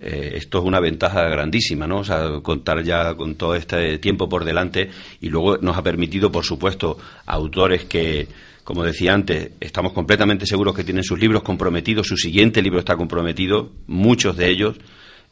Eh, 0.00 0.34
esto 0.36 0.58
es 0.58 0.64
una 0.64 0.78
ventaja 0.78 1.22
grandísima, 1.28 1.86
¿no? 1.86 1.98
O 1.98 2.04
sea, 2.04 2.40
contar 2.40 2.82
ya 2.84 3.14
con 3.14 3.34
todo 3.34 3.54
este 3.56 3.98
tiempo 3.98 4.28
por 4.28 4.44
delante 4.44 4.90
y 5.20 5.28
luego 5.28 5.58
nos 5.58 5.76
ha 5.76 5.82
permitido, 5.82 6.30
por 6.30 6.44
supuesto, 6.44 6.98
autores 7.26 7.84
que, 7.84 8.28
como 8.62 8.84
decía 8.84 9.12
antes, 9.12 9.50
estamos 9.58 9.92
completamente 9.92 10.46
seguros 10.46 10.76
que 10.76 10.84
tienen 10.84 11.02
sus 11.02 11.18
libros 11.18 11.42
comprometidos, 11.42 12.06
su 12.06 12.16
siguiente 12.16 12.62
libro 12.62 12.78
está 12.78 12.96
comprometido, 12.96 13.72
muchos 13.88 14.36
de 14.36 14.48
ellos, 14.48 14.76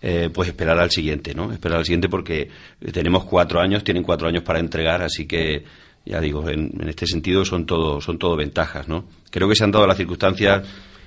eh, 0.02 0.31
pues 0.33 0.48
esperar 0.48 0.79
al 0.81 0.90
siguiente, 0.90 1.33
¿no? 1.33 1.52
Esperar 1.52 1.79
al 1.79 1.85
siguiente 1.85 2.09
porque 2.09 2.48
tenemos 2.92 3.24
cuatro 3.24 3.61
años, 3.61 3.85
tienen 3.85 4.02
cuatro 4.02 4.26
años 4.29 4.42
para 4.42 4.59
entregar, 4.59 5.00
así 5.00 5.26
que 5.26 5.64
ya 6.05 6.20
digo, 6.20 6.48
en, 6.48 6.72
este 6.88 7.07
sentido 7.07 7.44
son 7.44 7.66
todo, 7.66 8.00
son 8.00 8.18
todo 8.18 8.37
ventajas, 8.37 8.88
¿no? 8.88 9.05
Creo 9.31 9.48
que 9.48 9.55
se 9.55 9.64
han 9.64 9.70
dado 9.70 9.87
las 9.87 9.96
circunstancias 9.96 10.66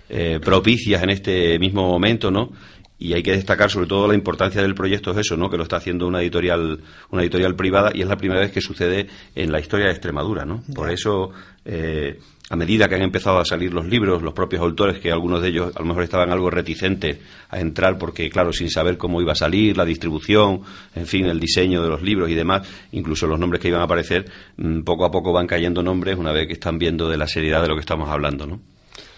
eh, 0.10 0.40
propicias 0.44 1.04
en 1.04 1.10
este 1.10 1.60
mismo 1.60 1.88
momento, 1.88 2.32
¿no? 2.32 2.52
Y 3.00 3.14
hay 3.14 3.24
que 3.24 3.32
destacar 3.32 3.72
sobre 3.72 3.88
todo 3.88 4.08
la 4.08 4.14
importancia 4.14 4.62
del 4.62 4.76
proyecto 4.76 5.12
es 5.12 5.18
eso, 5.18 5.38
¿no? 5.38 5.50
Que 5.50 5.58
lo 5.58 5.64
está 5.64 5.78
haciendo 5.78 6.06
una 6.06 6.22
editorial, 6.22 6.82
una 7.10 7.22
editorial 7.22 7.56
privada 7.56 7.92
y 7.94 8.02
es 8.02 8.08
la 8.08 8.18
primera 8.18 8.42
vez 8.42 8.52
que 8.52 8.62
sucede 8.62 9.08
en 9.36 9.52
la 9.52 9.60
historia 9.60 9.86
de 9.86 9.94
Extremadura, 9.94 10.44
¿no? 10.44 10.64
Por 10.76 10.92
eso 10.92 11.32
eh, 11.64 12.20
a 12.50 12.56
medida 12.56 12.90
que 12.90 12.96
han 12.96 13.04
empezado 13.04 13.40
a 13.40 13.46
salir 13.46 13.74
los 13.74 13.86
libros, 13.86 14.24
los 14.24 14.34
propios 14.34 14.62
autores, 14.62 15.00
que 15.00 15.12
algunos 15.12 15.42
de 15.42 15.50
ellos 15.50 15.72
a 15.76 15.80
lo 15.80 15.86
mejor 15.86 16.04
estaban 16.04 16.32
algo 16.32 16.50
reticentes 16.50 17.20
a 17.50 17.60
entrar 17.60 17.98
porque, 17.98 18.30
claro, 18.30 18.52
sin 18.52 18.72
saber 18.72 18.98
cómo 18.98 19.22
iba 19.22 19.34
a 19.34 19.36
salir, 19.36 19.78
la 19.78 19.86
distribución, 19.86 20.62
en 20.96 21.06
fin, 21.06 21.28
el 21.28 21.40
diseño 21.40 21.84
de 21.84 21.90
los 21.90 22.02
libros 22.02 22.30
y 22.30 22.34
demás, 22.34 22.68
incluso 22.92 23.28
los 23.28 23.40
nombres 23.40 23.62
que 23.62 23.68
iban 23.68 23.82
a 23.82 23.84
aparecer, 23.84 24.26
mm, 24.58 24.82
poco 24.82 25.06
a 25.06 25.12
poco 25.12 25.32
van 25.32 25.46
cayendo 25.46 25.84
nombres 25.84 26.18
una 26.18 26.32
vez 26.32 26.48
que 26.48 26.54
están 26.54 26.80
viendo 26.80 27.08
de 27.08 27.18
la 27.18 27.28
seriedad 27.28 27.62
de 27.62 27.68
lo 27.68 27.76
que 27.76 27.82
estamos 27.82 28.10
hablando, 28.10 28.48
¿no? 28.48 28.60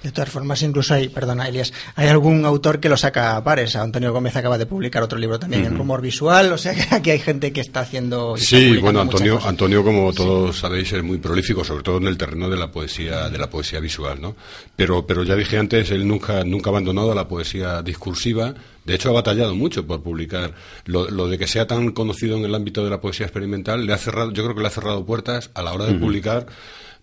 De 0.04 0.12
todas 0.12 0.30
formas, 0.30 0.62
incluso 0.64 0.96
hay, 0.96 1.10
perdona, 1.10 1.48
Elias, 1.48 1.72
hay 1.96 2.08
algún 2.08 2.44
autor 2.46 2.80
que 2.80 2.90
lo 2.90 2.98
saca 2.98 3.38
a 3.38 3.44
pares. 3.44 3.76
Antonio 3.76 4.12
Gómez 4.12 4.36
acaba 4.36 4.58
de 4.58 4.66
publicar 4.66 5.04
otro 5.04 5.20
libro 5.20 5.38
también 5.38 5.66
en 5.66 5.78
rumor 5.78 6.02
visual, 6.02 6.52
o 6.52 6.58
sea 6.58 6.74
que 6.74 6.96
aquí 6.96 7.12
hay 7.12 7.20
gente 7.20 7.54
que 7.54 7.62
está 7.62 7.82
haciendo. 7.82 8.36
Sí, 8.36 8.78
bueno, 8.78 9.02
Antonio, 9.02 9.40
Antonio, 9.44 9.84
como 9.84 10.12
todos 10.12 10.58
sabéis, 10.58 10.92
es 10.94 11.04
muy 11.04 11.20
prolífico, 11.20 11.64
sobre 11.64 11.84
todo 11.84 11.98
en 11.98 12.08
el 12.08 12.18
terreno 12.18 12.50
de 12.50 12.58
la 12.58 12.72
poesía, 12.72 13.30
de 13.30 13.38
la 13.38 13.50
poesía 13.50 13.80
visual, 13.80 14.20
¿no? 14.20 14.36
Pero, 14.76 15.06
pero 15.06 15.24
ya 15.24 15.36
dije 15.36 15.60
antes, 15.60 15.92
él 15.92 16.08
nunca, 16.08 16.44
nunca 16.44 16.70
ha 16.70 16.72
abandonado 16.72 17.14
la 17.14 17.28
poesía 17.28 17.84
discursiva. 17.84 18.56
De 18.86 18.96
hecho, 18.96 19.10
ha 19.10 19.14
batallado 19.14 19.54
mucho 19.54 19.86
por 19.86 20.02
publicar. 20.02 20.54
Lo, 20.86 21.28
de 21.28 21.38
que 21.38 21.48
sea 21.48 21.68
tan 21.68 21.92
conocido 21.92 22.38
en 22.38 22.46
el 22.46 22.56
ámbito 22.56 22.84
de 22.84 22.90
la 22.90 23.00
poesía 23.00 23.28
experimental, 23.28 23.86
le 23.86 23.94
ha 23.94 23.98
cerrado, 23.98 24.32
yo 24.32 24.44
creo 24.44 24.56
que 24.56 24.62
le 24.62 24.68
ha 24.68 24.72
cerrado 24.72 25.06
puertas 25.06 25.52
a 25.54 25.62
la 25.62 25.74
hora 25.74 25.86
de 25.86 25.94
publicar 25.94 26.48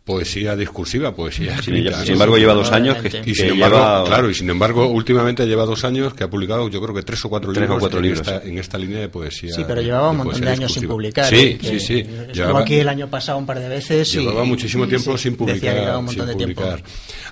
poesía 0.08 0.56
discursiva, 0.56 1.14
poesía 1.14 1.60
Sin 1.60 1.76
embargo, 1.76 2.38
lleva 2.38 2.54
dos 2.54 2.72
años 2.72 2.96
que, 2.96 3.20
y 3.26 3.34
sin 3.34 3.50
embargo, 3.50 4.04
claro, 4.06 4.30
y 4.30 4.34
sin 4.34 4.48
embargo, 4.48 4.86
últimamente 4.86 5.44
lleva 5.44 5.66
dos 5.66 5.84
años 5.84 6.14
que 6.14 6.24
ha 6.24 6.30
publicado, 6.30 6.66
yo 6.70 6.80
creo 6.80 6.94
que 6.94 7.02
tres 7.02 7.22
o 7.26 7.28
cuatro 7.28 7.52
libros, 7.52 7.78
cuatro 7.78 7.98
en, 7.98 8.14
Esta, 8.14 8.42
en, 8.42 8.56
esta, 8.56 8.78
línea 8.78 9.00
de 9.00 9.10
poesía. 9.10 9.52
Sí, 9.52 9.64
pero 9.68 9.82
llevaba 9.82 10.10
un 10.12 10.16
montón 10.16 10.40
de 10.40 10.48
años 10.48 10.72
sin 10.72 10.88
publicar. 10.88 11.26
Sí, 11.26 11.36
¿eh? 11.36 11.58
sí, 11.60 11.78
sí. 11.78 12.06
Llevaba 12.32 12.60
aquí 12.60 12.76
el 12.76 12.88
año 12.88 13.06
pasado 13.10 13.36
un 13.36 13.44
par 13.44 13.60
de 13.60 13.68
veces. 13.68 14.10
Llevaba 14.10 14.44
muchísimo 14.44 14.88
tiempo 14.88 15.18
sin 15.18 15.36
publicar. 15.36 16.02
sin 16.08 16.24
publicar. 16.24 16.82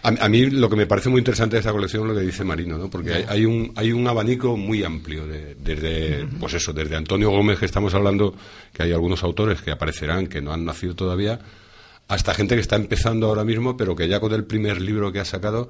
A, 0.02 0.28
mí 0.28 0.50
lo 0.50 0.68
que 0.68 0.76
me 0.76 0.86
parece 0.86 1.08
muy 1.08 1.20
interesante 1.20 1.56
de 1.56 1.60
esta 1.60 1.72
colección 1.72 2.02
es 2.02 2.08
lo 2.10 2.20
que 2.20 2.26
dice 2.26 2.44
Marino, 2.44 2.76
¿no? 2.76 2.90
Porque 2.90 3.24
hay, 3.26 3.46
un 3.46 3.72
hay 3.74 3.90
un 3.90 4.06
abanico 4.06 4.54
muy 4.54 4.84
amplio 4.84 5.26
de, 5.26 5.56
desde 5.58 6.26
pues 6.38 6.52
eso, 6.52 6.74
desde 6.74 6.94
Antonio 6.94 7.30
Gómez 7.30 7.58
que 7.58 7.64
estamos 7.64 7.94
hablando, 7.94 8.34
que 8.74 8.82
hay 8.82 8.92
algunos 8.92 9.22
autores 9.22 9.62
que 9.62 9.70
aparecerán 9.70 10.26
que 10.26 10.42
no 10.42 10.52
han 10.52 10.66
nacido 10.66 10.94
todavía 10.94 11.40
hasta 12.08 12.34
gente 12.34 12.54
que 12.54 12.60
está 12.60 12.76
empezando 12.76 13.26
ahora 13.26 13.44
mismo, 13.44 13.76
pero 13.76 13.96
que 13.96 14.08
ya 14.08 14.20
con 14.20 14.32
el 14.32 14.44
primer 14.44 14.80
libro 14.80 15.12
que 15.12 15.20
ha 15.20 15.24
sacado 15.24 15.68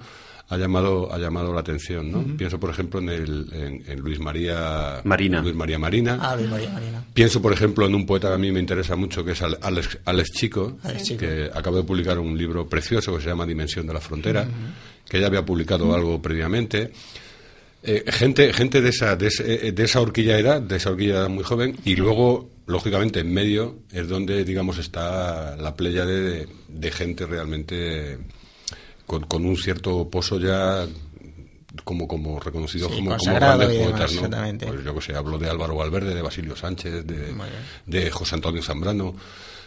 ha 0.49 0.57
llamado 0.57 1.13
ha 1.13 1.19
llamado 1.19 1.53
la 1.53 1.61
atención, 1.61 2.13
¿no? 2.13 2.37
Pienso, 2.37 2.61
por 2.61 2.71
ejemplo, 2.71 3.01
en, 3.01 3.09
el, 3.09 3.83
en, 3.87 3.99
Luis 3.99 4.21
María 4.21 5.01
Marina. 5.03 5.43
Luis 5.43 5.55
María 5.55 5.79
Marina. 5.79 6.19
Ah, 6.21 6.37
Luis 6.37 6.49
María 6.49 6.71
Marina. 6.71 7.05
Pienso, 7.13 7.43
por 7.43 7.53
ejemplo, 7.53 7.87
en 7.87 7.95
un 7.95 8.07
poeta 8.07 8.29
que 8.29 8.35
a 8.35 8.39
mí 8.39 8.53
me 8.53 8.61
interesa 8.61 8.95
mucho, 8.95 9.25
que 9.25 9.33
es 9.33 9.43
Alex, 9.43 9.99
Alex, 10.05 10.33
Chico, 10.33 10.77
que 11.19 11.51
acaba 11.53 11.79
de 11.79 11.83
publicar 11.83 12.19
un 12.19 12.39
libro 12.39 12.69
precioso 12.69 13.17
que 13.17 13.23
se 13.23 13.29
llama 13.29 13.45
Dimensión 13.45 13.87
de 13.87 13.95
la 13.95 14.01
Frontera, 14.01 14.47
que 15.09 15.21
ya 15.21 15.27
había 15.27 15.45
publicado 15.45 15.93
algo 15.95 16.23
previamente. 16.23 16.93
Eh, 17.87 18.05
gente 18.09 18.53
gente 18.53 18.81
de 18.81 18.89
esa, 18.89 19.15
de, 19.15 19.31
eh, 19.45 19.71
de, 19.71 19.85
esa 19.85 20.01
horquilla 20.01 20.37
edad, 20.39 20.61
de 20.61 20.77
esa 20.77 20.91
horquilla 20.91 21.21
edad 21.21 21.29
muy 21.29 21.45
joven, 21.45 21.79
y 21.85 21.95
luego, 21.95 22.51
lógicamente, 22.67 23.21
en 23.21 23.33
medio 23.33 23.79
es 23.93 24.09
donde, 24.09 24.45
digamos, 24.45 24.79
está 24.79 25.57
la 25.57 25.77
playa 25.77 26.05
de, 26.05 26.49
de 26.67 26.91
gente 26.91 27.27
realmente 27.27 28.19
con, 29.07 29.23
con, 29.25 29.47
un 29.47 29.57
cierto 29.57 30.11
pozo 30.11 30.41
ya 30.41 30.85
como 31.85 32.09
como 32.09 32.41
reconocidos 32.41 32.91
como, 32.91 33.17
como, 33.17 33.35
grandes 33.35 33.69
poetas, 33.69 34.15
¿no? 34.15 34.31
Pues 34.67 34.85
yo 34.85 34.95
que 34.95 35.01
sé, 35.01 35.15
hablo 35.15 35.39
de 35.39 35.49
Álvaro 35.49 35.77
Valverde, 35.77 36.13
de 36.13 36.23
Basilio 36.23 36.57
Sánchez, 36.57 37.07
de, 37.07 37.35
de 37.87 38.11
José 38.11 38.35
Antonio 38.35 38.63
Zambrano. 38.63 39.15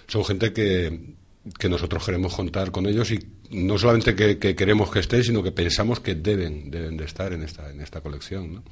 Son 0.08 0.26
gente 0.26 0.52
que, 0.52 1.16
que 1.58 1.70
nosotros 1.70 2.06
queremos 2.06 2.36
contar 2.36 2.72
con 2.72 2.86
ellos 2.86 3.12
y 3.12 3.20
no 3.52 3.78
solamente 3.78 4.16
que, 4.16 4.56
queremos 4.56 4.92
que 4.92 5.00
estén, 5.00 5.24
sino 5.24 5.42
que 5.42 5.52
pensamos 5.52 6.00
que 6.00 6.16
deben, 6.16 6.70
deben 6.70 6.98
de 6.98 7.06
estar 7.06 7.34
en 7.34 7.44
esta, 7.44 7.70
en 7.70 7.82
esta 7.82 8.02
colección. 8.02 8.56
¿no? 8.56 8.64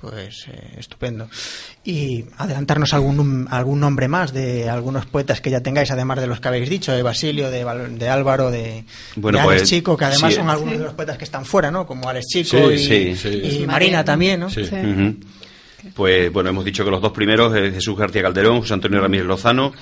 Pues 0.00 0.46
eh, 0.48 0.76
estupendo. 0.78 1.28
Y 1.84 2.24
adelantarnos 2.38 2.94
algún, 2.94 3.46
algún 3.50 3.80
nombre 3.80 4.08
más 4.08 4.32
de 4.32 4.70
algunos 4.70 5.04
poetas 5.04 5.40
que 5.42 5.50
ya 5.50 5.60
tengáis, 5.60 5.90
además 5.90 6.20
de 6.20 6.26
los 6.26 6.40
que 6.40 6.48
habéis 6.48 6.70
dicho, 6.70 6.92
de 6.92 7.02
Basilio, 7.02 7.50
de, 7.50 7.64
de 7.90 8.08
Álvaro, 8.08 8.50
de, 8.50 8.84
bueno, 9.16 9.40
Alex 9.40 9.60
pues, 9.60 9.68
Chico, 9.68 9.96
que 9.96 10.06
además 10.06 10.34
son 10.34 10.48
algunos 10.48 10.78
de 10.78 10.84
los 10.84 10.94
poetas 10.94 11.18
que 11.18 11.24
están 11.24 11.44
fuera, 11.44 11.70
¿no? 11.70 11.86
Como 11.86 12.08
Alex 12.08 12.26
Chico 12.28 12.70
y, 12.72 13.64
Marina 13.66 14.02
también, 14.02 14.40
¿no? 14.40 14.48
Pues 15.94 16.32
bueno, 16.32 16.50
hemos 16.50 16.64
dicho 16.64 16.84
que 16.84 16.90
los 16.90 17.00
dos 17.00 17.12
primeros, 17.12 17.52
Jesús 17.54 17.96
García 17.96 18.22
Calderón, 18.22 18.60
José 18.60 18.74
Antonio 18.74 19.00
Ramírez 19.00 19.26
Lozano, 19.26 19.72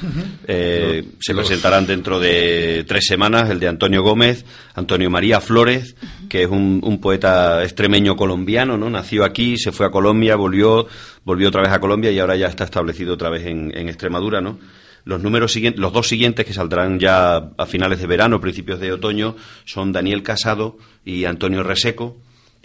eh, 0.47 1.05
se 1.21 1.35
presentarán 1.35 1.87
dentro 1.87 2.21
de 2.21 2.85
tres 2.87 3.05
semanas, 3.07 3.51
el 3.51 3.59
de 3.59 3.69
Antonio 3.69 4.03
Gómez, 4.03 4.45
Antonio 4.75 5.11
María 5.11 5.41
Flores, 5.41 5.97
que 6.29 6.43
es 6.43 6.49
un, 6.49 6.99
poeta 7.01 7.63
extremeño 7.63 8.17
colombiano, 8.17 8.77
¿no? 8.77 8.91
Nació 8.91 9.25
aquí, 9.25 9.57
se 9.57 9.73
fue 9.73 9.87
a 9.87 9.91
Colombia, 9.91 10.37
volvió, 10.37 10.87
volvió 11.25 11.49
otra 11.49 11.63
vez 11.63 11.71
a 11.71 11.81
Colombia 11.81 12.11
y 12.11 12.19
ahora 12.19 12.37
ya 12.37 12.49
está 12.49 12.65
establecido 12.65 13.15
otra 13.15 13.31
vez 13.31 13.47
en, 13.47 13.89
Extremadura, 13.89 14.41
¿no? 14.41 14.59
Los 15.05 15.23
números 15.23 15.53
siguientes, 15.53 15.81
los 15.81 15.93
dos 15.93 16.09
siguientes 16.09 16.45
que 16.45 16.53
saldrán 16.53 16.99
ya 16.99 17.37
a 17.57 17.67
finales 17.67 18.01
de 18.01 18.07
verano, 18.07 18.41
principios 18.41 18.81
de 18.81 18.93
otoño, 18.93 19.37
son 19.65 19.93
Daniel 19.93 20.23
Casado 20.23 20.77
y 21.05 21.25
Antonio 21.25 21.63
Reseco. 21.63 22.17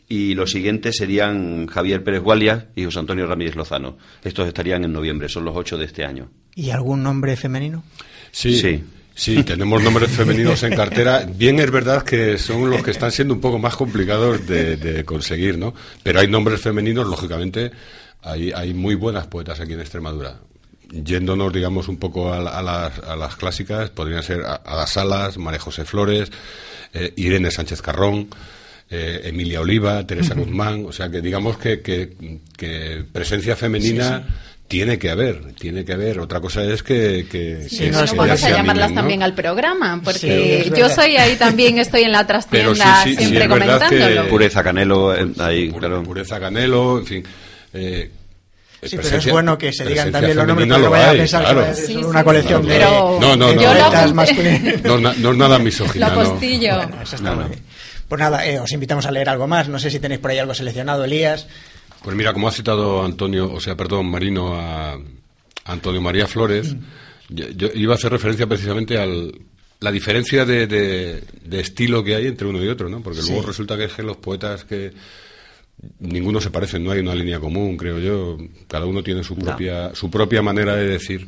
Y 0.09 0.35
los 0.35 0.51
siguientes 0.51 0.97
serían 0.97 1.67
Javier 1.67 2.03
Pérez 2.03 2.21
Gualias 2.21 2.65
y 2.75 2.85
José 2.85 2.99
Antonio 2.99 3.25
Ramírez 3.25 3.55
Lozano. 3.55 3.97
Estos 4.23 4.47
estarían 4.47 4.83
en 4.83 4.93
noviembre, 4.93 5.29
son 5.29 5.45
los 5.45 5.55
ocho 5.55 5.77
de 5.77 5.85
este 5.85 6.05
año. 6.05 6.29
¿Y 6.55 6.69
algún 6.69 7.01
nombre 7.03 7.35
femenino? 7.35 7.83
Sí. 8.31 8.59
Sí. 8.59 8.83
Sí, 9.15 9.43
tenemos 9.43 9.81
nombres 9.83 10.09
femeninos 10.09 10.63
en 10.63 10.75
cartera. 10.75 11.23
Bien 11.31 11.59
es 11.59 11.69
verdad 11.69 12.01
que 12.01 12.39
son 12.39 12.71
los 12.71 12.81
que 12.81 12.89
están 12.89 13.11
siendo 13.11 13.35
un 13.35 13.39
poco 13.41 13.59
más 13.59 13.75
complicados 13.75 14.47
de, 14.47 14.75
de 14.75 15.05
conseguir, 15.05 15.55
¿no? 15.59 15.75
Pero 16.01 16.19
hay 16.19 16.27
nombres 16.27 16.61
femeninos, 16.61 17.07
lógicamente, 17.07 17.71
hay, 18.23 18.51
hay 18.51 18.73
muy 18.73 18.95
buenas 18.95 19.27
poetas 19.27 19.59
aquí 19.59 19.73
en 19.73 19.81
Extremadura. 19.81 20.39
Yéndonos, 20.89 21.53
digamos, 21.53 21.87
un 21.89 21.97
poco 21.97 22.33
a, 22.33 22.37
a 22.39 22.61
las, 22.63 22.97
a 23.07 23.15
las 23.15 23.35
clásicas, 23.35 23.91
podrían 23.91 24.23
ser 24.23 24.41
A- 24.45 24.61
Ada 24.65 24.87
Salas, 24.87 25.37
María 25.37 25.59
José 25.59 25.85
Flores, 25.85 26.31
eh, 26.93 27.13
Irene 27.15 27.51
Sánchez 27.51 27.83
Carrón, 27.83 28.29
eh, 28.95 29.21
Emilia 29.25 29.61
Oliva, 29.61 30.05
Teresa 30.05 30.35
Guzmán. 30.35 30.85
O 30.85 30.91
sea, 30.91 31.09
que 31.09 31.19
digamos 31.21 31.57
que, 31.57 31.81
que, 31.81 32.13
que 32.55 33.03
presencia 33.11 33.55
femenina 33.55 34.23
tiene 34.67 34.97
que 34.99 35.09
haber, 35.09 35.53
tiene 35.53 35.83
que 35.83 35.93
haber. 35.93 36.19
Otra 36.19 36.39
cosa 36.39 36.63
es 36.63 36.81
que... 36.83 37.25
que, 37.29 37.67
Sí, 37.69 37.77
que- 37.79 37.91
no, 37.91 38.05
que 38.05 38.15
Vamos 38.15 38.43
a 38.43 38.49
llamarlas 38.49 38.85
animen, 38.85 38.95
¿no? 38.95 39.01
también 39.01 39.23
al 39.23 39.33
programa, 39.35 40.01
porque 40.03 40.63
yo 40.67 40.71
verdad. 40.83 40.95
soy 40.95 41.17
ahí 41.17 41.35
también, 41.35 41.79
estoy 41.79 42.03
en 42.03 42.11
la 42.11 42.25
trastienda 42.27 43.03
sí, 43.03 43.09
sí, 43.11 43.15
siempre 43.17 43.43
es 43.43 43.49
verdad 43.49 43.79
que- 43.89 43.97
comentándolo. 43.99 44.29
Pureza 44.29 44.63
Canelo, 44.63 45.15
eh, 45.15 45.27
ahí, 45.39 45.69
Pure- 45.69 45.79
claro. 45.79 46.03
Pureza 46.03 46.39
Canelo, 46.39 46.99
en 46.99 47.05
fin. 47.05 47.23
eh, 47.73 48.11
Sí, 48.85 48.97
pero 48.97 49.17
es 49.17 49.31
bueno 49.31 49.57
que 49.57 49.71
se 49.71 49.85
digan 49.85 50.11
también 50.11 50.35
los 50.35 50.45
nombres, 50.45 50.67
porque 50.67 50.81
no 50.81 50.85
lo 50.87 50.91
vayan 50.91 51.09
a 51.09 51.13
pensar 51.13 51.45
que 51.45 51.51
claro. 51.53 51.73
Sí, 51.73 51.85
sí, 51.85 51.95
una 52.03 52.21
colección 52.23 52.67
de, 52.67 52.79
No, 52.79 53.19
no, 53.19 53.35
no. 53.37 53.53
No, 53.53 54.95
es 54.95 55.01
na- 55.01 55.13
no 55.17 55.31
es 55.31 55.37
nada 55.37 55.59
misógina. 55.59 56.09
Lo 56.09 56.15
no. 56.23 56.29
postillo. 56.31 56.75
Bueno, 56.75 57.01
eso 57.01 57.15
está 57.15 57.29
No, 57.29 57.35
muy 57.35 57.43
no. 57.45 57.49
bien. 57.49 57.61
Pues 58.07 58.19
nada, 58.19 58.45
eh, 58.47 58.59
os 58.59 58.71
invitamos 58.71 59.05
a 59.05 59.11
leer 59.11 59.29
algo 59.29 59.47
más. 59.47 59.67
No 59.69 59.79
sé 59.79 59.89
si 59.89 59.99
tenéis 59.99 60.19
por 60.19 60.31
ahí 60.31 60.37
algo 60.39 60.53
seleccionado, 60.53 61.03
Elías. 61.05 61.47
Pues 62.03 62.15
mira, 62.15 62.33
como 62.33 62.47
ha 62.47 62.51
citado 62.51 63.03
Antonio, 63.03 63.51
o 63.51 63.59
sea, 63.61 63.75
perdón, 63.75 64.07
Marino 64.07 64.55
a 64.55 64.97
Antonio 65.65 66.01
María 66.01 66.27
Flores, 66.27 66.75
yo, 67.29 67.49
yo 67.51 67.69
iba 67.73 67.93
a 67.93 67.95
hacer 67.97 68.11
referencia 68.11 68.45
precisamente 68.47 68.97
al 68.97 69.33
la 69.79 69.91
diferencia 69.91 70.45
de, 70.45 70.65
de- 70.67 71.23
de 71.43 71.59
estilo 71.59 72.03
que 72.05 72.15
hay 72.15 72.27
entre 72.27 72.47
uno 72.47 72.63
y 72.63 72.67
otro, 72.69 72.87
¿no? 72.87 73.01
Porque 73.01 73.21
luego 73.21 73.41
resulta 73.47 73.75
que 73.77 73.83
es 73.85 73.93
que 73.93 74.03
los 74.03 74.15
poetas 74.17 74.63
que 74.63 74.93
ninguno 75.99 76.39
se 76.39 76.51
parecen, 76.51 76.83
no 76.85 76.91
hay 76.91 76.99
una 77.01 77.13
línea 77.15 77.39
común, 77.39 77.75
creo 77.75 77.99
yo. 77.99 78.37
Cada 78.67 78.85
uno 78.85 79.03
tiene 79.03 79.23
su 79.25 79.35
propia 79.35 79.93
su 79.95 80.09
propia 80.09 80.41
manera 80.41 80.75
de 80.75 80.87
decir. 80.87 81.27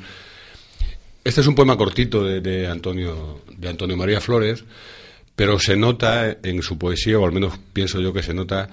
Este 1.23 1.41
es 1.41 1.47
un 1.47 1.55
poema 1.55 1.75
cortito 1.75 2.23
de, 2.23 2.39
de 2.39 2.67
Antonio 2.67 3.41
de 3.57 3.67
Antonio 3.69 3.97
María 3.97 4.21
Flores, 4.21 4.63
pero 5.35 5.59
se 5.59 5.75
nota 5.75 6.37
en 6.43 6.61
su 6.61 6.77
poesía, 6.77 7.19
o 7.19 7.25
al 7.25 7.31
menos 7.31 7.59
pienso 7.73 7.99
yo 7.99 8.13
que 8.13 8.23
se 8.23 8.33
nota 8.33 8.69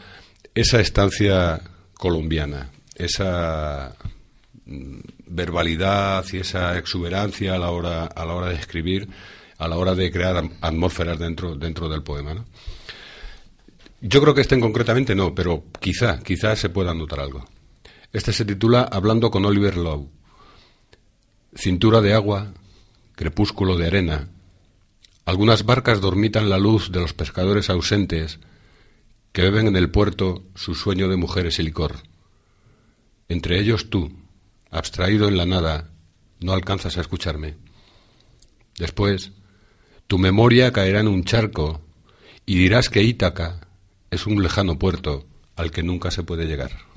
esa 0.55 0.81
estancia 0.81 1.61
colombiana, 1.95 2.71
esa 2.95 3.97
mm, 4.67 4.99
verbalidad 5.27 6.25
y 6.33 6.39
esa 6.39 6.79
exuberancia 6.79 7.55
a 7.55 7.59
la 7.59 7.71
hora 7.71 8.05
a 8.05 8.25
la 8.25 8.35
hora 8.35 8.49
de 8.49 8.57
escribir, 8.57 9.09
a 9.59 9.69
la 9.69 9.77
hora 9.77 9.95
de 9.95 10.11
crear 10.11 10.43
atmósferas 10.61 11.19
dentro 11.19 11.57
dentro 11.57 11.89
del 11.89 12.03
poema. 12.03 12.45
Yo 14.01 14.21
creo 14.21 14.35
que 14.35 14.41
este 14.41 14.57
en 14.57 14.61
concretamente 14.61 15.15
no, 15.15 15.33
pero 15.33 15.65
quizá, 15.81 16.19
quizá 16.19 16.57
se 16.57 16.69
pueda 16.69 16.93
notar 16.93 17.21
algo. 17.21 17.45
Este 18.13 18.33
se 18.33 18.45
titula 18.45 18.83
Hablando 18.83 19.31
con 19.31 19.45
Oliver 19.45 19.77
Lowe. 19.77 20.09
Cintura 21.55 22.01
de 22.01 22.13
agua, 22.13 22.53
crepúsculo 23.15 23.77
de 23.77 23.87
arena. 23.87 24.29
Algunas 25.25 25.65
barcas 25.65 26.01
dormitan 26.01 26.51
la 26.51 26.59
luz 26.59 26.91
de 26.91 27.01
los 27.01 27.15
pescadores 27.15 27.71
ausentes 27.71 28.41
que 29.33 29.43
beben 29.43 29.69
en 29.69 29.77
el 29.77 29.91
puerto 29.91 30.45
su 30.55 30.75
sueño 30.75 31.09
de 31.09 31.17
mujeres 31.17 31.59
y 31.59 31.63
licor. 31.63 31.97
Entre 33.29 33.59
ellos 33.61 33.89
tú, 33.89 34.13
abstraído 34.71 35.29
en 35.29 35.37
la 35.37 35.47
nada, 35.47 35.91
no 36.41 36.53
alcanzas 36.53 36.99
a 36.99 37.01
escucharme. 37.01 37.57
Después, 38.79 39.33
tu 40.07 40.19
memoria 40.19 40.73
caerá 40.73 41.01
en 41.01 41.09
un 41.09 41.25
charco 41.25 41.81
y 42.45 42.57
dirás 42.57 42.89
que 42.89 43.03
Ítaca 43.03 43.61
es 44.11 44.27
un 44.27 44.43
lejano 44.43 44.79
puerto 44.79 45.27
al 45.57 45.71
que 45.71 45.83
nunca 45.83 46.11
se 46.11 46.25
puede 46.25 46.47
llegar. 46.47 46.92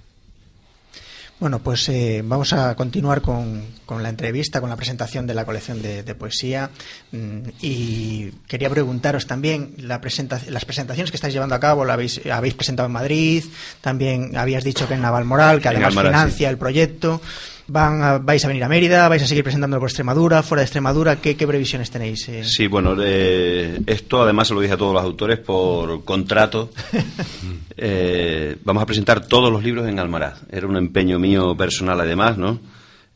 Bueno, 1.37 1.59
pues 1.59 1.89
eh, 1.89 2.21
vamos 2.23 2.53
a 2.53 2.75
continuar 2.75 3.21
con, 3.21 3.65
con 3.85 4.01
la 4.01 4.07
entrevista, 4.07 4.61
con 4.61 4.69
la 4.69 4.77
presentación 4.77 5.27
de 5.27 5.33
la 5.33 5.43
colección 5.43 5.81
de, 5.81 6.01
de 6.01 6.15
poesía. 6.15 6.69
Mm, 7.11 7.39
Y 7.61 8.31
quería 8.47 8.69
preguntaros 8.69 9.27
también, 9.27 9.75
la 9.79 9.99
presenta- 9.99 10.39
las 10.49 10.63
presentaciones 10.63 11.11
que 11.11 11.17
estáis 11.17 11.33
llevando 11.33 11.53
a 11.53 11.59
cabo, 11.59 11.83
la 11.83 11.93
habéis, 11.93 12.21
habéis 12.31 12.53
presentado 12.53 12.87
en 12.87 12.93
Madrid, 12.93 13.43
también 13.81 14.37
habías 14.37 14.63
dicho 14.63 14.87
que 14.87 14.93
en 14.93 15.01
Navalmoral, 15.01 15.61
que 15.61 15.67
además 15.67 15.93
financia 16.13 16.49
el 16.49 16.57
proyecto. 16.57 17.21
Van 17.67 18.03
a- 18.03 18.17
¿Vais 18.19 18.43
a 18.45 18.47
venir 18.47 18.63
a 18.63 18.69
Mérida? 18.69 19.07
¿Vais 19.09 19.23
a 19.23 19.27
seguir 19.27 19.43
presentándolo 19.43 19.79
por 19.79 19.89
Extremadura? 19.89 20.43
¿Fuera 20.43 20.59
de 20.61 20.65
Extremadura? 20.65 21.15
¿Qué, 21.15 21.35
qué 21.35 21.47
previsiones 21.47 21.89
tenéis? 21.89 22.27
eh? 22.29 22.43
Sí, 22.43 22.67
bueno, 22.67 22.95
eh, 23.01 23.79
esto 23.87 24.21
además 24.21 24.47
se 24.49 24.53
lo 24.53 24.61
dije 24.61 24.73
a 24.73 24.77
todos 24.77 24.93
los 24.93 25.03
autores 25.03 25.39
por 25.39 26.03
contrato. 26.05 26.69
Eh, 27.77 28.55
vamos 28.63 28.81
a 28.83 28.85
presentar 28.85 29.27
todos 29.27 29.51
los 29.51 29.61
libros 29.61 29.85
en 29.89 29.99
Almaraz. 29.99 30.39
Era 30.49 30.65
un 30.65 30.77
empeño 30.77 31.19
mío 31.19 31.57
personal 31.57 31.99
además, 31.99 32.37
¿no? 32.37 32.57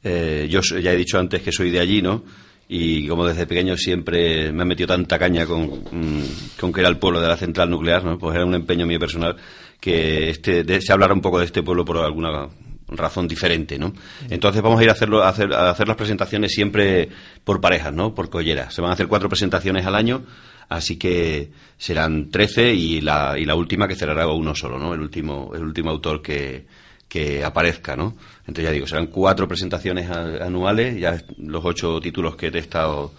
Eh, 0.04 0.48
yo 0.50 0.60
ya 0.62 0.92
he 0.92 0.98
dicho 0.98 1.18
antes 1.18 1.42
que 1.42 1.54
soy 1.54 1.72
de 1.72 1.80
allí, 1.80 2.02
¿no? 2.02 2.26
Y 2.68 3.08
como 3.08 3.26
desde 3.26 3.48
pequeño 3.48 3.78
siempre 3.78 4.52
me 4.52 4.64
ha 4.64 4.66
metido 4.66 4.88
tanta 4.88 5.18
caña 5.18 5.46
con, 5.46 5.64
mm, 5.92 6.24
con 6.60 6.74
que 6.74 6.82
era 6.82 6.90
el 6.90 6.98
pueblo 6.98 7.22
de 7.22 7.30
la 7.30 7.38
central 7.38 7.70
nuclear, 7.70 8.04
¿no? 8.04 8.20
Pues 8.20 8.36
era 8.36 8.46
un 8.46 8.54
empeño 8.54 8.86
mío 8.86 9.00
personal 9.00 9.38
que 9.80 10.30
este, 10.30 10.66
de- 10.66 10.82
se 10.82 10.92
hablara 10.92 11.14
un 11.14 11.22
poco 11.22 11.40
de 11.40 11.46
este 11.46 11.64
pueblo 11.64 11.86
por 11.86 11.98
alguna 12.00 12.50
razón 12.92 13.28
diferente, 13.28 13.78
¿no? 13.78 13.94
Entonces 14.30 14.62
vamos 14.62 14.80
a 14.80 14.84
ir 14.84 14.90
a, 14.90 14.94
hacerlo, 14.94 15.24
a, 15.24 15.30
hacer, 15.30 15.54
a 15.54 15.70
hacer 15.70 15.88
las 15.88 15.98
presentaciones 15.98 16.52
siempre 16.52 17.10
por 17.44 17.62
parejas, 17.62 17.94
¿no? 17.94 18.14
Por 18.14 18.30
colleras. 18.30 18.74
Se 18.74 18.82
van 18.82 18.92
a 18.92 18.94
hacer 18.94 19.08
cuatro 19.08 19.30
presentaciones 19.30 19.86
al 19.86 19.96
año, 19.96 20.24
así 20.70 20.98
que 20.98 21.52
serán 21.78 22.30
trece 22.30 22.74
y 22.74 23.02
la, 23.02 23.36
y 23.38 23.46
la 23.46 23.56
última 23.56 23.88
que 23.88 23.96
cerrará 23.96 24.28
uno 24.28 24.56
solo, 24.56 24.78
¿no? 24.80 24.94
El 24.94 25.02
último, 25.02 25.52
el 25.56 25.64
último 25.64 25.90
autor 25.90 26.22
que, 26.22 26.66
que 27.10 27.44
aparezca, 27.44 27.96
¿no? 27.96 28.16
Entonces 28.42 28.66
ya 28.66 28.72
digo, 28.72 28.88
serán 28.88 29.08
cuatro 29.08 29.48
presentaciones 29.48 30.10
anuales, 30.10 31.00
ya 31.00 31.22
los 31.38 31.66
ocho 31.66 32.00
títulos 32.00 32.36
que 32.36 32.52
te 32.52 32.60
he 32.60 32.62
estado, 32.62 33.12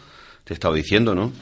te 0.45 0.53
he 0.53 0.55
estado 0.55 0.75
diciendo, 0.75 1.15
¿no? 1.15 1.33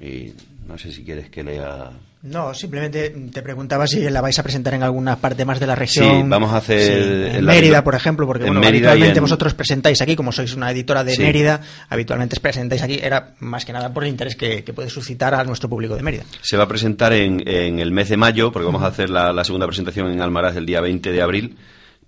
Y 0.00 0.32
no 0.66 0.76
sé 0.78 0.92
si 0.92 1.04
quieres 1.04 1.30
que 1.30 1.42
lea... 1.44 1.90
No, 2.22 2.52
simplemente 2.54 3.10
te 3.32 3.40
preguntaba 3.42 3.86
si 3.86 4.00
la 4.10 4.20
vais 4.20 4.36
a 4.38 4.42
presentar 4.42 4.74
en 4.74 4.82
alguna 4.82 5.16
parte 5.16 5.44
más 5.44 5.60
de 5.60 5.66
la 5.68 5.74
Sí, 5.74 6.00
región. 6.00 6.28
vamos 6.28 6.52
a 6.52 6.56
hacer 6.56 6.80
Sí, 6.80 6.92
en 7.30 7.36
en 7.36 7.46
la- 7.46 7.52
Mérida, 7.52 7.84
por 7.84 7.94
ejemplo, 7.94 8.26
porque 8.26 8.46
en 8.46 8.54
bueno, 8.54 8.66
habitualmente 8.66 9.18
en- 9.18 9.22
vosotros 9.22 9.54
presentáis 9.54 10.02
aquí, 10.02 10.16
como 10.16 10.32
sois 10.32 10.52
una 10.54 10.70
editora 10.72 11.04
de 11.04 11.14
Sí. 11.14 11.22
Mérida, 11.22 11.60
habitualmente 11.88 12.40
presentáis 12.40 12.82
aquí, 12.82 12.98
era 13.00 13.34
más 13.38 13.64
que 13.64 13.72
nada 13.72 13.94
por 13.94 14.02
el 14.02 14.10
interés 14.10 14.34
que, 14.34 14.64
que 14.64 14.72
puede 14.72 14.90
suscitar 14.90 15.34
a 15.36 15.44
nuestro 15.44 15.68
público 15.68 15.94
de 15.94 16.02
Mérida. 16.02 16.24
Se 16.42 16.56
va 16.56 16.64
a 16.64 16.68
presentar 16.68 17.12
en, 17.12 17.46
en 17.46 17.78
el 17.78 17.92
mes 17.92 18.08
de 18.08 18.16
mayo, 18.16 18.50
porque 18.50 18.66
vamos 18.66 18.82
a 18.82 18.86
hacer 18.88 19.08
la, 19.08 19.32
la 19.32 19.44
segunda 19.44 19.66
presentación 19.66 20.10
en 20.10 20.20
Almaraz 20.20 20.56
el 20.56 20.66
día 20.66 20.80
20 20.80 21.12
de 21.12 21.22
abril. 21.22 21.56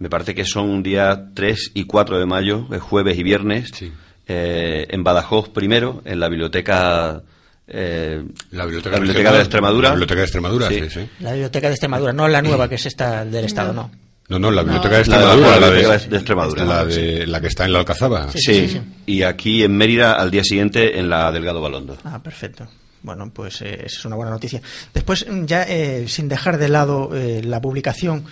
Me 0.00 0.08
parece 0.10 0.34
que 0.34 0.44
son 0.44 0.68
un 0.68 0.82
día 0.82 1.28
3 1.34 1.70
y 1.74 1.84
4 1.84 2.18
de 2.18 2.26
mayo, 2.26 2.66
es 2.72 2.80
jueves 2.80 3.16
y 3.18 3.22
viernes, 3.22 3.70
Sí. 3.72 3.92
eh, 4.26 4.86
en 4.90 5.04
Badajoz 5.04 5.48
primero, 5.50 6.02
en 6.04 6.18
la 6.18 6.28
biblioteca, 6.28 7.22
eh, 7.68 8.22
La 8.50 8.64
biblioteca, 8.64 8.96
la 8.96 9.00
biblioteca 9.00 9.30
Regional, 9.30 9.34
de 9.36 9.42
Extremadura. 9.42 9.88
La 9.88 9.94
biblioteca 9.94 10.18
de 10.20 10.24
Extremadura, 10.24 10.68
sí, 10.68 10.74
Sí. 10.80 10.90
sí. 10.90 11.08
La 11.20 11.32
biblioteca 11.32 11.66
de 11.68 11.72
Extremadura, 11.74 12.12
no 12.12 12.28
la 12.28 12.42
nueva, 12.42 12.68
que 12.68 12.74
es 12.76 12.86
esta 12.86 13.24
del 13.24 13.44
Estado, 13.44 13.72
no. 13.72 13.90
No, 14.28 14.38
no, 14.38 14.50
la 14.50 14.62
biblioteca 14.62 14.96
de 14.96 15.00
Extremadura. 15.00 15.58
la 15.60 15.70
de, 15.70 15.98
de 16.08 16.16
Extremadura. 16.16 16.64
La, 16.64 16.84
de, 16.84 17.26
la 17.26 17.40
que 17.40 17.46
está 17.46 17.64
en 17.64 17.72
la 17.72 17.78
Alcazaba. 17.78 18.30
Sí, 18.32 18.38
Sí, 18.40 18.68
sí, 18.68 18.80
y 19.06 19.22
aquí 19.22 19.62
en 19.64 19.76
Mérida 19.76 20.12
al 20.12 20.30
día 20.30 20.44
siguiente 20.44 20.98
en 20.98 21.08
la 21.08 21.32
Delgado 21.32 21.60
Balondo. 21.62 21.96
Ah, 22.04 22.22
perfecto. 22.22 22.68
Bueno, 23.02 23.30
pues 23.32 23.62
eh, 23.62 23.74
esa 23.86 23.98
es 24.00 24.04
una 24.04 24.16
buena 24.16 24.30
noticia. 24.32 24.60
Después, 24.92 25.24
mm, 25.30 25.44
ya 25.46 25.62
eh, 25.62 26.06
sin 26.08 26.28
dejar 26.28 26.58
de 26.58 26.68
lado 26.68 27.10
eh, 27.14 27.40
la 27.44 27.60
publicación, 27.62 28.24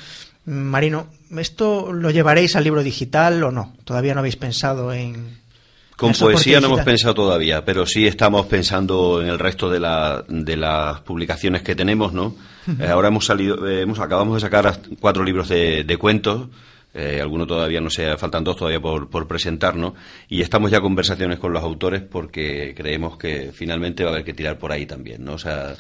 mm, 0.45 0.51
Marino, 0.53 1.07
¿esto 1.39 1.93
lo 1.93 2.11
llevaréis 2.11 2.57
al 2.57 2.65
libro 2.65 2.83
digital 2.83 3.43
o 3.45 3.51
no? 3.53 3.75
¿Todavía 3.85 4.13
no 4.13 4.21
habéis 4.21 4.37
pensado 4.37 4.93
en...? 4.93 5.39
Con 5.97 6.13
poesía 6.13 6.61
no 6.61 6.67
hemos 6.67 6.83
pensado 6.83 7.15
todavía, 7.15 7.65
pero 7.65 7.87
sí 7.87 8.07
estamos 8.07 8.47
pensando 8.47 9.23
en 9.23 9.29
el 9.29 9.39
resto 9.39 9.71
de, 9.71 9.81
la, 9.81 10.25
de 10.29 10.57
las 10.57 11.01
publicaciones 11.01 11.63
que 11.63 11.75
tenemos, 11.75 12.13
¿no? 12.13 12.35
Eh, 12.79 12.87
ahora 12.87 13.09
hemos 13.09 13.25
salido, 13.25 13.67
eh, 13.67 13.83
hemos 13.83 13.99
acabamos 13.99 14.35
de 14.35 14.41
sacar 14.41 14.81
cuatro 15.01 15.25
libros 15.25 15.49
de, 15.49 15.85
de 15.85 15.97
cuentos, 15.97 16.49
eh, 16.99 17.21
alguno 17.21 17.47
todavía 17.47 17.81
no 17.83 17.91
sé, 17.91 18.17
faltan 18.17 18.43
dos 18.43 18.57
todavía 18.57 18.81
por, 18.81 19.11
por 19.11 19.29
presentar, 19.29 19.77
¿no? 19.77 19.95
Y 20.31 20.41
estamos 20.41 20.71
ya 20.71 20.79
en 20.79 20.83
conversaciones 20.83 21.39
con 21.39 21.53
los 21.53 21.63
autores 21.63 22.01
porque 22.01 22.73
creemos 22.75 23.19
que 23.19 23.51
finalmente 23.53 24.03
va 24.03 24.11
a 24.11 24.13
haber 24.15 24.25
que 24.25 24.33
tirar 24.33 24.59
por 24.59 24.73
ahí 24.73 24.87
también, 24.87 25.23
¿no? 25.23 25.35
O 25.35 25.39
sea, 25.39 25.75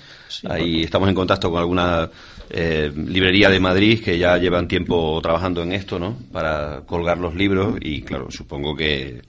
ahí 0.47 0.83
estamos 0.83 1.09
en 1.09 1.15
contacto 1.15 1.51
con 1.51 1.59
alguna 1.59 2.11
eh, 2.51 2.93
librería 2.95 3.49
de 3.49 3.61
Madrid 3.61 4.05
que 4.05 4.19
ya 4.19 4.37
llevan 4.37 4.69
tiempo 4.69 5.19
trabajando 5.23 5.63
en 5.63 5.73
esto, 5.73 5.99
¿no? 5.99 6.19
Para 6.31 6.83
colgar 6.83 7.17
los 7.17 7.35
libros 7.35 7.77
y, 7.81 8.03
claro, 8.03 8.31
supongo 8.31 8.77
que 8.77 9.23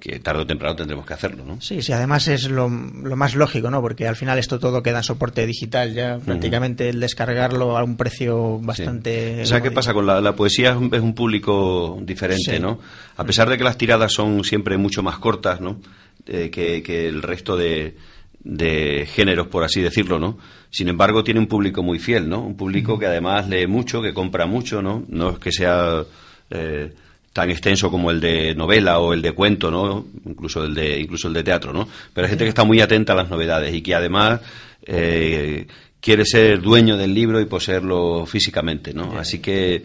que 0.00 0.20
tarde 0.20 0.42
o 0.42 0.46
temprano 0.46 0.76
tendremos 0.76 1.04
que 1.04 1.14
hacerlo, 1.14 1.44
¿no? 1.44 1.60
Sí, 1.60 1.82
sí, 1.82 1.92
además 1.92 2.28
es 2.28 2.48
lo, 2.48 2.68
más 2.68 3.34
lógico, 3.34 3.68
¿no? 3.68 3.80
Porque 3.80 4.06
al 4.06 4.14
final 4.14 4.38
esto 4.38 4.60
todo 4.60 4.80
queda 4.80 4.98
en 4.98 5.04
soporte 5.04 5.44
digital 5.44 5.92
ya, 5.92 6.18
prácticamente 6.18 6.88
el 6.88 7.00
descargarlo 7.00 7.76
a 7.76 7.82
un 7.82 7.96
precio 7.96 8.60
bastante... 8.60 9.40
Sí. 9.40 9.46
¿Sabes 9.46 9.64
qué 9.64 9.70
pasa? 9.72 9.92
Con 9.92 10.06
la, 10.06 10.36
poesía 10.36 10.70
es 10.70 11.00
un, 11.00 11.14
público 11.14 11.98
diferente, 12.02 12.60
¿no? 12.60 12.78
A 13.16 13.24
pesar 13.24 13.48
de 13.48 13.58
que 13.58 13.64
las 13.64 13.76
tiradas 13.76 14.12
son 14.12 14.44
siempre 14.44 14.76
mucho 14.76 15.02
más 15.02 15.18
cortas, 15.18 15.60
¿no? 15.60 15.80
Eh, 16.26 16.50
que, 16.50 17.08
el 17.08 17.20
resto 17.20 17.56
de, 17.56 17.96
de 18.44 19.04
géneros, 19.10 19.48
por 19.48 19.64
así 19.64 19.80
decirlo, 19.80 20.20
¿no? 20.20 20.38
Sin 20.70 20.88
embargo, 20.88 21.24
tiene 21.24 21.40
un 21.40 21.48
público 21.48 21.82
muy 21.82 21.98
fiel, 21.98 22.28
¿no? 22.28 22.40
Un 22.42 22.56
público 22.56 23.00
que 23.00 23.06
además 23.06 23.48
lee 23.48 23.66
mucho, 23.66 24.00
que 24.00 24.14
compra 24.14 24.46
mucho, 24.46 24.80
¿no? 24.80 25.04
No 25.08 25.30
es 25.30 25.38
que 25.40 25.50
sea... 25.50 26.04
Eh, 26.50 26.94
tan 27.32 27.50
extenso 27.50 27.90
como 27.90 28.10
el 28.10 28.20
de 28.20 28.54
novela 28.54 28.98
o 28.98 29.12
el 29.12 29.22
de 29.22 29.32
cuento, 29.32 29.70
¿no? 29.70 30.06
Incluso 30.26 30.64
el 30.64 30.74
de, 30.74 31.00
incluso 31.00 31.28
el 31.28 31.34
de 31.34 31.44
teatro, 31.44 31.72
¿no? 31.72 31.88
Pero 32.12 32.26
hay 32.26 32.30
gente 32.30 32.44
que 32.44 32.50
está 32.50 32.64
muy 32.64 32.80
atenta 32.80 33.12
a 33.12 33.16
las 33.16 33.30
novedades 33.30 33.74
y 33.74 33.82
que 33.82 33.94
además 33.94 34.40
eh, 34.82 35.66
quiere 36.00 36.24
ser 36.24 36.60
dueño 36.60 36.96
del 36.96 37.14
libro 37.14 37.40
y 37.40 37.46
poseerlo 37.46 38.26
físicamente, 38.26 38.92
¿no? 38.94 39.18
Así 39.18 39.40
que 39.40 39.84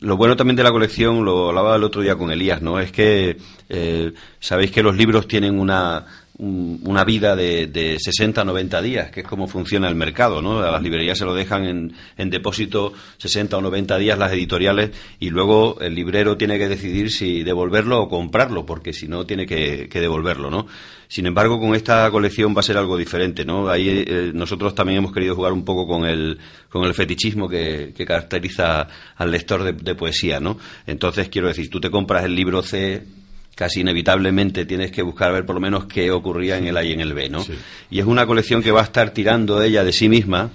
lo 0.00 0.16
bueno 0.16 0.36
también 0.36 0.56
de 0.56 0.62
la 0.62 0.70
colección, 0.70 1.24
lo 1.24 1.48
hablaba 1.48 1.76
el 1.76 1.84
otro 1.84 2.02
día 2.02 2.16
con 2.16 2.30
Elías, 2.30 2.60
¿no? 2.60 2.80
Es 2.80 2.92
que 2.92 3.36
eh, 3.68 4.12
sabéis 4.40 4.70
que 4.70 4.82
los 4.82 4.96
libros 4.96 5.28
tienen 5.28 5.58
una 5.58 6.04
una 6.36 7.04
vida 7.04 7.36
de, 7.36 7.68
de 7.68 7.96
60 8.00 8.40
a 8.40 8.44
90 8.44 8.82
días, 8.82 9.10
que 9.12 9.20
es 9.20 9.26
como 9.26 9.46
funciona 9.46 9.88
el 9.88 9.94
mercado, 9.94 10.42
¿no? 10.42 10.58
A 10.58 10.72
las 10.72 10.82
librerías 10.82 11.16
se 11.16 11.24
lo 11.24 11.32
dejan 11.32 11.64
en, 11.64 11.92
en, 12.16 12.28
depósito 12.30 12.92
60 13.18 13.56
o 13.56 13.60
90 13.60 13.98
días 13.98 14.18
las 14.18 14.32
editoriales 14.32 14.90
y 15.20 15.30
luego 15.30 15.78
el 15.80 15.94
librero 15.94 16.36
tiene 16.36 16.58
que 16.58 16.68
decidir 16.68 17.12
si 17.12 17.44
devolverlo 17.44 18.02
o 18.02 18.08
comprarlo, 18.08 18.66
porque 18.66 18.92
si 18.92 19.06
no 19.06 19.24
tiene 19.24 19.46
que, 19.46 19.88
devolverlo, 19.92 20.50
¿no? 20.50 20.66
Sin 21.06 21.26
embargo, 21.26 21.60
con 21.60 21.76
esta 21.76 22.10
colección 22.10 22.52
va 22.56 22.60
a 22.60 22.64
ser 22.64 22.78
algo 22.78 22.96
diferente, 22.96 23.44
¿no? 23.44 23.68
Ahí 23.68 24.04
eh, 24.04 24.32
nosotros 24.34 24.74
también 24.74 24.98
hemos 24.98 25.12
querido 25.12 25.36
jugar 25.36 25.52
un 25.52 25.64
poco 25.64 25.86
con 25.86 26.04
el, 26.04 26.38
con 26.68 26.84
el 26.84 26.94
fetichismo 26.94 27.48
que, 27.48 27.92
que 27.96 28.04
caracteriza 28.04 28.88
al 29.14 29.30
lector 29.30 29.62
de, 29.62 29.72
de 29.72 29.94
poesía, 29.94 30.40
¿no? 30.40 30.58
Entonces, 30.84 31.28
quiero 31.28 31.46
decir, 31.46 31.70
tú 31.70 31.80
te 31.80 31.90
compras 31.90 32.24
el 32.24 32.34
libro 32.34 32.60
C 32.62 33.23
casi 33.54 33.80
inevitablemente 33.80 34.66
tienes 34.66 34.90
que 34.90 35.02
buscar 35.02 35.32
ver 35.32 35.46
por 35.46 35.54
lo 35.54 35.60
menos 35.60 35.86
qué 35.86 36.10
ocurría 36.10 36.58
en 36.58 36.66
el 36.66 36.76
A 36.76 36.84
y 36.84 36.92
en 36.92 37.00
el 37.00 37.14
B, 37.14 37.28
¿no? 37.28 37.44
Y 37.90 38.00
es 38.00 38.06
una 38.06 38.26
colección 38.26 38.62
que 38.62 38.70
va 38.70 38.80
a 38.80 38.84
estar 38.84 39.10
tirando 39.10 39.62
ella 39.62 39.84
de 39.84 39.92
sí 39.92 40.08
misma. 40.08 40.50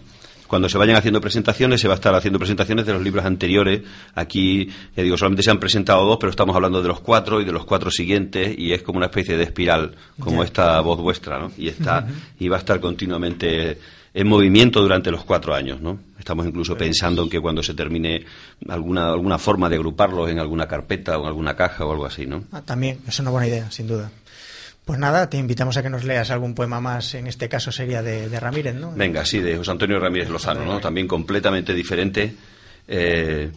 Cuando 0.47 0.67
se 0.67 0.79
vayan 0.79 0.95
haciendo 0.95 1.21
presentaciones, 1.21 1.79
se 1.79 1.87
va 1.87 1.93
a 1.93 1.95
estar 1.95 2.15
haciendo 2.15 2.39
presentaciones 2.39 2.87
de 2.87 2.93
los 2.93 3.03
libros 3.03 3.23
anteriores. 3.23 3.81
Aquí, 4.15 4.67
ya 4.97 5.03
digo, 5.03 5.15
solamente 5.15 5.43
se 5.43 5.51
han 5.51 5.59
presentado 5.59 6.03
dos, 6.03 6.17
pero 6.19 6.31
estamos 6.31 6.55
hablando 6.55 6.81
de 6.81 6.87
los 6.87 7.01
cuatro 7.01 7.39
y 7.39 7.45
de 7.45 7.51
los 7.51 7.65
cuatro 7.65 7.91
siguientes, 7.91 8.57
y 8.57 8.73
es 8.73 8.81
como 8.81 8.97
una 8.97 9.05
especie 9.05 9.37
de 9.37 9.43
espiral, 9.43 9.93
como 10.19 10.43
esta 10.43 10.81
voz 10.81 10.99
vuestra, 10.99 11.37
¿no? 11.37 11.51
Y 11.55 11.67
está, 11.67 12.07
y 12.39 12.47
va 12.47 12.55
a 12.55 12.59
estar 12.59 12.79
continuamente 12.79 13.77
en 14.19 14.27
movimiento 14.27 14.81
durante 14.81 15.11
los 15.11 15.23
cuatro 15.23 15.55
años, 15.55 15.79
¿no? 15.79 15.97
Estamos 16.19 16.45
incluso 16.45 16.75
pensando 16.75 17.23
en 17.23 17.29
que 17.29 17.39
cuando 17.39 17.63
se 17.63 17.73
termine 17.73 18.25
alguna, 18.67 19.07
alguna 19.07 19.37
forma 19.37 19.69
de 19.69 19.77
agruparlos 19.77 20.29
en 20.29 20.39
alguna 20.39 20.67
carpeta 20.67 21.17
o 21.17 21.21
en 21.21 21.27
alguna 21.27 21.55
caja 21.55 21.85
o 21.85 21.91
algo 21.93 22.05
así, 22.05 22.25
¿no? 22.25 22.43
Ah, 22.51 22.61
también, 22.61 22.99
es 23.07 23.17
una 23.19 23.29
buena 23.29 23.47
idea, 23.47 23.71
sin 23.71 23.87
duda. 23.87 24.11
Pues 24.83 24.99
nada, 24.99 25.29
te 25.29 25.37
invitamos 25.37 25.77
a 25.77 25.83
que 25.83 25.89
nos 25.89 26.03
leas 26.03 26.31
algún 26.31 26.53
poema 26.53 26.81
más, 26.81 27.13
en 27.13 27.27
este 27.27 27.47
caso 27.47 27.71
sería 27.71 28.01
de, 28.01 28.27
Ramírez, 28.41 28.75
¿no? 28.75 28.91
Venga, 28.91 29.23
sí, 29.23 29.39
de 29.39 29.55
José 29.55 29.71
Antonio 29.71 29.97
Ramírez 30.01 30.27
Lozano, 30.27 30.65
¿no? 30.65 30.81
También 30.81 31.07
completamente 31.07 31.73
diferente. 31.73 32.35
Eh, 32.89 33.49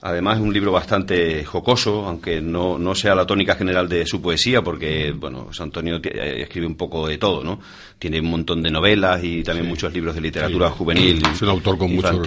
Además 0.00 0.36
es 0.36 0.42
un 0.42 0.52
libro 0.52 0.70
bastante 0.70 1.44
jocoso, 1.44 2.06
aunque 2.06 2.40
no, 2.40 2.78
no 2.78 2.94
sea 2.94 3.16
la 3.16 3.26
tónica 3.26 3.56
general 3.56 3.88
de 3.88 4.06
su 4.06 4.22
poesía, 4.22 4.62
porque, 4.62 5.12
bueno, 5.12 5.46
José 5.46 5.64
Antonio 5.64 6.00
eh, 6.02 6.42
escribe 6.42 6.66
un 6.66 6.76
poco 6.76 7.08
de 7.08 7.18
todo, 7.18 7.42
¿no? 7.42 7.58
Tiene 7.98 8.20
un 8.20 8.30
montón 8.30 8.62
de 8.62 8.70
novelas 8.70 9.24
y 9.24 9.42
también 9.42 9.66
muchos 9.66 9.92
libros 9.92 10.14
de 10.14 10.20
literatura 10.20 10.70
juvenil. 10.70 11.20
Es 11.32 11.42
un 11.42 11.48
autor 11.48 11.76
con, 11.76 11.92
muchos, 11.92 12.24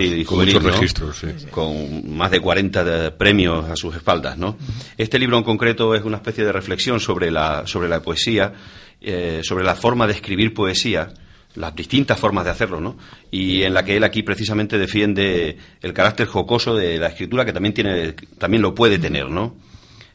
registros, 0.64 1.18
sí. 1.18 1.28
Con 1.50 2.14
más 2.16 2.30
de 2.30 2.42
40 2.42 3.18
premios 3.18 3.70
a 3.70 3.78
sus 3.78 3.96
espaldas, 3.96 4.38
¿no? 4.38 4.58
Este 4.98 5.18
libro 5.18 5.38
en 5.38 5.44
concreto 5.44 5.96
es 5.96 6.04
una 6.04 6.18
especie 6.18 6.44
de 6.44 6.52
reflexión 6.52 7.00
sobre 7.00 7.32
la, 7.32 7.66
sobre 7.68 7.88
la 7.88 8.02
poesía, 8.02 8.52
eh, 9.00 9.40
sobre 9.44 9.64
la 9.64 9.76
forma 9.76 10.08
de 10.08 10.14
escribir 10.14 10.54
poesía, 10.54 11.14
las 11.56 11.76
distintas 11.76 12.20
formas 12.20 12.46
de 12.46 12.52
hacerlo, 12.52 12.80
¿no? 12.80 12.98
Y 13.30 13.64
en 13.64 13.74
la 13.74 13.84
que 13.84 13.98
él 13.98 14.04
aquí 14.04 14.24
precisamente 14.24 14.78
defiende 14.78 15.58
el 15.82 15.94
carácter 15.94 16.28
jocoso 16.28 16.76
de 16.76 16.98
la 16.98 17.08
escritura 17.08 17.46
que 17.46 17.54
también 17.54 17.74
tiene, 17.74 18.14
también 18.38 18.62
lo 18.62 18.74
puede 18.74 19.00
tener, 19.00 19.30
¿no? 19.30 19.56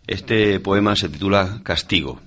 Este 0.07 0.61
poema 0.61 0.96
se 0.96 1.09
titula 1.09 1.61
Castigo. 1.62 2.20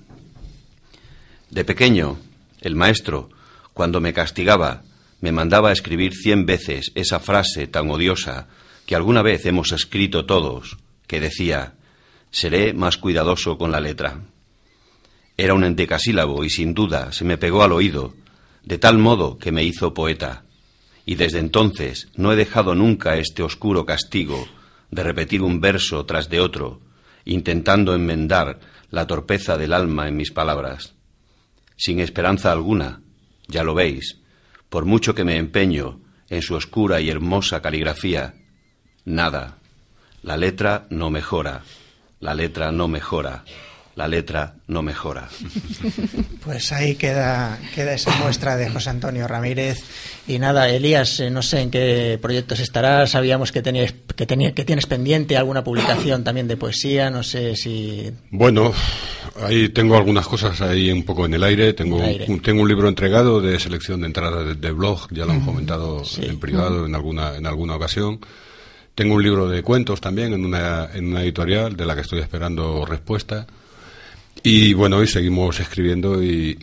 De 1.50 1.64
pequeño, 1.64 2.18
el 2.60 2.76
maestro, 2.76 3.30
cuando 3.72 4.00
me 4.00 4.12
castigaba, 4.12 4.82
me 5.20 5.32
mandaba 5.32 5.70
a 5.70 5.72
escribir 5.72 6.14
cien 6.14 6.46
veces 6.46 6.92
esa 6.94 7.20
frase 7.20 7.66
tan 7.66 7.90
odiosa 7.90 8.48
que 8.86 8.94
alguna 8.94 9.22
vez 9.22 9.44
hemos 9.46 9.72
escrito 9.72 10.26
todos, 10.26 10.76
que 11.06 11.20
decía, 11.20 11.74
seré 12.30 12.72
más 12.72 12.96
cuidadoso 12.96 13.58
con 13.58 13.72
la 13.72 13.80
letra. 13.80 14.20
Era 15.36 15.54
un 15.54 15.64
endecasílabo 15.64 16.44
y 16.44 16.50
sin 16.50 16.74
duda 16.74 17.12
se 17.12 17.24
me 17.24 17.38
pegó 17.38 17.62
al 17.62 17.72
oído 17.72 18.14
de 18.62 18.78
tal 18.78 18.98
modo 18.98 19.38
que 19.38 19.52
me 19.52 19.64
hizo 19.64 19.94
poeta, 19.94 20.44
y 21.04 21.14
desde 21.14 21.38
entonces 21.38 22.08
no 22.14 22.32
he 22.32 22.36
dejado 22.36 22.74
nunca 22.74 23.16
este 23.16 23.42
oscuro 23.42 23.86
castigo 23.86 24.46
de 24.90 25.02
repetir 25.02 25.42
un 25.42 25.60
verso 25.60 26.04
tras 26.06 26.28
de 26.28 26.40
otro, 26.40 26.80
intentando 27.24 27.94
enmendar 27.94 28.60
la 28.90 29.06
torpeza 29.06 29.56
del 29.56 29.72
alma 29.72 30.08
en 30.08 30.16
mis 30.16 30.32
palabras. 30.32 30.94
Sin 31.76 32.00
esperanza 32.00 32.52
alguna, 32.52 33.02
ya 33.48 33.64
lo 33.64 33.74
veis, 33.74 34.20
por 34.68 34.84
mucho 34.84 35.14
que 35.14 35.24
me 35.24 35.36
empeño 35.36 36.00
en 36.28 36.42
su 36.42 36.54
oscura 36.54 37.00
y 37.00 37.10
hermosa 37.10 37.62
caligrafía, 37.62 38.34
nada. 39.04 39.58
La 40.22 40.36
letra 40.36 40.86
no 40.90 41.10
mejora, 41.10 41.62
la 42.20 42.34
letra 42.34 42.70
no 42.70 42.88
mejora 42.88 43.44
la 44.00 44.08
letra 44.08 44.54
no 44.66 44.82
mejora. 44.82 45.28
Pues 46.40 46.72
ahí 46.72 46.94
queda, 46.94 47.58
queda 47.74 47.92
esa 47.92 48.16
muestra 48.16 48.56
de 48.56 48.70
José 48.70 48.88
Antonio 48.88 49.28
Ramírez. 49.28 49.84
Y 50.26 50.38
nada, 50.38 50.70
Elías, 50.70 51.20
eh, 51.20 51.28
no 51.28 51.42
sé 51.42 51.60
en 51.60 51.70
qué 51.70 52.18
proyectos 52.20 52.60
estarás. 52.60 53.10
Sabíamos 53.10 53.52
que, 53.52 53.60
tenías, 53.60 53.92
que, 54.16 54.24
tenía, 54.24 54.52
que 54.52 54.64
tienes 54.64 54.86
pendiente 54.86 55.36
alguna 55.36 55.62
publicación 55.62 56.24
también 56.24 56.48
de 56.48 56.56
poesía. 56.56 57.10
No 57.10 57.22
sé 57.22 57.56
si. 57.56 58.10
Bueno, 58.30 58.72
ahí 59.42 59.68
tengo 59.68 59.98
algunas 59.98 60.26
cosas 60.26 60.58
ahí 60.62 60.90
un 60.90 61.04
poco 61.04 61.26
en 61.26 61.34
el 61.34 61.44
aire. 61.44 61.74
Tengo, 61.74 61.98
Un, 61.98 62.40
tengo 62.40 62.62
un 62.62 62.68
libro 62.68 62.88
entregado 62.88 63.42
de 63.42 63.60
selección 63.60 64.00
de 64.00 64.06
entradas 64.06 64.58
de, 64.58 64.72
blog, 64.72 65.08
ya 65.10 65.26
lo 65.26 65.32
hemos 65.32 65.44
comentado 65.44 66.02
en 66.22 66.40
privado 66.40 66.86
en, 66.86 66.94
alguna, 66.94 67.36
en 67.36 67.46
alguna 67.46 67.76
ocasión. 67.76 68.18
Tengo 68.94 69.14
un 69.14 69.22
libro 69.22 69.46
de 69.46 69.62
cuentos 69.62 70.00
también 70.00 70.32
en 70.32 70.44
una, 70.44 70.88
en 70.94 71.08
una 71.08 71.22
editorial 71.22 71.76
de 71.76 71.84
la 71.84 71.94
que 71.94 72.00
estoy 72.00 72.20
esperando 72.20 72.86
respuesta. 72.86 73.46
Y 74.42 74.74
bueno, 74.74 74.98
hoy 74.98 75.06
seguimos 75.06 75.60
escribiendo 75.60 76.22
y, 76.22 76.56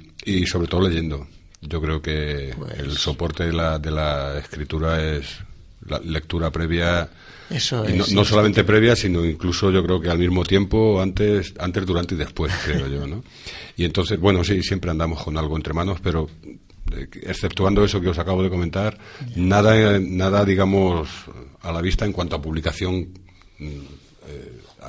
sobre 0.46 0.68
todo 0.68 0.88
leyendo. 0.88 1.28
Yo 1.62 1.82
creo 1.82 2.02
que 2.02 2.54
pues 2.58 2.80
el 2.80 2.98
soporte 2.98 3.46
de 3.46 3.54
la, 3.54 3.80
de 3.80 3.92
la 3.92 4.38
escritura 4.38 5.04
es 5.04 5.40
la 5.88 6.00
lectura 6.00 6.52
previa. 6.52 7.10
Eso 7.50 7.86
es, 7.86 8.12
no, 8.12 8.26
solamente 8.26 8.64
previa, 8.64 8.96
sino 8.96 9.24
incluso 9.26 9.72
yo 9.72 9.84
creo 9.84 10.02
que 10.02 10.10
al 10.10 10.20
mismo 10.20 10.44
tiempo, 10.44 11.02
antes, 11.02 11.54
antes, 11.60 11.86
durante 11.86 12.16
y 12.16 12.18
después, 12.18 12.54
creo 12.66 12.88
yo, 12.88 13.08
¿no? 13.08 13.24
Y 13.76 13.86
entonces, 13.86 14.20
bueno, 14.20 14.44
sí, 14.44 14.62
siempre 14.62 14.92
andamos 14.92 15.24
con 15.24 15.38
algo 15.38 15.56
entre 15.56 15.74
manos, 15.74 16.00
pero 16.02 16.30
eh, 16.92 17.08
exceptuando 17.24 17.84
eso 17.84 18.02
que 18.02 18.10
os 18.10 18.18
acabo 18.18 18.44
de 18.44 18.50
comentar, 18.50 18.98
nada, 19.36 20.00
nada, 20.00 20.44
digamos, 20.44 21.10
a 21.62 21.72
la 21.72 21.82
vista 21.82 22.06
en 22.06 22.12
cuanto 22.12 22.36
a 22.36 22.42
publicación. 22.42 23.08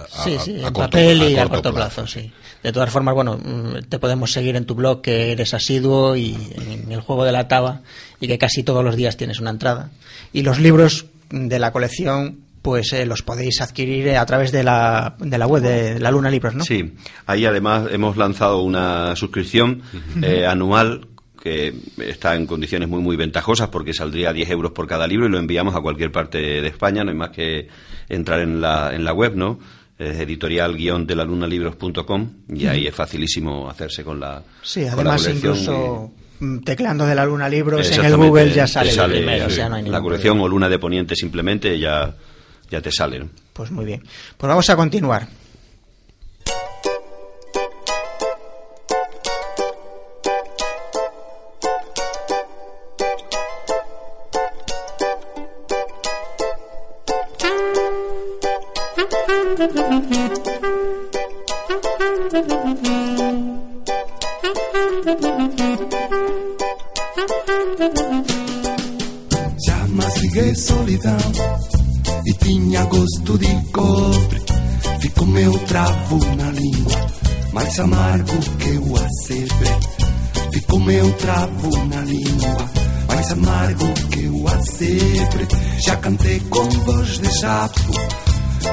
Eh, 0.05 0.22
sí, 0.24 0.36
sí, 0.38 0.64
en 0.64 0.72
papel 0.72 1.22
y 1.30 1.38
a 1.38 1.49
corto, 1.49 1.72
plazo, 1.72 2.07
sí. 2.07 2.30
De 2.62 2.72
todas 2.72 2.90
formas, 2.90 3.14
bueno, 3.14 3.38
mm, 3.38 3.88
te 3.88 3.99
podemos 3.99 4.32
seguir 4.32 4.57
en 4.57 4.64
tu 4.64 4.74
blog, 4.74 5.01
que 5.01 5.32
eres 5.32 5.55
asiduo 5.55 6.16
y 6.16 6.36
en 6.57 6.90
el 6.90 7.01
juego 7.01 7.24
de 7.24 7.32
la 7.32 7.49
taba 7.49 7.82
y 8.20 8.26
que 8.26 8.38
casi 8.38 8.62
todos 8.62 8.84
los 8.84 8.96
días 8.96 9.16
tienes 9.16 9.40
una 9.40 9.51
entrada. 9.51 9.90
Y 10.32 10.42
los 10.42 10.59
libros 10.59 11.07
de 11.30 11.59
la 11.59 11.72
colección, 11.72 12.40
pues 12.62 12.92
eh, 12.92 13.07
los 13.07 13.22
podéis 13.22 13.61
adquirir 13.61 14.16
a 14.16 14.26
través 14.26 14.53
de 14.53 14.64
la, 14.64 15.16
de 15.18 15.38
la 15.38 15.46
web 15.46 15.62
de 15.62 16.01
la 16.01 16.11
Luna 16.11 16.30
Libros, 16.30 16.55
¿no? 16.55 16.64
Sí, 16.64 16.94
ahí 17.26 17.46
además 17.46 17.86
hemos 17.90 18.16
lanzado 18.16 18.62
una 18.62 19.14
suscripción 19.16 19.82
eh, 20.22 20.46
anual 20.46 21.07
que 21.40 21.72
está 21.99 22.34
en 22.34 22.46
condiciones 22.46 22.88
muy 22.88 23.01
muy 23.01 23.16
ventajosas 23.16 23.68
porque 23.68 23.94
saldría 23.94 24.32
10 24.32 24.51
euros 24.51 24.72
por 24.72 24.86
cada 24.88 25.07
libro 25.07 25.26
y 25.26 25.30
lo 25.30 25.38
enviamos 25.38 25.74
a 25.76 25.80
cualquier 25.80 26.11
parte 26.11 26.38
de 26.38 26.66
España, 26.66 27.05
no 27.05 27.11
hay 27.11 27.16
más 27.16 27.30
que 27.30 27.68
entrar 28.09 28.40
en 28.40 28.61
la, 28.61 28.94
en 28.94 29.05
la 29.05 29.12
web, 29.12 29.36
¿no? 29.36 29.59
Es 29.99 30.20
editorial 30.20 30.76
guion 30.76 31.07
de 31.07 31.16
la 31.16 31.24
luna 31.24 31.46
libros.com 31.46 32.30
y 32.49 32.66
ahí 32.66 32.86
es 32.86 32.94
facilísimo 32.94 33.68
hacerse 33.68 34.05
con 34.05 34.20
la 34.20 34.42
sí 34.62 34.84
además 34.84 35.28
incluso 35.28 36.12
tecleando 36.64 37.05
de 37.05 37.14
la 37.14 37.24
luna 37.24 37.49
libros 37.49 37.90
en 37.90 38.05
el 38.05 38.16
Google 38.16 38.53
ya 38.53 38.66
sale, 38.66 38.94
la 38.94 40.01
colección 40.01 40.40
o 40.40 40.49
luna 40.49 40.68
de 40.68 40.78
poniente 40.78 41.16
simplemente 41.16 41.78
ya 41.78 42.14
ya 42.70 42.80
te 42.80 42.92
salen 42.92 43.30
pues 43.59 43.72
muy 43.72 43.84
bien. 43.84 44.05
Pues 44.36 44.49
vamos 44.49 44.70
a 44.70 44.76
continuar 44.76 45.26
voz 87.49 87.70
de 87.72 87.88
jato, 87.88 87.92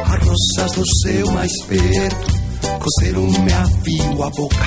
as 0.06 0.28
rosas 0.28 0.72
do 0.74 0.84
céu 1.02 1.32
mais 1.32 1.52
perto. 1.68 2.36
Coceram-me 2.80 3.54
a 3.54 3.66
fio 3.84 4.24
a 4.24 4.30
boca, 4.30 4.66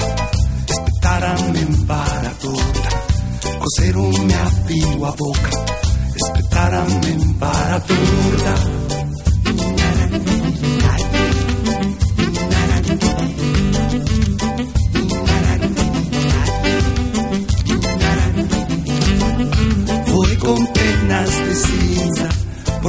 espetaram-me 0.68 1.86
para 1.86 2.30
toda. 2.40 3.58
Coceram-me 3.58 4.34
a 4.34 4.50
fio 4.66 5.04
a 5.04 5.12
boca, 5.12 5.50
espetaram-me 6.16 7.34
para 7.34 7.80
toda. 7.80 9.07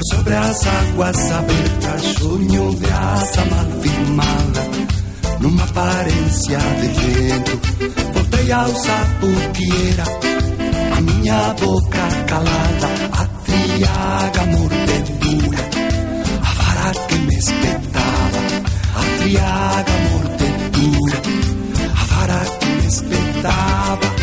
Sobre 0.10 0.36
as 0.36 0.68
águas 0.68 1.32
abertas, 1.32 2.01
sonho 2.20 2.76
de 2.76 2.86
asa 2.86 3.45
mal 3.45 3.82
firmada, 3.82 4.68
numa 5.39 5.64
aparência 5.64 6.57
de 6.57 6.88
vento. 6.88 7.60
Voltei 8.14 8.51
ao 8.51 8.76
sapo 8.76 9.28
que 9.53 9.70
era 9.91 10.03
a 10.97 11.01
minha 11.01 11.53
boca 11.60 12.07
calada, 12.28 12.89
a 13.12 13.26
triaga 13.45 14.45
mordedura, 14.57 15.60
a 16.41 16.53
vara 16.64 16.91
que 17.07 17.16
me 17.16 17.36
espetava, 17.36 18.41
a 18.95 19.22
triaga 19.22 19.93
mordedura, 20.12 21.22
a 21.95 22.03
vara 22.05 22.45
que 22.60 22.66
me 22.66 22.88
espetava. 22.88 24.18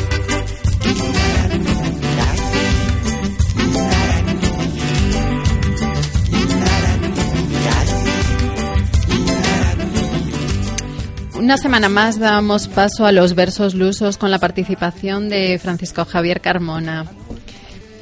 Una 11.46 11.58
semana 11.58 11.88
más 11.88 12.18
damos 12.18 12.66
paso 12.66 13.06
a 13.06 13.12
los 13.12 13.36
versos 13.36 13.76
lusos 13.76 14.18
con 14.18 14.32
la 14.32 14.40
participación 14.40 15.28
de 15.28 15.60
Francisco 15.62 16.04
Javier 16.04 16.40
Carmona. 16.40 17.04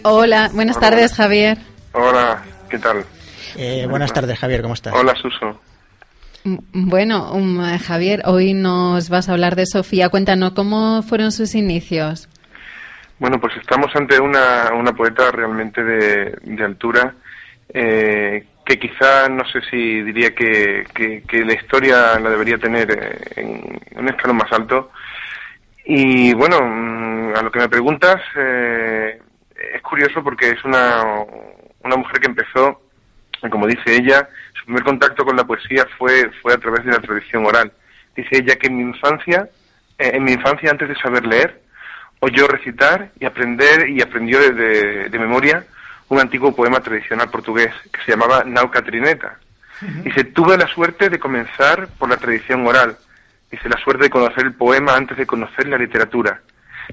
Hola, 0.03 0.49
buenas 0.55 0.81
tardes 0.81 1.13
Javier. 1.13 1.59
Hola, 1.93 2.43
¿qué 2.71 2.79
tal? 2.79 3.05
Eh, 3.55 3.87
buenas 3.87 4.15
tardes, 4.15 4.39
Javier, 4.39 4.63
¿cómo 4.63 4.73
estás? 4.73 4.95
Hola, 4.95 5.15
Suso. 5.17 5.61
Mm, 6.45 6.89
Bueno, 6.89 7.35
um, 7.35 7.61
Javier, 7.81 8.23
hoy 8.25 8.55
nos 8.55 9.11
vas 9.11 9.29
a 9.29 9.33
hablar 9.33 9.57
de 9.57 9.67
Sofía. 9.67 10.09
Cuéntanos 10.09 10.53
cómo 10.53 11.03
fueron 11.03 11.31
sus 11.31 11.55
inicios. 11.55 12.31
Bueno, 13.19 13.39
pues 13.39 13.53
estamos 13.61 13.95
ante 13.95 14.19
una, 14.21 14.71
una 14.73 14.95
poeta 14.95 15.31
realmente 15.31 15.85
de, 15.85 16.35
de 16.45 16.65
altura, 16.65 17.15
eh, 17.69 18.47
que 18.65 18.79
quizá, 18.79 19.29
no 19.29 19.45
sé 19.45 19.61
si 19.71 20.03
diría 20.03 20.35
que, 20.35 20.85
que, 20.95 21.45
la 21.45 21.53
historia 21.53 22.19
la 22.19 22.31
debería 22.31 22.57
tener 22.59 22.91
eh, 22.91 23.19
en 23.37 23.81
un 23.97 24.09
escalón 24.09 24.39
más 24.39 24.51
alto. 24.53 24.91
Y 25.85 26.33
bueno, 26.35 26.59
mm, 26.63 27.37
a 27.37 27.43
lo 27.43 27.51
que 27.51 27.59
me 27.59 27.69
preguntas, 27.69 28.21
eh, 28.37 29.21
es 29.75 29.83
curioso 29.83 30.23
porque 30.23 30.51
es 30.51 30.65
una, 30.65 31.03
una 31.83 31.97
mujer 31.97 32.21
que 32.21 32.29
empezó, 32.29 32.81
como 33.51 33.67
dice 33.67 33.95
ella, 33.95 34.29
su 34.55 34.65
primer 34.65 34.83
contacto 34.83 35.25
con 35.25 35.37
la 35.37 35.45
poesía 35.45 35.87
fue, 35.99 36.31
fue 36.41 36.55
a 36.55 36.59
través 36.59 36.85
de 36.85 36.93
la 36.93 37.01
tradición 37.01 37.45
oral. 37.45 37.71
Dice 38.17 38.39
ella 38.39 38.57
que 38.57 38.69
en 38.69 38.79
mi 38.79 38.83
infancia, 38.83 39.49
eh, 39.99 40.13
en 40.15 40.25
mi 40.25 40.33
infancia 40.33 40.71
antes 40.71 40.89
de 40.89 40.97
saber 40.97 41.27
leer, 41.27 41.61
oyó 42.21 42.47
recitar 42.49 43.11
y 43.21 43.27
aprender 43.27 43.91
y 43.91 44.01
aprendió 44.01 44.41
de 44.41 45.19
memoria 45.19 45.67
un 46.09 46.21
antiguo 46.21 46.55
poema 46.55 46.81
tradicional 46.81 47.31
portugués 47.31 47.73
que 47.93 48.01
se 48.03 48.13
llamaba 48.13 48.45
Nau 48.45 48.71
Catrineta. 48.71 49.39
Dice, 50.03 50.25
tuve 50.25 50.57
la 50.57 50.67
suerte 50.69 51.11
de 51.11 51.19
comenzar 51.19 51.89
por 51.99 52.09
la 52.09 52.17
tradición 52.17 52.67
oral. 52.67 52.97
Dice, 53.51 53.69
la 53.69 53.79
suerte 53.79 54.05
de 54.05 54.11
conocer 54.11 54.47
el 54.47 54.55
poema 54.55 54.95
antes 54.95 55.17
de 55.17 55.27
conocer 55.27 55.69
la 55.69 55.77
literatura. 55.77 56.41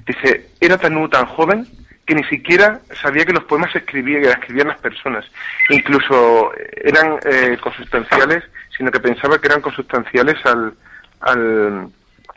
Dice, 0.04 0.50
era 0.60 0.78
tan, 0.78 1.08
tan 1.08 1.26
joven 1.26 1.66
que 2.04 2.14
ni 2.14 2.24
siquiera 2.24 2.80
sabía 3.00 3.24
que 3.24 3.32
los 3.32 3.44
poemas 3.44 3.70
se 3.72 3.78
escribían, 3.78 4.22
que 4.22 4.28
las 4.28 4.38
escribían 4.38 4.68
las 4.68 4.80
personas. 4.80 5.24
Incluso 5.70 6.52
eran 6.82 7.18
eh, 7.24 7.56
consustanciales, 7.60 8.44
sino 8.76 8.90
que 8.90 9.00
pensaba 9.00 9.38
que 9.38 9.46
eran 9.46 9.60
consustanciales 9.60 10.36
al, 10.44 10.74
al, 11.20 11.88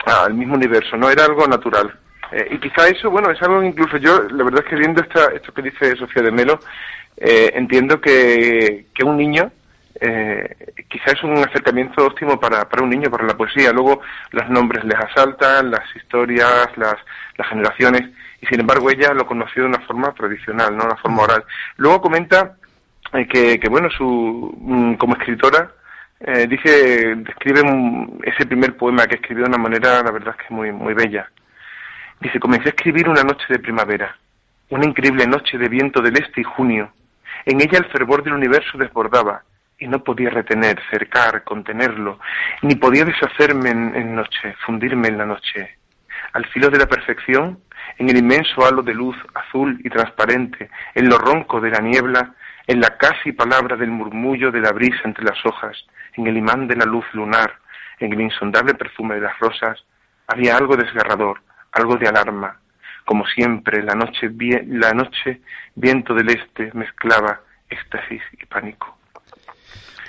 al 0.06 0.34
mismo 0.34 0.54
universo, 0.54 0.96
no 0.96 1.10
era 1.10 1.24
algo 1.24 1.46
natural. 1.46 1.92
Eh, 2.32 2.48
y 2.52 2.58
quizá 2.58 2.88
eso, 2.88 3.10
bueno, 3.10 3.30
es 3.30 3.40
algo 3.42 3.62
incluso 3.62 3.96
yo, 3.98 4.22
la 4.30 4.44
verdad 4.44 4.62
es 4.64 4.70
que 4.70 4.76
viendo 4.76 5.02
esta, 5.02 5.26
esto 5.34 5.52
que 5.52 5.62
dice 5.62 5.96
Sofía 5.96 6.22
de 6.22 6.32
Melo, 6.32 6.58
eh, 7.16 7.52
entiendo 7.54 8.00
que, 8.00 8.86
que 8.94 9.04
un 9.04 9.16
niño 9.16 9.50
eh, 10.00 10.74
quizá 10.88 11.12
es 11.12 11.22
un 11.22 11.36
acercamiento 11.38 12.04
óptimo 12.04 12.38
para, 12.38 12.68
para 12.68 12.82
un 12.82 12.90
niño, 12.90 13.10
para 13.10 13.26
la 13.26 13.36
poesía. 13.36 13.72
Luego 13.72 14.00
los 14.30 14.48
nombres 14.50 14.84
les 14.84 14.98
asaltan, 14.98 15.70
las 15.70 15.84
historias, 15.94 16.68
las, 16.76 16.96
las 17.36 17.48
generaciones, 17.48 18.02
y 18.40 18.46
sin 18.46 18.60
embargo 18.60 18.90
ella 18.90 19.14
lo 19.14 19.26
conoció 19.26 19.62
de 19.62 19.68
una 19.68 19.80
forma 19.80 20.12
tradicional, 20.12 20.76
no 20.76 20.84
una 20.84 20.96
forma 20.96 21.22
oral. 21.22 21.44
Luego 21.76 22.00
comenta 22.02 22.56
eh, 23.12 23.26
que, 23.26 23.58
que, 23.58 23.68
bueno, 23.68 23.88
su, 23.90 24.54
mm, 24.58 24.94
como 24.94 25.14
escritora, 25.14 25.70
eh, 26.20 26.46
dice, 26.46 27.14
describe 27.16 27.62
ese 28.24 28.46
primer 28.46 28.76
poema 28.76 29.06
que 29.06 29.16
escribió 29.16 29.44
de 29.44 29.50
una 29.50 29.58
manera, 29.58 30.02
la 30.02 30.10
verdad 30.10 30.34
es 30.38 30.46
que 30.46 30.54
muy, 30.54 30.72
muy 30.72 30.94
bella. 30.94 31.30
Dice, 32.20 32.40
comencé 32.40 32.68
a 32.68 32.70
escribir 32.70 33.08
una 33.08 33.22
noche 33.22 33.44
de 33.48 33.58
primavera, 33.58 34.16
una 34.70 34.86
increíble 34.86 35.26
noche 35.26 35.58
de 35.58 35.68
viento 35.68 36.00
del 36.00 36.16
este 36.16 36.40
y 36.40 36.44
junio. 36.44 36.92
En 37.44 37.60
ella 37.60 37.78
el 37.78 37.84
fervor 37.86 38.22
del 38.22 38.32
universo 38.32 38.78
desbordaba 38.78 39.42
y 39.78 39.86
no 39.86 40.02
podía 40.02 40.30
retener, 40.30 40.80
cercar, 40.90 41.44
contenerlo, 41.44 42.18
ni 42.62 42.74
podía 42.76 43.04
deshacerme 43.04 43.70
en, 43.70 43.94
en 43.94 44.14
noche, 44.14 44.54
fundirme 44.64 45.08
en 45.08 45.18
la 45.18 45.26
noche. 45.26 45.76
Al 46.32 46.46
filo 46.46 46.70
de 46.70 46.78
la 46.78 46.86
perfección, 46.86 47.60
en 47.98 48.08
el 48.08 48.16
inmenso 48.16 48.66
halo 48.66 48.82
de 48.82 48.94
luz 48.94 49.16
azul 49.34 49.78
y 49.84 49.90
transparente, 49.90 50.70
en 50.94 51.08
lo 51.08 51.18
ronco 51.18 51.60
de 51.60 51.70
la 51.70 51.80
niebla, 51.80 52.34
en 52.66 52.80
la 52.80 52.96
casi 52.96 53.32
palabra 53.32 53.76
del 53.76 53.90
murmullo 53.90 54.50
de 54.50 54.60
la 54.60 54.72
brisa 54.72 55.02
entre 55.04 55.24
las 55.24 55.44
hojas, 55.44 55.76
en 56.14 56.26
el 56.26 56.36
imán 56.36 56.66
de 56.66 56.76
la 56.76 56.84
luz 56.86 57.04
lunar, 57.12 57.58
en 57.98 58.12
el 58.12 58.20
insondable 58.20 58.74
perfume 58.74 59.16
de 59.16 59.20
las 59.20 59.38
rosas, 59.38 59.84
había 60.26 60.56
algo 60.56 60.76
desgarrador, 60.76 61.40
algo 61.76 61.96
de 61.96 62.08
alarma. 62.08 62.58
Como 63.04 63.24
siempre, 63.26 63.82
la 63.82 63.94
noche, 63.94 64.30
la 64.68 64.92
noche 64.92 65.40
viento 65.74 66.14
del 66.14 66.30
este 66.30 66.70
mezclaba 66.74 67.40
éxtasis 67.70 68.22
y 68.40 68.46
pánico. 68.46 68.96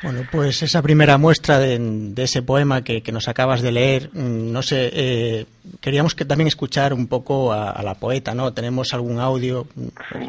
Bueno, 0.03 0.21
pues 0.31 0.61
esa 0.61 0.81
primera 0.81 1.17
muestra 1.17 1.57
de, 1.59 1.79
de 1.79 2.23
ese 2.23 2.43
poema 2.43 2.83
que, 2.83 3.01
que 3.01 3.11
nos 3.11 3.27
acabas 3.27 3.61
de 3.61 3.71
leer, 3.71 4.09
mm, 4.13 4.51
no 4.51 4.61
sé, 4.61 4.89
eh, 4.93 5.45
queríamos 5.81 6.15
que 6.15 6.25
también 6.25 6.47
escuchar 6.47 6.93
un 6.93 7.07
poco 7.07 7.51
a, 7.53 7.69
a 7.71 7.83
la 7.83 7.93
poeta, 7.95 8.33
¿no? 8.33 8.53
Tenemos 8.53 8.93
algún 8.93 9.19
audio, 9.19 9.67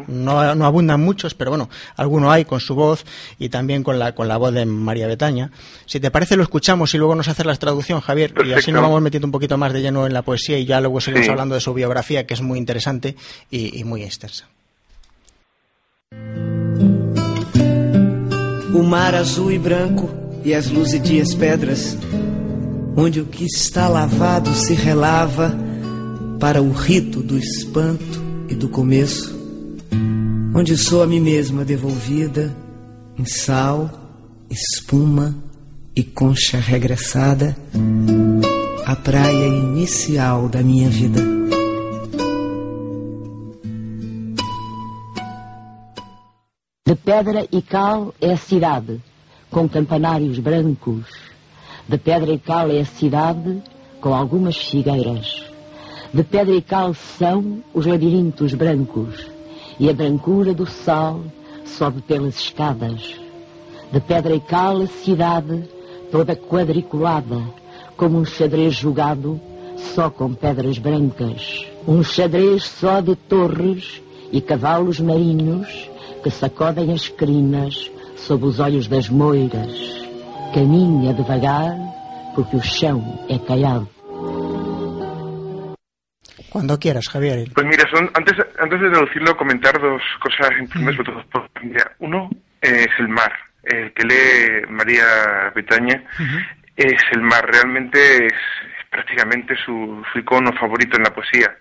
no, 0.07 0.55
no 0.55 0.65
abundan 0.67 1.01
muchos, 1.01 1.35
pero 1.35 1.51
bueno, 1.51 1.69
alguno 1.97 2.31
hay 2.31 2.45
con 2.45 2.61
su 2.61 2.75
voz 2.75 3.05
y 3.39 3.49
también 3.49 3.83
con 3.83 3.99
la, 3.99 4.15
con 4.15 4.29
la 4.29 4.37
voz 4.37 4.53
de 4.55 4.67
María 4.67 5.07
Betaña. 5.07 5.51
Si 5.87 6.01
te 6.01 6.11
parece, 6.11 6.37
lo 6.37 6.43
escuchamos 6.43 6.93
y 6.95 6.99
luego 6.99 7.15
nos 7.15 7.29
haces 7.29 7.47
la 7.47 7.55
traducción, 7.57 8.01
Javier, 8.01 8.35
y 8.47 8.53
así 8.53 8.73
nos 8.73 8.83
vamos 8.83 9.01
metiendo 9.03 9.27
un 9.27 9.33
poquito 9.33 9.57
más 9.59 9.73
de 9.73 9.81
lleno 9.83 10.07
en 10.07 10.13
la 10.13 10.23
poesía 10.23 10.59
y 10.59 10.65
ya 10.67 10.81
luego 10.81 11.01
seguimos 11.01 11.27
Sí. 11.27 11.31
hablando 11.31 11.55
de 11.55 11.61
su 11.61 11.75
biografía, 11.75 12.27
que 12.27 12.35
es 12.35 12.41
muy 12.43 12.59
interesante 12.59 13.17
y, 13.51 13.79
y 13.81 13.85
muy 13.85 14.03
extensa. 14.05 14.47
O 18.75 18.83
mar 18.83 19.15
azul 19.17 19.53
e 19.53 19.59
branco 19.59 20.09
e 20.45 20.55
as 20.55 20.71
luzidias 20.71 21.35
pedras, 21.35 21.97
onde 22.99 23.21
o 23.21 23.27
que 23.27 23.45
está 23.45 23.87
lavado 23.87 24.53
se 24.53 24.75
relava 24.75 25.57
para 26.41 26.61
o 26.61 26.73
rito 26.73 27.23
do 27.23 27.39
espanto 27.39 28.21
e 28.49 28.57
do 28.57 28.69
começo, 28.69 29.39
onde 30.53 30.77
sou 30.77 31.05
a 31.05 31.07
mim 31.07 31.21
mesma 31.21 31.65
devolvida 31.65 32.57
em 33.17 33.25
sal, 33.25 33.89
espuma 34.51 35.33
e 35.95 36.03
concha 36.03 36.59
regressada, 36.59 37.57
a 38.85 38.97
praia 38.97 39.47
inicial 39.47 40.49
da 40.49 40.61
minha 40.61 40.89
vida. 40.89 41.21
De 46.85 46.97
pedra 46.97 47.47
e 47.53 47.63
cal 47.63 48.13
é 48.21 48.33
a 48.33 48.37
cidade, 48.37 49.01
com 49.53 49.69
campanários 49.69 50.41
brancos. 50.41 51.29
De 51.89 51.97
pedra 51.97 52.31
e 52.33 52.39
cal 52.39 52.71
é 52.71 52.81
a 52.81 52.85
cidade, 52.85 53.63
com 53.99 54.15
algumas 54.15 54.59
figueiras. 54.59 55.43
De 56.13 56.23
pedra 56.23 56.55
e 56.55 56.61
cal 56.61 56.93
são 56.93 57.65
os 57.73 57.87
labirintos 57.87 58.53
brancos, 58.53 59.27
e 59.81 59.89
a 59.89 59.95
brancura 59.95 60.53
do 60.53 60.67
sal 60.67 61.23
sobe 61.65 62.03
pelas 62.03 62.41
escadas. 62.41 63.15
De 63.91 64.01
pedra 64.01 64.35
e 64.35 64.41
cal 64.41 64.83
a 64.83 64.87
cidade, 64.87 65.65
toda 66.11 66.37
quadriculada, 66.37 67.41
como 67.97 68.19
um 68.19 68.25
xadrez 68.27 68.75
jogado 68.75 69.41
só 69.95 70.11
com 70.11 70.35
pedras 70.35 70.77
brancas. 70.77 71.65
Um 71.87 72.03
xadrez 72.03 72.65
só 72.65 73.01
de 73.01 73.17
torres 73.17 74.03
e 74.31 74.43
cavalos 74.43 75.01
marinhos 75.01 75.89
que 76.23 76.31
sacodem 76.31 76.93
as 76.93 77.09
crinas 77.09 77.91
sob 78.15 78.45
os 78.45 78.61
olhos 78.61 78.87
das 78.87 79.09
moiras. 79.09 80.08
Caminha 80.59 81.15
devagar, 81.15 81.71
porque 82.35 82.57
o 82.57 82.61
chão 82.61 82.99
é 83.31 83.39
caiado. 83.47 83.89
Cuando 86.51 86.77
quieras, 86.81 87.07
Javier. 87.07 87.47
Pues 87.55 87.65
mira, 87.65 87.85
son, 87.95 88.11
antes, 88.19 88.35
antes 88.59 88.81
de 88.81 88.91
deducirlo, 88.91 89.37
comentar 89.37 89.81
dos 89.81 90.03
cosas 90.21 90.51
importantes. 90.59 91.07
Mira, 91.63 91.93
uno 92.01 92.29
es 92.61 92.89
el 92.99 93.07
mar. 93.07 93.33
El 93.63 93.93
que 93.93 94.03
lee 94.03 94.67
María 94.69 95.53
Betaña 95.55 96.03
es 96.75 97.03
el 97.13 97.23
mar. 97.23 97.47
Realmente 97.47 98.27
es, 98.27 98.35
prácticamente 98.91 99.55
su, 99.65 100.03
su 100.13 100.19
icono 100.19 100.51
favorito 100.55 100.97
en 100.97 101.05
la 101.05 101.15
poesía. 101.15 101.55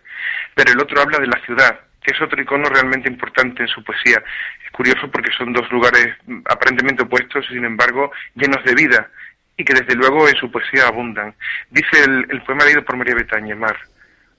Pero 0.56 0.72
el 0.72 0.82
otro 0.82 1.04
habla 1.04 1.20
de 1.20 1.28
la 1.28 1.39
ciudad, 1.45 1.82
que 2.08 2.14
es 2.14 2.22
otro 2.22 2.41
icono 2.41 2.70
realmente 2.70 3.10
importante 3.10 3.64
en 3.64 3.68
su 3.68 3.84
poesía. 3.84 4.24
Es 4.64 4.72
curioso 4.72 5.12
porque 5.12 5.30
son 5.38 5.51
dos 5.51 5.70
lugares 5.70 6.16
aparentemente 6.45 7.03
opuestos 7.03 7.45
sin 7.47 7.66
embargo 7.66 8.14
llenos 8.34 8.64
de 8.64 8.76
vida 8.76 9.10
y 9.58 9.66
que 9.66 9.74
desde 9.74 9.93
luego 9.93 10.26
en 10.30 10.36
su 10.36 10.49
poesía 10.49 10.88
abundan. 10.88 11.36
Dice 11.70 12.05
el, 12.05 12.26
el 12.30 12.41
poema 12.43 12.64
leído 12.64 12.86
por 12.86 12.95
María 12.95 13.14
Betaña, 13.14 13.55
Mar, 13.58 13.78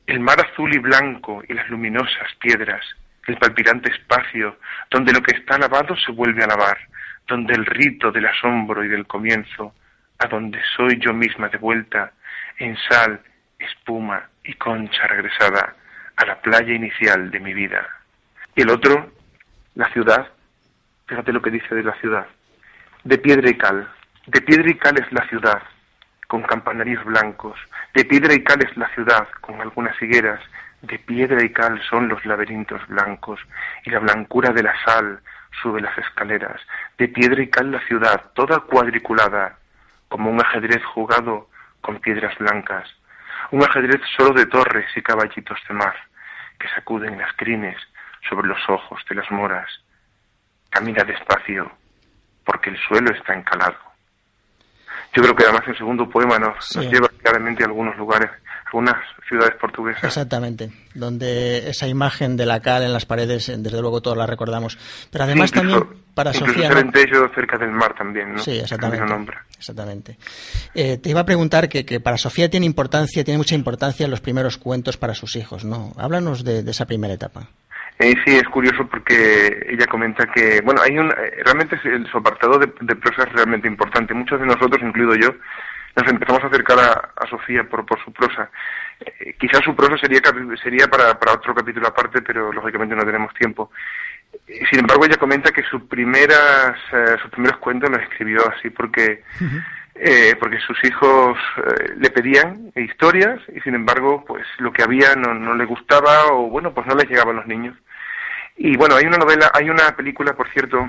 el 0.07 0.19
mar 0.19 0.39
azul 0.41 0.75
y 0.75 0.79
blanco 0.79 1.43
y 1.47 1.53
las 1.53 1.69
luminosas 1.69 2.33
piedras, 2.41 2.83
el 3.27 3.37
palpitante 3.37 3.93
espacio, 3.93 4.57
donde 4.91 5.13
lo 5.13 5.21
que 5.21 5.37
está 5.37 5.59
lavado 5.59 5.95
se 5.95 6.13
vuelve 6.13 6.43
a 6.43 6.47
lavar, 6.47 6.79
donde 7.27 7.53
el 7.53 7.67
rito 7.67 8.11
del 8.11 8.29
asombro 8.29 8.83
y 8.83 8.89
del 8.89 9.07
comienzo, 9.07 9.75
a 10.19 10.27
donde 10.27 10.59
soy 10.75 10.99
yo 10.99 11.13
misma 11.13 11.51
de 11.51 11.59
vuelta, 11.59 12.13
en 12.57 12.79
sal, 12.89 13.21
espuma 13.59 14.27
y 14.43 14.55
concha 14.55 15.07
regresada 15.07 15.75
a 16.19 16.27
la 16.27 16.41
playa 16.41 16.75
inicial 16.75 17.31
de 17.31 17.41
mi 17.41 17.55
vida. 17.55 17.87
Y 18.57 18.63
el 18.63 18.71
otro, 18.71 19.11
la 19.77 19.89
ciudad, 19.93 20.27
fíjate 21.07 21.33
lo 21.33 21.41
que 21.41 21.51
dice 21.51 21.75
de 21.77 21.85
la 21.85 21.95
ciudad, 22.01 22.27
de 23.05 23.19
piedra 23.19 23.49
y 23.49 23.57
cal, 23.57 23.89
de 24.27 24.41
piedra 24.41 24.69
y 24.69 24.75
cal 24.75 24.99
es 24.99 25.11
la 25.13 25.27
ciudad, 25.29 25.63
con 26.27 26.43
campanarios 26.43 27.05
blancos, 27.05 27.57
de 27.95 28.05
piedra 28.05 28.35
y 28.35 28.43
cal 28.43 28.59
es 28.63 28.77
la 28.77 28.89
ciudad, 28.95 29.29
con 29.41 29.61
algunas 29.61 30.01
higueras, 30.03 30.41
de 30.83 30.99
piedra 30.99 31.43
y 31.45 31.51
cal 31.51 31.81
son 31.89 32.09
los 32.09 32.25
laberintos 32.27 32.85
blancos, 32.89 33.41
y 33.85 33.91
la 33.91 34.01
blancura 34.01 34.53
de 34.53 34.65
la 34.65 34.75
sal 34.85 35.21
sube 35.63 35.81
las 35.81 35.97
escaleras, 35.99 36.61
de 36.99 37.07
piedra 37.07 37.41
y 37.41 37.49
cal 37.49 37.71
la 37.71 37.81
ciudad, 37.87 38.25
toda 38.35 38.59
cuadriculada, 38.61 39.57
como 40.09 40.31
un 40.31 40.41
ajedrez 40.41 40.85
jugado 40.85 41.49
con 41.81 42.01
piedras 42.01 42.37
blancas, 42.39 42.89
un 43.51 43.63
ajedrez 43.63 44.01
solo 44.17 44.35
de 44.35 44.47
torres 44.47 44.87
y 44.97 45.03
caballitos 45.03 45.59
de 45.69 45.75
mar, 45.75 45.95
que 46.59 46.69
sacuden 46.69 47.19
las 47.19 47.33
crines 47.35 47.77
sobre 48.29 48.49
los 48.49 48.59
ojos 48.69 49.03
de 49.09 49.15
las 49.15 49.31
moras. 49.31 49.69
Camina 50.71 51.05
despacio, 51.05 51.71
porque 52.45 52.71
el 52.71 52.79
suelo 52.89 53.11
está 53.13 53.35
encalado. 53.35 53.88
Yo 55.15 55.23
creo 55.23 55.35
que 55.35 55.45
además 55.45 55.63
el 55.67 55.77
segundo 55.77 56.09
poema 56.09 56.39
nos, 56.39 56.65
Sí. 56.65 56.79
nos 56.79 56.87
lleva 56.93 57.09
claramente 57.23 57.63
a 57.65 57.67
algunos 57.67 57.97
lugares, 57.97 58.31
algunas 58.67 58.95
ciudades 59.29 59.55
portuguesas. 59.61 60.05
Exactamente, 60.05 60.71
donde 60.95 61.71
esa 61.71 61.87
imagen 61.89 62.37
de 62.37 62.47
la 62.47 62.61
cal 62.61 62.83
en 62.83 62.93
las 62.93 63.07
paredes, 63.07 63.49
eh, 63.49 63.57
desde 63.59 63.81
luego 63.81 64.01
todos 64.03 64.17
la 64.17 64.27
recordamos. 64.27 64.79
Pero 65.11 65.25
además 65.25 65.51
Sí, 65.51 65.59
incluso- 65.59 65.81
también 65.81 66.03
para 66.15 66.33
Sofía... 66.33 66.69
¿no? 66.69 67.31
Cerca 67.35 67.57
del 67.59 67.71
mar 67.71 67.95
también, 67.97 68.35
¿no? 68.35 68.39
Sí, 68.41 68.59
exactamente. 68.59 69.05
Exactamente. 69.59 70.19
Eh, 70.75 70.99
te 70.99 71.11
iba 71.11 71.21
a 71.21 71.25
preguntar 71.27 71.69
que, 71.69 71.85
que 71.85 72.01
para 72.01 72.17
Sofía 72.19 72.49
tiene 72.51 72.67
importancia, 72.67 73.25
tiene 73.25 73.39
mucha 73.39 73.55
importancia 73.55 74.07
los 74.09 74.21
primeros 74.21 74.57
cuentos 74.59 74.97
para 74.97 75.15
sus 75.15 75.37
hijos, 75.37 75.65
¿no? 75.65 75.93
Háblanos 75.97 76.45
de, 76.45 76.63
de 76.63 76.71
esa 76.71 76.87
primera 76.87 77.15
etapa. 77.15 77.49
Eh, 78.01 78.15
sí, 78.25 78.37
es 78.37 78.49
curioso 78.49 78.87
porque 78.87 79.67
ella 79.69 79.87
comenta 79.87 80.27
que, 80.27 80.61
bueno, 80.63 80.81
hay 80.83 80.97
un, 80.99 81.11
eh, 81.11 81.43
realmente 81.45 81.79
el, 81.83 82.07
su 82.07 82.19
apartado 82.19 82.59
de, 82.59 82.73
de 82.81 82.97
prosa 82.97 83.25
es 83.25 83.33
realmente 83.33 83.67
importante. 83.67 84.15
Muchos 84.15 84.39
de 84.39 84.47
nosotros, 84.47 84.81
incluido 84.83 85.17
yo, 85.17 85.35
nos 85.97 86.09
empezamos 86.09 86.45
a 86.45 86.47
acercar 86.47 86.79
a, 86.79 87.11
a 87.17 87.27
Sofía 87.29 87.65
por, 87.65 87.85
por 87.85 87.99
su 88.05 88.13
prosa. 88.13 88.51
Eh, 89.01 89.35
quizás 89.41 89.63
su 89.65 89.75
prosa 89.75 89.99
sería, 89.99 90.21
sería 90.63 90.87
para, 90.87 91.19
para 91.19 91.33
otro 91.33 91.53
capítulo 91.55 91.89
aparte, 91.89 92.23
pero 92.23 92.53
lógicamente 92.53 92.95
no 92.95 93.05
tenemos 93.05 93.35
tiempo. 93.35 93.73
Eh, 94.47 94.61
Sin 94.71 94.79
embargo, 94.79 95.05
ella 95.05 95.17
comenta 95.17 95.51
que 95.51 95.65
sus 95.65 95.83
primeras, 95.83 96.77
eh, 96.93 97.17
sus 97.21 97.31
primeros 97.33 97.59
cuentos 97.59 97.91
los 97.91 98.01
escribió 98.03 98.41
así 98.49 98.71
porque, 98.71 99.25
eh, 99.97 100.37
porque 100.39 100.61
sus 100.61 100.79
hijos 100.85 101.37
eh, 101.57 101.95
le 101.97 102.11
pedían 102.11 102.71
historias 102.77 103.41
y 103.53 103.61
sin 103.63 103.75
embargo, 103.75 104.25
pues 104.25 104.47
lo 104.59 104.73
que 104.73 104.85
había 104.85 105.17
no, 105.17 105.35
no 105.35 105.55
le 105.55 105.65
gustaba 105.65 106.27
o 106.31 106.49
bueno, 106.49 106.73
pues 106.73 106.87
no 106.87 106.95
les 106.95 107.09
llegaba 107.09 107.33
a 107.33 107.35
los 107.35 107.47
niños. 107.49 107.77
Y 108.59 108.77
bueno, 108.77 108.97
hay 108.97 109.07
una 109.07 109.17
novela, 109.19 109.51
hay 109.55 109.71
una 109.71 109.95
película, 109.97 110.33
por 110.35 110.49
cierto, 110.53 110.89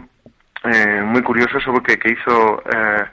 eh, 0.64 1.02
muy 1.06 1.22
curiosa 1.22 1.60
sobre 1.62 1.84
que, 1.84 2.00
que 2.00 2.12
hizo, 2.14 2.64
eh, 2.72 3.04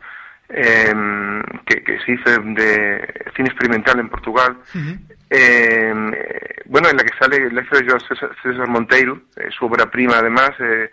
em, 0.49 1.43
que, 1.67 1.83
que 1.85 1.99
se 2.01 2.13
hizo 2.13 2.31
de 2.43 3.15
cine 3.37 3.49
experimental 3.49 3.99
en 4.01 4.09
Portugal. 4.09 4.57
Eh, 5.31 5.93
bueno, 6.67 6.89
en 6.89 6.97
la 6.97 7.05
que 7.05 7.17
sale 7.19 7.51
la 7.53 7.63
hizo 7.63 7.81
yo 7.81 7.99
César, 8.01 8.31
César 8.43 8.69
Monteiro, 8.69 9.21
eh, 9.37 9.49
su 9.57 9.67
obra 9.67 9.91
prima 9.91 10.19
además, 10.19 10.51
eh, 10.61 10.91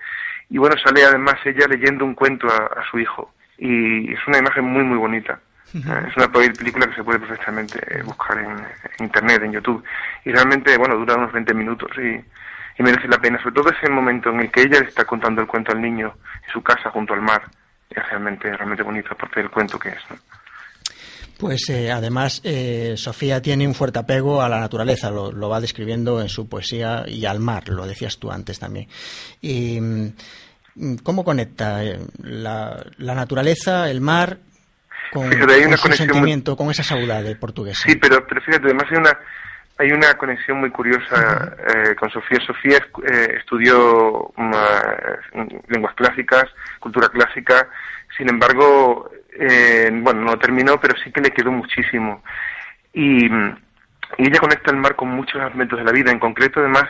y 0.50 0.58
bueno, 0.58 0.76
sale 0.84 1.04
además 1.04 1.36
ella 1.46 1.68
leyendo 1.68 2.04
un 2.06 2.16
cuento 2.16 2.48
a, 2.48 2.80
a 2.80 2.84
su 2.90 3.00
hijo. 3.00 3.34
Y 3.58 4.12
es 4.14 4.20
una 4.28 4.40
imagen 4.40 4.66
muy, 4.66 4.84
muy 4.84 4.98
bonita. 4.98 5.40
Eh, 5.74 6.08
Es 6.10 6.18
una 6.18 6.32
pe- 6.32 6.52
película 6.52 6.88
que 6.88 6.96
se 6.96 7.04
puede 7.04 7.20
perfectamente 7.20 7.80
eh, 7.90 8.04
buscar 8.04 8.38
en, 8.38 8.50
en 8.52 9.06
internet, 9.06 9.42
en 9.44 9.54
YouTube. 9.54 9.84
Y 10.26 10.32
realmente, 10.32 10.78
bueno, 10.78 10.96
dura 10.98 11.16
unos 11.16 11.32
20 11.32 11.54
minutos 11.54 11.90
y, 11.98 12.20
y 12.78 12.84
merece 12.84 13.08
la 13.08 13.20
pena. 13.20 13.38
Sobre 13.42 13.56
todo 13.56 13.70
ese 13.72 13.90
momento 13.92 14.30
en 14.30 14.42
el 14.42 14.52
que 14.52 14.62
ella 14.62 14.80
le 14.82 14.88
está 14.88 15.06
contando 15.06 15.42
el 15.42 15.48
cuento 15.48 15.72
al 15.72 15.82
niño 15.82 16.14
en 16.46 16.52
su 16.52 16.62
casa 16.62 16.90
junto 16.92 17.14
al 17.14 17.22
mar. 17.22 17.44
Es 17.90 18.04
realmente, 18.10 18.52
realmente 18.56 18.84
bonito, 18.84 19.10
aparte 19.12 19.40
del 19.42 19.50
cuento 19.52 19.78
que 19.78 19.90
es. 19.90 20.00
¿no? 20.10 20.16
Pues 21.38 21.68
eh, 21.70 21.92
además 21.92 22.42
eh, 22.44 22.94
Sofía 22.96 23.42
tiene 23.42 23.68
un 23.68 23.74
fuerte 23.74 24.00
apego 24.00 24.42
a 24.42 24.50
la 24.50 24.60
naturaleza, 24.60 25.10
lo, 25.12 25.32
lo 25.32 25.50
va 25.50 25.60
describiendo 25.60 26.22
en 26.22 26.30
su 26.30 26.48
poesía 26.48 27.04
y 27.08 27.26
al 27.26 27.40
mar, 27.40 27.68
lo 27.70 27.86
decías 27.86 28.18
tú 28.18 28.32
antes 28.32 28.60
también. 28.60 28.88
Y, 29.42 29.80
mm, 29.82 30.14
¿Cómo 31.04 31.24
conecta 31.24 31.84
eh, 31.84 32.00
la, 32.24 32.84
la 32.98 33.14
naturaleza, 33.14 33.92
el 33.92 34.02
mar, 34.02 34.40
con, 35.12 35.30
Fíjate, 35.32 35.54
hay 35.54 35.60
con 35.60 35.68
una 35.68 35.78
su 35.78 35.84
conexión 35.84 36.08
muy- 36.08 36.14
sentimiento, 36.16 36.56
con 36.58 36.72
esa 36.72 36.82
saudade 36.84 37.36
portuguesa? 37.36 37.84
Sí, 37.86 37.96
pero, 37.96 38.26
pero 38.26 38.42
fíjate, 38.42 38.66
además 38.66 38.86
hay 38.90 38.98
una, 38.98 39.20
hay 39.84 39.92
una 39.92 40.14
conexión 40.16 40.60
muy 40.60 40.70
curiosa 40.70 41.56
eh, 41.68 41.96
con 41.96 42.10
Sofía. 42.10 42.40
Sofía 42.46 42.78
eh, 42.78 43.36
estudió 43.38 44.32
mm, 44.36 44.52
eh, 44.54 45.62
lenguas 45.68 45.94
clásicas, 45.96 46.46
cultura 46.80 47.10
clásica, 47.10 47.68
sin 48.18 48.30
embargo, 48.30 49.12
eh, 49.40 49.90
bueno, 49.92 50.22
no 50.22 50.38
terminó, 50.38 50.80
pero 50.80 50.96
sí 51.04 51.12
que 51.12 51.22
le 51.22 51.32
quedó 51.32 51.52
muchísimo. 51.52 52.24
Y, 52.94 53.28
mm, 53.30 53.58
y 54.20 54.28
ella 54.28 54.40
conecta 54.40 54.72
el 54.72 54.78
mar 54.78 54.96
con 54.96 55.10
muchos 55.10 55.42
aspectos 55.42 55.80
de 55.80 55.86
la 55.86 55.92
vida, 55.92 56.12
en 56.12 56.20
concreto 56.20 56.60
además 56.60 56.86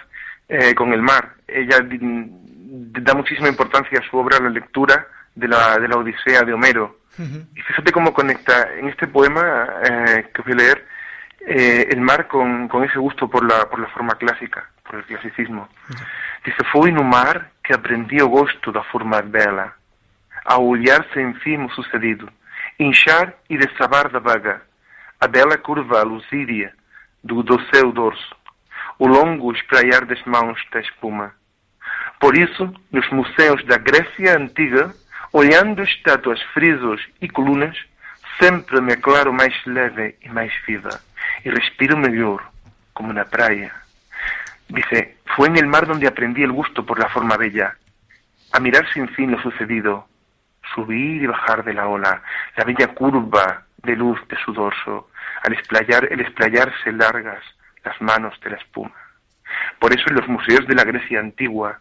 eh, 0.49 0.75
con 0.75 0.93
el 0.93 1.01
mar. 1.01 1.33
Ella 1.47 1.77
da 1.81 3.13
muchísima 3.15 3.47
importancia 3.47 3.99
a 3.99 4.09
su 4.09 4.17
obra, 4.17 4.37
a 4.37 4.41
la 4.41 4.49
lectura 4.49 5.07
de 5.35 5.47
la, 5.47 5.77
de 5.79 5.87
la 5.87 5.97
Odisea 5.97 6.43
de 6.43 6.53
Homero. 6.53 6.99
Y 7.17 7.61
fíjate 7.61 7.91
cómo 7.91 8.11
conecta 8.11 8.69
en 8.75 8.89
este 8.89 9.07
poema 9.07 9.67
eh, 9.83 10.31
que 10.33 10.41
voy 10.41 10.53
a 10.53 10.55
leer 10.55 10.92
eh, 11.45 11.87
el 11.91 12.01
mar 12.01 12.27
con, 12.27 12.67
con 12.67 12.83
ese 12.83 12.99
gusto 12.99 13.27
por 13.27 13.43
la, 13.45 13.69
por 13.69 13.79
la 13.79 13.87
forma 13.87 14.15
clásica, 14.15 14.69
por 14.83 14.95
el 14.95 15.05
clasicismo. 15.05 15.67
Dice, 16.45 16.63
foi 16.71 16.91
no 16.91 17.03
mar 17.03 17.51
que 17.63 17.73
aprendi 17.73 18.21
o 18.21 18.29
gosto 18.29 18.71
da 18.71 18.83
forma 18.83 19.21
bela, 19.21 19.73
a 20.45 20.57
olhar-se 20.57 21.21
enfim 21.21 21.63
o 21.63 21.69
sucedido, 21.69 22.29
inchar 22.79 23.33
e 23.49 23.57
desabar 23.57 24.09
da 24.09 24.19
vaga, 24.19 24.61
a 25.19 25.27
bela 25.27 25.57
curva 25.57 26.03
lucídia 26.03 26.73
do, 27.23 27.41
do 27.43 27.57
seu 27.73 27.91
dorso, 27.91 28.35
o 28.99 29.07
longo 29.07 29.53
espraiar 29.53 30.05
das 30.05 30.21
mãos 30.25 30.59
da 30.71 30.81
espuma. 30.81 31.33
Por 32.19 32.37
isso, 32.37 32.73
nos 32.91 33.09
museus 33.09 33.63
da 33.65 33.77
Grécia 33.77 34.37
Antiga, 34.37 34.93
olhando 35.31 35.81
estátuas, 35.83 36.41
frisos 36.53 37.01
e 37.21 37.29
colunas, 37.29 37.77
sempre 38.39 38.81
me 38.81 38.93
aclaro 38.93 39.33
mais 39.33 39.53
leve 39.65 40.15
e 40.21 40.29
mais 40.29 40.53
viva, 40.65 40.99
e 41.43 41.49
respiro 41.49 41.97
melhor, 41.97 42.43
como 42.93 43.13
na 43.13 43.25
praia. 43.25 43.73
Dice, 44.67 45.17
fue 45.35 45.47
en 45.47 45.57
el 45.57 45.67
mar 45.67 45.87
donde 45.87 46.07
aprendí 46.07 46.43
el 46.43 46.51
gusto 46.51 46.85
por 46.85 46.99
la 46.99 47.09
forma 47.09 47.37
bella, 47.37 47.75
a 48.51 48.59
mirar 48.59 48.85
sin 48.93 49.09
fin 49.09 49.31
lo 49.31 49.41
sucedido, 49.41 50.07
subir 50.73 51.23
y 51.23 51.27
bajar 51.27 51.63
de 51.63 51.73
la 51.73 51.87
ola, 51.87 52.21
la 52.55 52.63
bella 52.63 52.87
curva 52.93 53.65
de 53.77 53.95
luz 53.95 54.19
de 54.27 54.37
su 54.43 54.53
dorso, 54.53 55.09
al 55.43 55.53
esplayar, 55.53 56.07
el 56.11 56.21
esplayarse 56.21 56.91
largas 56.91 57.43
las 57.83 57.99
manos 58.01 58.39
de 58.41 58.51
la 58.51 58.57
espuma. 58.57 58.95
Por 59.79 59.93
eso 59.93 60.05
en 60.09 60.15
los 60.15 60.27
museos 60.27 60.65
de 60.67 60.75
la 60.75 60.83
Grecia 60.83 61.19
antigua, 61.19 61.79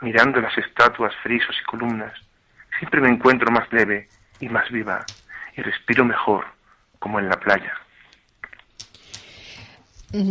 mirando 0.00 0.40
las 0.40 0.56
estatuas, 0.56 1.14
frisos 1.22 1.56
y 1.60 1.64
columnas, 1.64 2.12
siempre 2.78 3.00
me 3.00 3.08
encuentro 3.08 3.50
más 3.50 3.70
leve 3.72 4.08
y 4.40 4.48
más 4.48 4.70
viva, 4.70 5.04
y 5.56 5.62
respiro 5.62 6.04
mejor, 6.04 6.46
como 6.98 7.18
en 7.18 7.28
la 7.28 7.38
playa. 7.38 7.81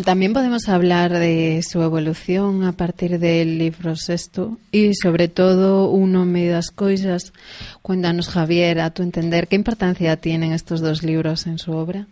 También 0.05 0.33
podemos 0.33 0.69
hablar 0.69 1.09
de 1.09 1.59
su 1.63 1.81
evolución 1.81 2.63
a 2.65 2.71
partir 2.71 3.17
del 3.17 3.57
libro 3.57 3.95
sexto 3.95 4.57
y 4.71 4.93
sobre 4.93 5.27
todo 5.27 5.89
uno 5.89 6.23
medidas 6.23 6.69
coisas. 6.69 7.33
Cuéntanos, 7.81 8.29
Javier, 8.29 8.79
a 8.79 8.91
tu 8.91 9.01
entender, 9.01 9.47
¿qué 9.47 9.55
importancia 9.55 10.17
tienen 10.17 10.53
estos 10.53 10.81
dos 10.81 11.01
libros 11.01 11.47
en 11.47 11.57
su 11.57 11.71
obra? 11.71 12.05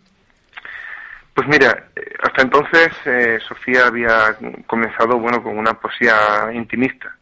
Pues 1.36 1.48
mira, 1.48 1.86
eh, 1.96 2.02
hasta 2.24 2.42
entonces 2.42 2.90
eh, 3.06 3.38
Sofía 3.48 3.86
había 3.86 4.36
comenzado 4.66 5.20
bueno 5.20 5.44
con 5.44 5.56
una 5.56 5.76
poesía 5.76 6.52
intimista. 6.52 7.16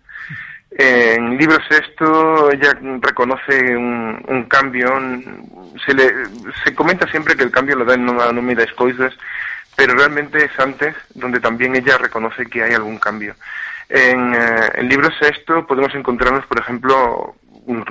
En 0.72 1.38
libro 1.38 1.58
sexto 1.70 2.52
ella 2.52 2.78
reconoce 3.02 3.76
un, 3.76 4.46
cambio, 4.48 4.88
se, 5.86 5.94
le, 5.94 6.10
se 6.64 6.74
comenta 6.74 7.06
siempre 7.10 7.36
que 7.36 7.44
el 7.44 7.52
cambio 7.52 7.76
lo 7.76 7.84
da 7.84 7.96
en 7.96 8.08
una 8.08 8.32
número 8.32 8.62
de 8.62 8.72
coisas, 8.76 9.14
pero 9.78 9.94
realmente 9.94 10.44
es 10.44 10.60
antes 10.60 10.96
donde 11.14 11.40
también 11.40 11.76
ella 11.76 12.00
reconoce 12.00 12.48
que 12.48 12.64
hay 12.64 12.74
algún 12.74 12.98
cambio. 12.98 13.36
En 13.88 14.34
eh, 14.34 14.72
el 14.74 14.90
libro 14.90 15.08
sexto 15.22 15.68
podemos 15.68 15.94
encontrarnos, 15.94 16.48
por 16.48 16.60
ejemplo, 16.60 17.36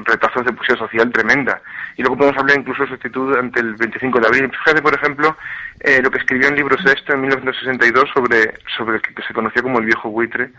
retazos 0.05 0.45
de 0.45 0.53
poesía 0.53 0.77
social 0.77 1.13
tremenda. 1.13 1.63
Y 1.97 2.03
luego 2.03 2.19
podemos 2.19 2.41
hablar 2.41 2.59
incluso 2.59 2.83
de 2.83 2.89
su 2.89 2.95
actitud 2.95 3.37
ante 3.37 3.61
el 3.61 3.77
25 3.77 4.19
de 4.19 4.27
abril. 4.27 4.51
Fíjate, 4.51 4.83
por 4.83 4.95
ejemplo, 4.95 5.37
eh, 5.79 6.03
lo 6.03 6.11
que 6.11 6.19
escribió 6.19 6.49
en 6.49 6.57
libro 6.57 6.77
sexto 6.83 7.13
en 7.13 7.21
1962 7.21 8.11
sobre, 8.13 8.55
sobre 8.77 8.97
el 8.97 9.03
que, 9.03 9.23
se 9.23 9.33
conocía 9.33 9.63
como 9.63 9.79
el 9.79 9.87
viejo 9.87 10.11
buitre, 10.11 10.51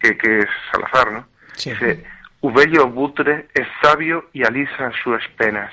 que, 0.00 0.18
que 0.18 0.40
es 0.40 0.48
Salazar, 0.72 1.12
¿no? 1.12 1.28
Dice, 1.54 2.04
Ubello 2.40 2.88
butre 2.88 3.46
es 3.54 3.68
sabio 3.80 4.28
y 4.32 4.42
alisa 4.42 4.90
sus 5.04 5.22
penas. 5.36 5.72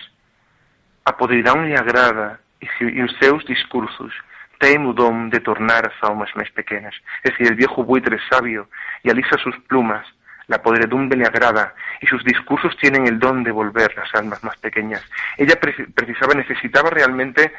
Apodrirán 1.05 1.67
y 1.71 1.73
agrada 1.73 2.39
y, 2.59 2.85
y 2.85 3.07
seus 3.19 3.43
discursos 3.47 4.13
tem 4.61 4.77
o 4.85 4.93
dom 4.93 5.27
de 5.29 5.39
tornar 5.39 5.87
as 5.89 5.97
almas 6.03 6.29
máis 6.37 6.49
pequenas. 6.53 6.93
Es 7.23 7.31
decir, 7.31 7.47
el 7.47 7.55
viejo 7.55 7.83
buitre 7.83 8.15
es 8.15 8.21
sabio 8.29 8.69
y 9.03 9.09
alisa 9.09 9.35
sus 9.37 9.57
plumas, 9.67 10.05
la 10.47 10.61
podredumbre 10.61 11.17
le 11.17 11.25
agrada 11.25 11.73
y 11.99 12.05
sus 12.05 12.23
discursos 12.23 12.77
tienen 12.77 13.07
el 13.07 13.17
don 13.17 13.43
de 13.43 13.51
volver 13.51 13.93
las 13.97 14.13
almas 14.13 14.43
más 14.43 14.55
pequeñas. 14.57 15.03
Ella 15.37 15.59
precisaba, 15.59 16.35
necesitaba 16.35 16.91
realmente 16.91 17.51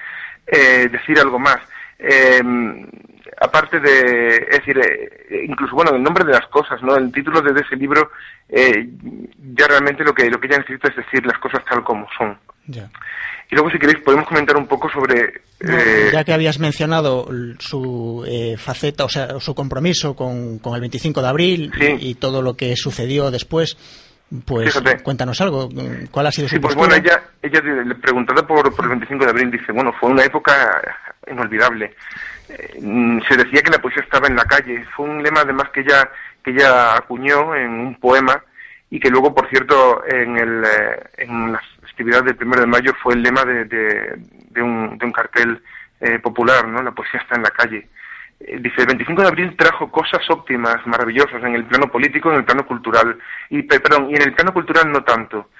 eh, 0.46 0.88
decir 0.88 1.18
algo 1.18 1.38
más. 1.38 1.58
Eh, 1.98 2.40
aparte 3.40 3.80
de, 3.80 4.36
es 4.36 4.58
decir, 4.58 4.78
eh, 4.78 5.44
incluso, 5.48 5.74
bueno, 5.74 5.94
el 5.96 6.02
nombre 6.02 6.24
de 6.24 6.32
las 6.32 6.46
cosas, 6.46 6.80
¿no? 6.82 6.96
El 6.96 7.10
título 7.12 7.40
de 7.42 7.60
ese 7.60 7.76
libro, 7.76 8.10
eh, 8.48 8.88
ya 9.54 9.66
realmente 9.66 10.04
lo 10.04 10.14
que, 10.14 10.30
lo 10.30 10.38
que 10.38 10.46
ella 10.46 10.58
necesita 10.58 10.88
es 10.88 10.96
decir 10.96 11.26
las 11.26 11.38
cosas 11.38 11.64
tal 11.64 11.82
como 11.82 12.06
son. 12.16 12.38
Ya. 12.66 12.88
Y 13.50 13.54
luego, 13.54 13.70
si 13.70 13.78
queréis, 13.78 13.98
podemos 14.04 14.26
comentar 14.26 14.56
un 14.56 14.66
poco 14.66 14.88
sobre... 14.90 15.42
Eh, 15.60 16.10
ya 16.12 16.24
que 16.24 16.32
habías 16.32 16.58
mencionado 16.58 17.28
su 17.58 18.24
eh, 18.26 18.56
faceta, 18.56 19.04
o 19.04 19.08
sea, 19.08 19.38
su 19.40 19.54
compromiso 19.54 20.16
con, 20.16 20.58
con 20.58 20.74
el 20.74 20.80
25 20.80 21.20
de 21.22 21.28
abril 21.28 21.72
Sí. 21.78 21.96
y, 22.00 22.10
y 22.10 22.14
todo 22.14 22.40
lo 22.42 22.54
que 22.54 22.74
sucedió 22.76 23.30
después, 23.30 23.76
pues 24.46 24.72
Fíjate. 24.74 25.02
cuéntanos 25.02 25.40
algo. 25.40 25.68
¿Cuál 26.10 26.26
ha 26.28 26.32
sido 26.32 26.48
Sí, 26.48 26.56
su 26.56 26.60
pues 26.62 26.74
postura? 26.74 26.98
bueno, 26.98 27.04
ella, 27.06 27.22
ella 27.42 27.94
preguntada 28.00 28.46
por, 28.46 28.74
por 28.74 28.84
el 28.86 28.90
25 28.92 29.24
de 29.24 29.30
abril, 29.30 29.50
dice, 29.50 29.70
bueno, 29.72 29.92
fue 30.00 30.10
una 30.10 30.24
época 30.24 30.80
inolvidable. 31.30 31.94
Eh, 32.48 33.20
se 33.28 33.36
decía 33.36 33.62
que 33.62 33.70
la 33.70 33.78
poesía 33.80 34.02
estaba 34.02 34.26
en 34.28 34.36
la 34.36 34.44
calle. 34.44 34.84
Fue 34.96 35.06
un 35.06 35.22
lema, 35.22 35.40
además, 35.42 35.68
que 35.74 35.80
ella, 35.80 36.08
que 36.42 36.52
ella 36.52 36.96
acuñó 36.96 37.54
en 37.54 37.70
un 37.70 37.94
poema 38.00 38.42
y 38.90 38.98
que 38.98 39.10
luego, 39.10 39.34
por 39.34 39.48
cierto, 39.48 40.02
en, 40.08 40.36
el, 40.38 40.64
eh, 40.64 41.02
en 41.18 41.52
las 41.52 41.62
festividades 41.92 42.24
del 42.24 42.36
primero 42.36 42.62
de 42.62 42.66
mayo 42.66 42.92
fue 43.02 43.14
el 43.14 43.22
lema 43.22 43.44
de, 43.44 43.64
de, 43.66 44.62
un, 44.62 44.96
de 44.98 45.04
un 45.06 45.12
cartel 45.12 45.62
eh, 46.00 46.18
popular, 46.18 46.66
¿no? 46.66 46.82
La 46.82 46.90
poesía 46.92 47.20
está 47.20 47.36
en 47.36 47.42
la 47.42 47.50
calle. 47.50 47.88
Eh, 48.40 48.58
Dice, 48.60 48.80
el 48.80 48.86
25 48.86 49.22
de 49.22 49.28
abril 49.28 49.56
trajo 49.56 49.90
cosas 49.90 50.28
óptimas, 50.30 50.84
maravillosas, 50.86 51.42
en 51.44 51.54
el 51.54 51.64
plano 51.64 51.86
político, 51.88 52.30
en 52.30 52.38
el 52.38 52.44
plano 52.44 52.66
cultural, 52.66 53.18
y, 53.50 53.62
pe- 53.62 53.80
perdón, 53.80 54.08
y 54.10 54.16
en 54.16 54.22
el 54.22 54.32
plano 54.34 54.52
cultural 54.52 54.90
no 54.90 55.04
tanto. 55.04 55.50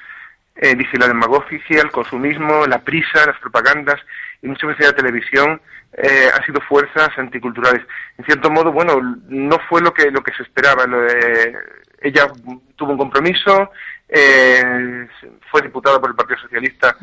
Eh, 0.56 0.74
dice, 0.74 0.98
la 0.98 1.08
demagogia, 1.08 1.60
el 1.80 1.90
consumismo, 1.90 2.66
la 2.66 2.80
prisa, 2.80 3.24
las 3.26 3.38
propagandas, 3.38 4.00
y 4.42 4.48
muchas 4.48 4.68
veces 4.68 4.86
la 4.86 4.96
televisión 4.96 5.60
eh, 5.92 6.28
han 6.34 6.44
sido 6.44 6.60
fuerzas 6.62 7.10
anticulturales. 7.18 7.82
En 8.18 8.24
cierto 8.24 8.50
modo, 8.50 8.72
bueno, 8.72 9.00
no 9.28 9.58
fue 9.68 9.80
lo 9.80 9.92
que, 9.94 10.10
lo 10.10 10.22
que 10.22 10.32
se 10.34 10.42
esperaba. 10.42 10.86
Lo, 10.86 11.06
eh, 11.06 11.54
ella 12.00 12.26
tuvo 12.76 12.92
un 12.92 12.98
compromiso, 12.98 13.70
eh, 14.12 15.08
fue 15.50 15.62
diputada 15.62 16.00
por 16.00 16.10
el 16.10 16.16
Partido 16.16 16.38
Socialista, 16.40 16.96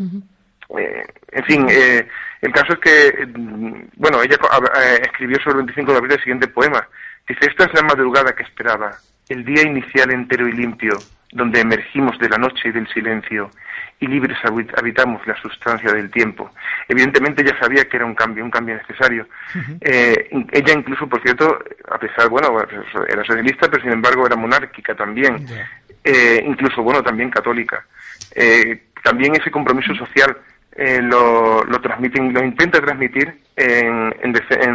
eh, 0.78 1.08
en 1.32 1.44
fin, 1.46 1.68
eh, 1.70 2.08
el 2.42 2.52
caso 2.52 2.74
es 2.74 2.80
que, 2.80 3.26
mm, 3.26 3.90
bueno, 3.96 4.22
ella 4.22 4.36
eh, 4.36 5.00
escribió 5.02 5.38
sobre 5.40 5.60
el 5.60 5.66
25 5.66 5.92
de 5.92 5.98
abril 5.98 6.14
el 6.14 6.20
siguiente 6.20 6.48
poema. 6.48 6.88
Dice, 7.28 7.48
esta 7.48 7.66
es 7.66 7.74
la 7.74 7.88
madrugada 7.88 8.34
que 8.34 8.44
esperaba, 8.44 8.92
el 9.30 9.46
día 9.46 9.64
inicial 9.64 10.12
entero 10.12 10.48
y 10.48 10.52
limpio, 10.54 10.98
donde 11.32 11.62
emergimos 11.62 12.18
de 12.20 12.30
la 12.30 12.38
noche 12.38 12.70
y 12.70 12.72
del 12.72 12.88
silencio, 12.90 13.52
y 14.02 14.08
libres 14.08 14.38
habit- 14.44 14.74
habitamos 14.80 15.26
la 15.28 15.36
sustancia 15.42 15.92
del 15.92 16.10
tiempo. 16.10 16.50
Evidentemente 16.88 17.42
ella 17.44 17.56
sabía 17.60 17.86
que 17.88 17.98
era 17.98 18.06
un 18.06 18.16
cambio, 18.16 18.44
un 18.44 18.50
cambio 18.52 18.76
necesario. 18.76 19.28
Eh, 19.82 20.30
ella 20.52 20.74
incluso, 20.74 21.08
por 21.08 21.22
cierto, 21.22 21.60
a 21.92 21.98
pesar, 22.00 22.30
bueno, 22.30 22.50
era 23.08 23.24
socialista, 23.26 23.70
pero 23.70 23.84
sin 23.84 23.92
embargo 23.92 24.26
era 24.26 24.36
monárquica 24.38 24.96
también. 24.96 25.46
Eh, 26.04 26.42
incluso, 26.48 26.82
bueno, 26.82 27.04
también 27.04 27.30
católica. 27.30 27.86
Eh, 28.34 28.84
también 29.04 29.36
ese 29.36 29.52
compromiso 29.52 29.94
social 29.96 30.36
eh, 30.76 31.02
lo, 31.02 31.64
lo 31.66 31.82
transmiten, 31.82 32.32
lo 32.34 32.42
intenta 32.44 32.80
transmitir 32.80 33.34
en, 33.58 34.16
en 34.24 34.34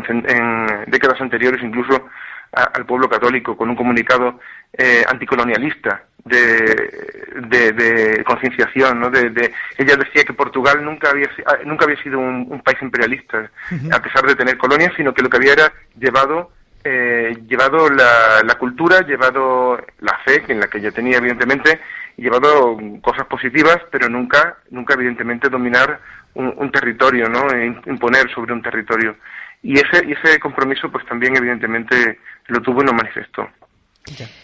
en- 0.08 0.24
en 0.28 0.84
décadas 0.88 1.18
anteriores 1.20 1.62
incluso 1.62 2.08
a- 2.56 2.70
al 2.74 2.86
pueblo 2.86 3.08
católico 3.08 3.56
con 3.56 3.68
un 3.70 3.76
comunicado 3.76 4.40
eh, 4.72 5.04
anticolonialista 5.08 6.02
de, 6.24 7.38
de, 7.48 7.72
de 7.72 8.24
concienciación, 8.24 9.00
¿no? 9.00 9.10
De, 9.10 9.30
de- 9.30 9.52
ella 9.78 9.96
decía 9.96 10.24
que 10.24 10.32
Portugal 10.32 10.84
nunca 10.84 11.10
había 11.10 11.28
ah, 11.46 11.58
nunca 11.64 11.84
había 11.84 12.02
sido 12.02 12.18
un, 12.18 12.46
un 12.50 12.60
país 12.62 12.78
imperialista, 12.82 13.50
a 13.92 14.00
pesar 14.02 14.24
de 14.26 14.34
tener 14.34 14.56
colonias, 14.56 14.92
sino 14.96 15.12
que 15.12 15.22
lo 15.22 15.28
que 15.28 15.36
había 15.36 15.52
era 15.52 15.72
llevado 15.98 16.50
eh, 16.82 17.36
llevado 17.48 17.88
la, 17.88 18.42
la 18.44 18.54
cultura, 18.56 19.00
llevado 19.00 19.78
la 20.00 20.18
fe, 20.24 20.42
que 20.42 20.52
en 20.52 20.60
la 20.60 20.66
que 20.68 20.78
ella 20.78 20.90
tenía 20.92 21.16
evidentemente, 21.18 21.80
llevado 22.16 22.78
cosas 23.00 23.26
positivas, 23.26 23.78
pero 23.90 24.08
nunca, 24.10 24.56
nunca 24.70 24.92
evidentemente 24.94 25.48
dominar 25.48 25.98
un, 26.34 26.52
un 26.56 26.70
territorio, 26.70 27.28
¿no? 27.28 27.48
E 27.50 27.66
im- 27.68 27.80
imponer 27.86 28.30
sobre 28.34 28.52
un 28.52 28.60
territorio. 28.62 29.16
Y 29.62 29.78
ese, 29.78 30.04
y 30.06 30.12
ese 30.12 30.38
compromiso, 30.38 30.90
pues 30.92 31.06
también 31.06 31.34
evidentemente 31.36 32.18
lo 32.48 32.60
tuvo 32.62 32.82
y 32.82 32.86
lo 32.86 32.92
manifestó. 32.92 33.48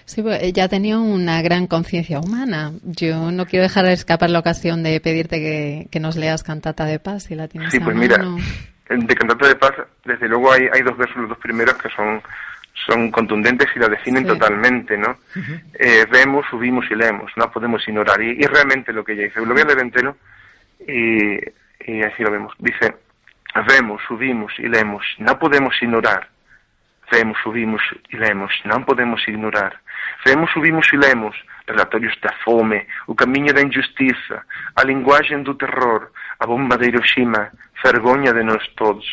Sí, 0.07 0.23
pues, 0.23 0.43
ella 0.43 0.69
tenía 0.69 0.99
una 0.99 1.43
gran 1.43 1.67
conciencia 1.67 2.19
humana. 2.19 2.73
Yo 2.83 3.31
no 3.31 3.45
quiero 3.47 3.63
dejar 3.65 3.85
de 3.85 3.93
escapar 3.93 4.31
la 4.31 4.39
ocasión 4.39 4.83
de 4.83 4.99
pedirte 5.01 5.39
que, 5.39 5.87
que 5.91 6.01
nos 6.01 6.17
leas 6.17 6.43
Cantata 6.43 6.87
de 6.87 6.99
Paz, 6.99 7.25
si 7.25 7.35
la 7.35 7.47
tienes 7.47 7.71
Sí, 7.71 7.79
a 7.79 7.85
pues 7.85 7.95
mira, 7.97 8.17
mano. 8.19 8.39
de 8.89 9.15
Cantata 9.15 9.47
de 9.49 9.57
Paz, 9.57 9.73
desde 10.05 10.29
luego 10.29 10.51
hay, 10.53 10.63
hay 10.73 10.81
dos 10.83 10.97
versos, 10.97 11.17
los 11.19 11.29
dos 11.29 11.39
primeros, 11.39 11.75
que 11.75 11.91
son, 11.91 12.23
son 12.87 13.11
contundentes 13.11 13.69
y 13.77 13.79
la 13.79 13.89
definen 13.89 14.23
Sí. 14.23 14.29
totalmente, 14.31 14.97
¿no? 14.97 15.19
Eh, 15.79 16.07
vemos, 16.11 16.47
subimos 16.51 16.87
y 16.91 16.95
leemos, 16.95 17.31
no 17.37 17.51
podemos 17.53 17.87
ignorar. 17.87 18.21
Y, 18.23 18.31
y 18.43 18.47
realmente 18.47 18.93
lo 18.95 19.05
que 19.05 19.13
ella 19.13 19.25
dice, 19.25 19.41
lo 19.41 19.53
voy 19.53 19.61
a 19.61 19.67
leer 19.67 19.81
entero 19.81 20.17
y, 20.89 21.35
y 21.87 22.03
así 22.03 22.23
lo 22.23 22.31
vemos. 22.31 22.55
Dice, 22.59 22.95
vemos, 23.69 24.01
subimos 24.09 24.53
y 24.59 24.69
leemos, 24.69 25.05
no 25.19 25.39
podemos 25.39 25.75
ignorar. 25.83 26.29
Vemos, 27.11 27.39
subimos 27.43 27.83
e 28.13 28.17
lemos, 28.17 28.55
non 28.65 28.87
podemos 28.87 29.27
ignorar. 29.27 29.75
Vemos, 30.25 30.51
subimos 30.55 30.87
e 30.95 30.97
lemos 30.97 31.35
relatorios 31.67 32.15
da 32.23 32.33
fome, 32.45 32.87
o 33.07 33.15
camiño 33.15 33.53
da 33.53 33.63
injustiza, 33.63 34.47
a 34.77 34.83
linguaxen 34.87 35.43
do 35.43 35.55
terror, 35.55 36.11
a 36.39 36.47
bomba 36.47 36.79
de 36.79 36.87
Hiroshima, 36.87 37.51
vergoña 37.83 38.33
de 38.33 38.45
nós 38.45 38.63
todos, 38.77 39.07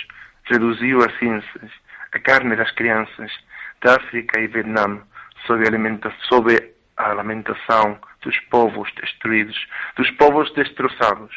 reduziu 0.46 1.02
a 1.02 1.10
cinzas, 1.18 1.72
a 2.14 2.20
carne 2.20 2.56
das 2.56 2.72
crianças, 2.72 3.32
da 3.82 3.96
África 3.96 4.40
e 4.40 4.48
Vietnam, 4.48 5.02
sob 5.46 5.64
a, 5.66 6.12
sob 6.30 6.48
a 6.98 7.14
lamentação 7.14 8.00
dos 8.22 8.38
povos 8.50 8.90
destruídos, 9.02 9.58
dos 9.96 10.10
povos 10.12 10.54
destroçados. 10.54 11.34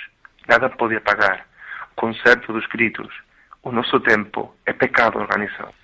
Nada 0.48 0.68
pode 0.68 0.96
apagar 0.96 1.46
o 1.92 1.94
concerto 1.94 2.52
dos 2.52 2.66
gritos. 2.66 3.12
O 3.62 3.72
nosso 3.72 4.00
tempo 4.00 4.54
é 4.64 4.72
pecado 4.72 5.18
organizado. 5.18 5.79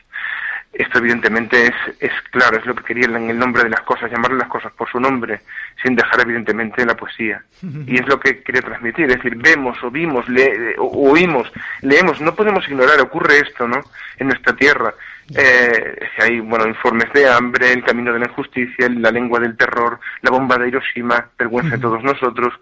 Esto 0.79 0.99
evidentemente 0.99 1.67
es, 1.67 1.75
es 2.01 2.13
claro, 2.31 2.59
es 2.59 2.67
lo 2.67 2.75
que 2.75 2.85
quería 2.85 3.07
en 3.07 3.31
el 3.31 3.39
nombre 3.39 3.63
de 3.63 3.71
las 3.71 3.81
cosas, 3.81 4.11
llamarle 4.11 4.37
las 4.37 4.49
cosas 4.49 4.73
por 4.73 4.89
su 4.91 5.01
nombre, 5.01 5.41
sin 5.83 5.97
dejar 5.97 6.21
evidentemente 6.21 6.85
la 6.85 6.95
poesía. 6.95 7.43
Y 7.87 7.99
es 7.99 8.07
lo 8.07 8.21
que 8.21 8.43
quería 8.43 8.61
transmitir, 8.61 9.07
es 9.07 9.17
decir, 9.17 9.37
vemos, 9.37 9.83
o 9.83 9.91
vimos, 9.91 10.29
le, 10.29 10.75
oímos, 10.79 11.51
leemos, 11.81 12.21
no 12.21 12.35
podemos 12.35 12.69
ignorar, 12.69 13.01
ocurre 13.01 13.39
esto, 13.39 13.67
¿no? 13.67 13.81
En 14.19 14.29
nuestra 14.29 14.55
tierra. 14.55 14.93
Eh, 15.35 15.99
hay, 16.19 16.41
bueno, 16.41 16.67
informes 16.69 17.11
de 17.15 17.29
hambre, 17.29 17.73
el 17.73 17.83
camino 17.83 18.13
de 18.13 18.19
la 18.19 18.27
injusticia, 18.27 18.89
la 18.91 19.11
lengua 19.11 19.41
del 19.41 19.57
terror, 19.57 19.99
la 20.21 20.31
bomba 20.31 20.59
de 20.59 20.69
Hiroshima, 20.69 21.27
vergüenza 21.39 21.77
de 21.77 21.83
todos 21.83 22.03
nosotros, 22.03 22.53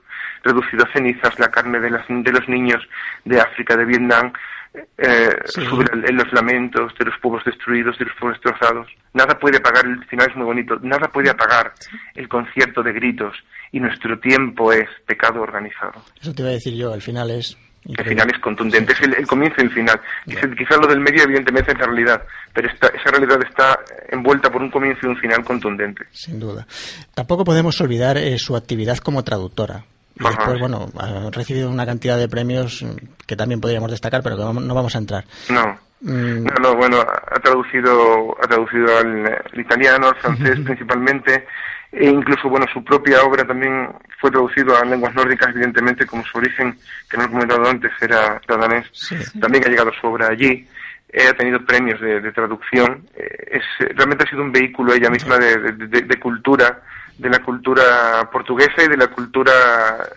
reducido 0.44 0.84
a 0.84 0.92
cenizas, 0.92 1.38
la 1.40 1.50
carne 1.50 1.80
de, 1.80 1.90
las, 1.90 2.06
de 2.08 2.32
los 2.32 2.48
niños 2.48 2.86
de 3.24 3.40
África, 3.40 3.76
de 3.76 3.84
Vietnam, 3.84 4.32
eh, 4.74 5.36
en 5.56 6.16
los 6.16 6.32
lamentos 6.32 6.92
de 6.98 7.04
los 7.04 7.14
pueblos 7.20 7.44
destruidos, 7.44 7.96
de 7.98 8.06
los 8.06 8.14
pueblos 8.18 8.40
destrozados. 8.42 8.88
Nada 9.12 9.38
puede 9.38 9.58
apagar, 9.58 9.86
el 9.86 10.04
final 10.06 10.28
es 10.30 10.36
muy 10.36 10.46
bonito, 10.46 10.78
nada 10.82 11.08
puede 11.08 11.30
apagar 11.30 11.72
el 12.14 12.28
concierto 12.28 12.82
de 12.82 12.92
gritos 12.92 13.36
y 13.70 13.80
nuestro 13.80 14.18
tiempo 14.18 14.72
es 14.72 14.88
pecado 15.06 15.42
organizado. 15.42 16.02
Eso 16.20 16.34
te 16.34 16.42
iba 16.42 16.50
a 16.50 16.54
decir 16.54 16.74
yo, 16.74 16.92
el 16.94 17.02
final 17.02 17.30
es... 17.30 17.56
El 17.86 18.02
final 18.02 18.30
es 18.32 18.40
contundente, 18.40 18.94
es 18.94 19.00
el, 19.02 19.26
comienzo 19.26 19.56
y 19.60 19.64
el 19.64 19.70
final. 19.70 20.00
Quizás 20.24 20.78
lo 20.80 20.86
del 20.86 21.00
medio 21.00 21.24
evidentemente 21.24 21.72
es 21.72 21.78
la 21.78 21.84
realidad, 21.84 22.22
pero 22.54 22.66
esta, 22.68 22.86
esa 22.86 23.10
realidad 23.10 23.38
está 23.46 23.78
envuelta 24.08 24.50
por 24.50 24.62
un 24.62 24.70
comienzo 24.70 25.00
y 25.02 25.10
un 25.10 25.18
final 25.18 25.44
contundente. 25.44 26.04
Sin 26.10 26.40
duda. 26.40 26.66
Tampoco 27.12 27.44
podemos 27.44 27.78
olvidar 27.82 28.16
eh, 28.16 28.38
su 28.38 28.56
actividad 28.56 28.96
como 28.98 29.22
traductora 29.22 29.84
y 30.16 30.24
después, 30.24 30.60
bueno, 30.60 30.86
ha 30.98 31.30
recibido 31.30 31.70
una 31.70 31.84
cantidad 31.84 32.16
de 32.16 32.28
premios 32.28 32.84
que 33.26 33.36
también 33.36 33.60
podríamos 33.60 33.90
destacar, 33.90 34.22
pero 34.22 34.36
que 34.36 34.42
no 34.42 34.74
vamos 34.74 34.94
a 34.94 34.98
entrar. 34.98 35.24
No. 35.50 35.78
Mm. 36.02 36.44
No, 36.44 36.54
no, 36.60 36.76
bueno, 36.76 37.00
ha 37.00 37.40
traducido, 37.40 38.36
ha 38.42 38.46
traducido 38.46 38.98
al, 38.98 39.42
italiano, 39.54 40.08
al 40.08 40.16
francés 40.16 40.60
principalmente, 40.64 41.46
e 41.90 42.08
incluso, 42.08 42.48
bueno, 42.48 42.66
su 42.72 42.84
propia 42.84 43.22
obra 43.22 43.44
también 43.44 43.88
fue 44.20 44.30
traducido 44.30 44.76
a 44.76 44.84
lenguas 44.84 45.14
nórdicas, 45.14 45.48
evidentemente, 45.50 46.06
como 46.06 46.24
su 46.24 46.38
origen, 46.38 46.76
que 47.08 47.16
no 47.16 47.24
he 47.24 47.28
comentado 47.28 47.68
antes, 47.68 47.90
era 48.00 48.40
danés. 48.46 48.86
También 49.40 49.64
ha 49.64 49.68
llegado 49.68 49.92
su 50.00 50.06
obra 50.06 50.28
allí. 50.28 50.66
Eh, 51.08 51.28
ha 51.28 51.32
tenido 51.34 51.64
premios 51.64 52.00
de, 52.00 52.32
traducción. 52.32 53.06
Eh, 53.16 53.60
es, 53.60 53.96
realmente 53.96 54.24
ha 54.24 54.30
sido 54.30 54.42
un 54.42 54.50
vehículo 54.50 54.92
ella 54.92 55.10
misma 55.10 55.38
de, 55.38 55.56
de 55.72 56.20
cultura 56.20 56.82
de 57.18 57.28
la 57.28 57.40
cultura 57.40 58.28
portuguesa 58.32 58.82
y 58.84 58.88
de 58.88 58.96
la 58.96 59.08
cultura, 59.08 59.52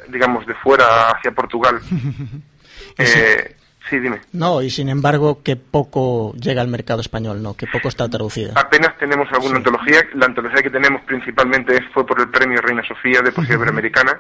digamos, 0.10 0.46
de 0.46 0.56
fuera 0.56 1.12
hacia 1.12 1.32
Portugal. 1.32 1.80
eh, 2.98 3.56
sí, 3.90 4.00
dime. 4.00 4.22
No, 4.34 4.62
y 4.62 4.70
sin 4.70 4.90
embargo, 4.90 5.42
que 5.44 5.56
poco 5.56 6.34
llega 6.34 6.62
al 6.62 6.68
mercado 6.68 7.02
español, 7.02 7.44
¿no? 7.44 7.56
Que 7.56 7.68
poco 7.68 7.88
está 7.88 8.10
traducida. 8.10 8.54
Apenas 8.56 8.98
tenemos 8.98 9.32
alguna 9.32 9.58
antología. 9.58 10.08
La 10.16 10.26
antología 10.26 10.64
que 10.64 10.70
tenemos 10.70 11.02
principalmente 11.04 11.82
fue 11.94 12.06
por 12.06 12.20
el 12.20 12.30
premio 12.30 12.62
Reina 12.62 12.84
Sofía 12.88 13.22
de 13.22 13.32
Poesía 13.32 13.56
Iberoamericana. 13.56 14.20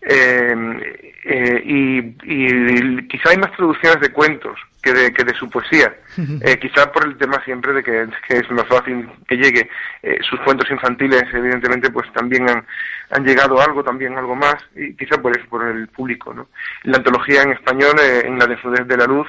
Eh, 0.00 1.08
eh, 1.24 1.62
y, 1.64 1.98
y, 2.22 3.08
quizá 3.08 3.30
hay 3.30 3.36
más 3.36 3.52
traducciones 3.52 4.00
de 4.00 4.10
cuentos 4.10 4.58
que 4.82 4.92
de, 4.92 5.12
que 5.12 5.24
de 5.24 5.34
su 5.34 5.48
poesía. 5.50 5.94
Eh, 6.16 6.58
quizá 6.58 6.90
por 6.90 7.06
el 7.06 7.16
tema 7.18 7.42
siempre 7.44 7.72
de 7.72 7.82
que, 7.82 8.02
es 8.28 8.50
más 8.50 8.66
fácil 8.66 9.08
que 9.26 9.36
llegue. 9.36 9.68
Eh, 10.02 10.18
sus 10.28 10.40
cuentos 10.40 10.70
infantiles, 10.70 11.22
evidentemente, 11.32 11.90
pues 11.90 12.10
también 12.12 12.48
han, 12.48 12.64
han 13.10 13.24
llegado 13.24 13.60
algo, 13.60 13.82
también 13.82 14.16
algo 14.16 14.34
más, 14.34 14.56
y 14.74 14.94
quizá 14.94 15.20
por 15.20 15.36
eso, 15.36 15.46
por 15.48 15.66
el 15.66 15.88
público. 15.88 16.32
¿no? 16.32 16.48
La 16.84 16.98
antología 16.98 17.42
en 17.42 17.52
español, 17.52 17.94
eh, 18.00 18.22
en 18.24 18.38
la 18.38 18.46
de 18.46 18.56
de 18.84 18.96
la 18.96 19.06
Luz, 19.06 19.26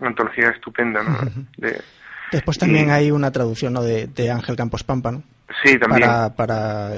una 0.00 0.10
antología 0.10 0.50
estupenda. 0.50 1.02
¿no? 1.02 1.16
Después 2.30 2.58
también 2.58 2.90
hay 2.90 3.10
una 3.10 3.30
traducción 3.30 3.72
¿no? 3.72 3.82
de, 3.82 4.06
de 4.08 4.30
Ángel 4.30 4.56
Campos 4.56 4.84
Pampa, 4.84 5.12
¿no? 5.12 5.22
Sí, 5.64 5.78
también. 5.78 6.06
Para, 6.06 6.34
para 6.34 6.90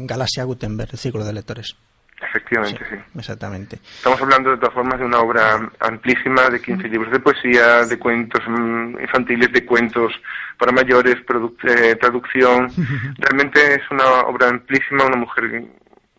Galaxia 0.00 0.42
Gutenberg, 0.42 0.90
el 0.92 0.98
ciclo 0.98 1.24
de 1.24 1.32
lectores. 1.32 1.76
Efectivamente, 2.20 2.82
sí, 2.88 2.96
Exactamente. 3.18 3.76
Estamos 3.76 4.20
hablando 4.22 4.50
de 4.50 4.56
todas 4.56 4.72
formas 4.72 4.98
de 4.98 5.04
una 5.04 5.18
obra 5.18 5.70
amplísima, 5.80 6.48
de 6.48 6.62
15 6.62 6.88
libros 6.88 7.12
de 7.12 7.20
poesía, 7.20 7.84
de 7.84 7.98
cuentos 7.98 8.40
mm, 8.46 9.00
infantiles, 9.00 9.52
de 9.52 9.66
cuentos 9.66 10.14
para 10.56 10.72
mayores, 10.72 11.16
eh, 11.64 11.96
traducción. 11.96 12.72
Realmente 13.18 13.74
es 13.74 13.90
una 13.90 14.22
obra 14.22 14.48
amplísima, 14.48 15.04
una 15.04 15.16
mujer 15.16 15.64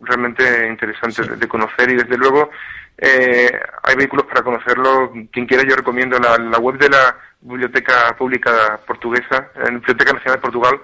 realmente 0.02 0.68
interesante 0.68 1.24
de, 1.36 1.48
conocer 1.48 1.89
y 1.89 1.95
desde 1.95 2.18
luego 2.18 2.52
eh, 3.00 3.52
hay 3.82 3.95
vehículos 3.95 4.28
para 4.28 4.43
conocerlo. 4.43 5.12
Quien 5.32 5.48
quiera 5.48 5.64
yo 5.68 5.76
recomiendo 5.76 6.20
la, 6.20 6.38
la 6.38 6.60
web 6.60 6.78
de 6.78 6.89
la 6.89 7.18
Biblioteca 7.41 8.16
Pública 8.16 8.80
Portuguesa, 8.86 9.50
la 9.56 9.72
Biblioteca 9.72 10.14
Nacional 10.14 10.38
de 10.38 10.41
Portugal, 10.41 10.80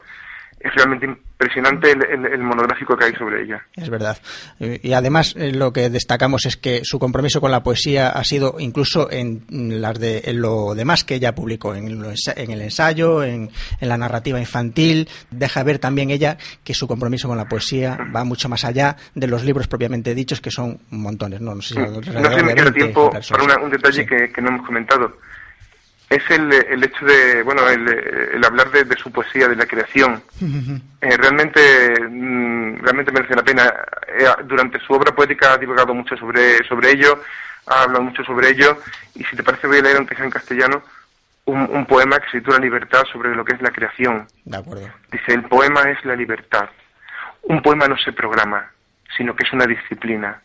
es 0.64 0.74
realmente 0.76 1.06
impresionante 1.06 1.92
el, 1.92 2.40
monográfico 2.40 2.96
que 2.96 3.06
hay 3.06 3.14
sobre 3.16 3.44
ella. 3.44 3.62
Es 3.76 3.90
verdad. 3.90 4.18
Y 4.60 4.94
además 4.94 5.36
eh, 5.38 5.52
lo 5.52 5.74
que 5.74 5.90
destacamos 5.90 6.46
es 6.46 6.56
que 6.56 6.82
su 6.84 7.00
compromiso 7.00 7.42
con 7.42 7.52
la 7.52 7.64
poesía 7.64 8.10
ha 8.10 8.24
sido 8.24 8.56
incluso 8.60 9.12
en, 9.12 9.44
las 9.50 10.00
de, 10.00 10.24
lo 10.34 10.74
demás 10.74 11.04
que 11.04 11.16
ella 11.16 11.36
publicó, 11.36 11.76
en, 11.76 11.88
en 11.88 12.52
el 12.52 12.62
ensayo, 12.62 13.24
en, 13.24 13.50
la 13.82 13.98
narrativa 13.98 14.40
infantil. 14.40 15.10
Deja 15.32 15.64
ver 15.64 15.80
también 15.80 16.12
ella 16.12 16.38
que 16.64 16.74
su 16.74 16.88
compromiso 16.88 17.28
con 17.28 17.38
la 17.38 17.46
poesía 17.46 17.98
va 18.16 18.24
mucho 18.24 18.48
más 18.48 18.64
allá 18.64 18.96
de 19.14 19.28
los 19.28 19.44
libros 19.44 19.68
propiamente 19.68 20.16
dichos, 20.16 20.40
que 20.40 20.50
son 20.50 20.80
montones. 20.92 21.42
No, 21.42 21.56
no 21.56 21.62
sé, 21.62 21.74
si 21.74 21.80
no 21.80 22.44
me 22.44 22.56
queda 22.56 22.72
tiempo 22.72 23.12
para 23.12 23.62
un 23.62 23.70
detalle 23.70 24.06
que, 24.06 24.32
que 24.32 24.42
no 24.42 24.50
hemos 24.50 24.66
comentado 24.66 25.14
es 26.16 26.30
el, 26.30 26.52
el 26.52 26.84
hecho 26.84 27.06
de, 27.06 27.44
bueno, 27.44 27.68
el, 27.68 27.88
el 28.34 28.46
hablar 28.46 28.70
de, 28.72 28.84
de, 28.84 28.96
su 28.98 29.12
poesía, 29.12 29.48
de 29.48 29.56
la 29.56 29.66
creación. 29.66 30.22
Eh, 31.02 31.18
realmente, 31.18 31.62
mm, 32.10 32.78
realmente 32.78 33.12
merece 33.12 33.36
la 33.36 33.44
pena. 33.44 33.74
Eh, 34.08 34.26
durante 34.46 34.80
su 34.80 34.94
obra 34.94 35.14
poética 35.14 35.54
ha 35.54 35.58
divulgado 35.58 35.94
mucho 35.94 36.16
sobre, 36.18 36.58
sobre 36.68 36.92
ello, 36.92 37.22
ha 37.68 37.84
hablado 37.84 38.04
mucho 38.04 38.24
sobre 38.24 38.50
ello, 38.50 38.78
y 39.16 39.24
si 39.24 39.36
te 39.36 39.44
parece 39.44 39.68
voy 39.68 39.80
a 39.80 39.82
leer, 39.82 39.98
aunque 39.98 40.16
sea 40.16 40.26
en 40.26 40.32
castellano, 40.32 40.84
un, 41.46 41.62
un 41.72 41.86
poema 41.86 42.20
que 42.20 42.30
se 42.32 42.40
titula 42.40 42.60
Libertad 42.60 43.04
sobre 43.12 43.36
lo 43.36 43.44
que 43.44 43.54
es 43.54 43.62
la 43.62 43.72
creación. 43.72 44.28
De 44.46 44.58
acuerdo. 44.58 44.90
Dice, 45.12 45.34
el 45.34 45.44
poema 45.44 45.82
es 45.90 46.04
la 46.06 46.16
libertad. 46.16 46.70
Un 47.44 47.62
poema 47.62 47.88
no 47.88 47.98
se 47.98 48.14
programa, 48.14 48.72
sino 49.18 49.36
que 49.36 49.46
es 49.46 49.54
una 49.54 49.66
disciplina. 49.66 50.42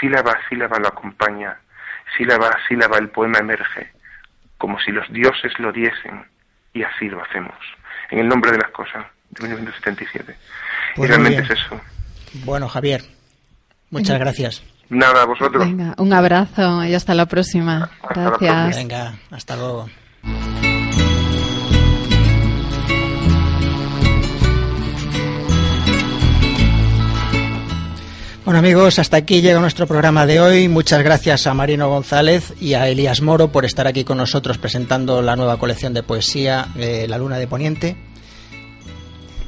Sílaba 0.00 0.32
a 0.32 0.48
sílaba 0.48 0.78
lo 0.78 0.88
acompaña. 0.88 1.58
Sílaba 2.16 2.48
a 2.48 2.66
sílaba 2.66 2.98
el 2.98 3.10
poema 3.10 3.38
emerge 3.38 3.97
como 4.58 4.78
si 4.80 4.90
los 4.90 5.10
dioses 5.12 5.52
lo 5.58 5.72
diesen, 5.72 6.26
y 6.74 6.82
así 6.82 7.08
lo 7.08 7.22
hacemos, 7.22 7.54
en 8.10 8.18
el 8.18 8.28
nombre 8.28 8.52
de 8.52 8.58
las 8.58 8.70
cosas, 8.70 9.06
de 9.30 9.48
1977. 9.48 10.32
y 10.32 10.96
pues 10.96 11.08
realmente 11.08 11.42
es 11.42 11.50
eso. 11.50 11.80
Bueno, 12.44 12.68
Javier, 12.68 13.02
muchas 13.90 14.18
gracias. 14.18 14.62
Nada, 14.90 15.22
a 15.22 15.26
vosotros. 15.26 15.64
Venga, 15.64 15.94
un 15.98 16.12
abrazo 16.12 16.84
y 16.84 16.94
hasta 16.94 17.14
la 17.14 17.26
próxima. 17.26 17.90
gracias. 18.14 18.76
Venga, 18.76 19.14
hasta 19.30 19.56
luego. 19.56 19.88
Bueno 28.48 28.60
amigos, 28.60 28.98
hasta 28.98 29.18
aquí 29.18 29.42
llega 29.42 29.60
nuestro 29.60 29.86
programa 29.86 30.24
de 30.24 30.40
hoy. 30.40 30.68
Muchas 30.68 31.02
gracias 31.02 31.46
a 31.46 31.52
Marino 31.52 31.90
González 31.90 32.54
y 32.58 32.72
a 32.72 32.88
Elías 32.88 33.20
Moro 33.20 33.52
por 33.52 33.66
estar 33.66 33.86
aquí 33.86 34.04
con 34.04 34.16
nosotros 34.16 34.56
presentando 34.56 35.20
la 35.20 35.36
nueva 35.36 35.58
colección 35.58 35.92
de 35.92 36.02
poesía 36.02 36.68
eh, 36.78 37.04
La 37.06 37.18
Luna 37.18 37.36
de 37.36 37.46
Poniente. 37.46 37.94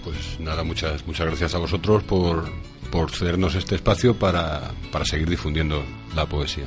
Pues 0.05 0.39
nada, 0.39 0.65
muchas, 0.65 1.07
muchas 1.07 1.29
gracias 1.29 1.55
a 1.55 1.59
vosotros 1.59 2.03
por, 2.03 2.53
por 2.91 3.11
cedernos 3.11 3.55
este 3.55 3.77
espacio 3.77 4.19
para, 4.19 4.71
para 4.93 5.07
seguir 5.07 5.31
difundiendo 5.31 5.83
la 6.15 6.27
poesía. 6.27 6.67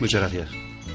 Muchas 0.00 0.22
gracias. 0.22 0.48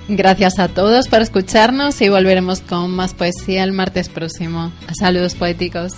Gracias 0.10 0.60
a 0.60 0.68
todos 0.68 1.08
por 1.08 1.22
escucharnos 1.22 2.02
y 2.02 2.10
volveremos 2.10 2.60
con 2.60 2.92
más 2.92 3.14
poesía 3.14 3.64
el 3.64 3.72
martes 3.72 4.10
próximo. 4.10 4.74
Saludos 5.00 5.36
poéticos. 5.36 5.94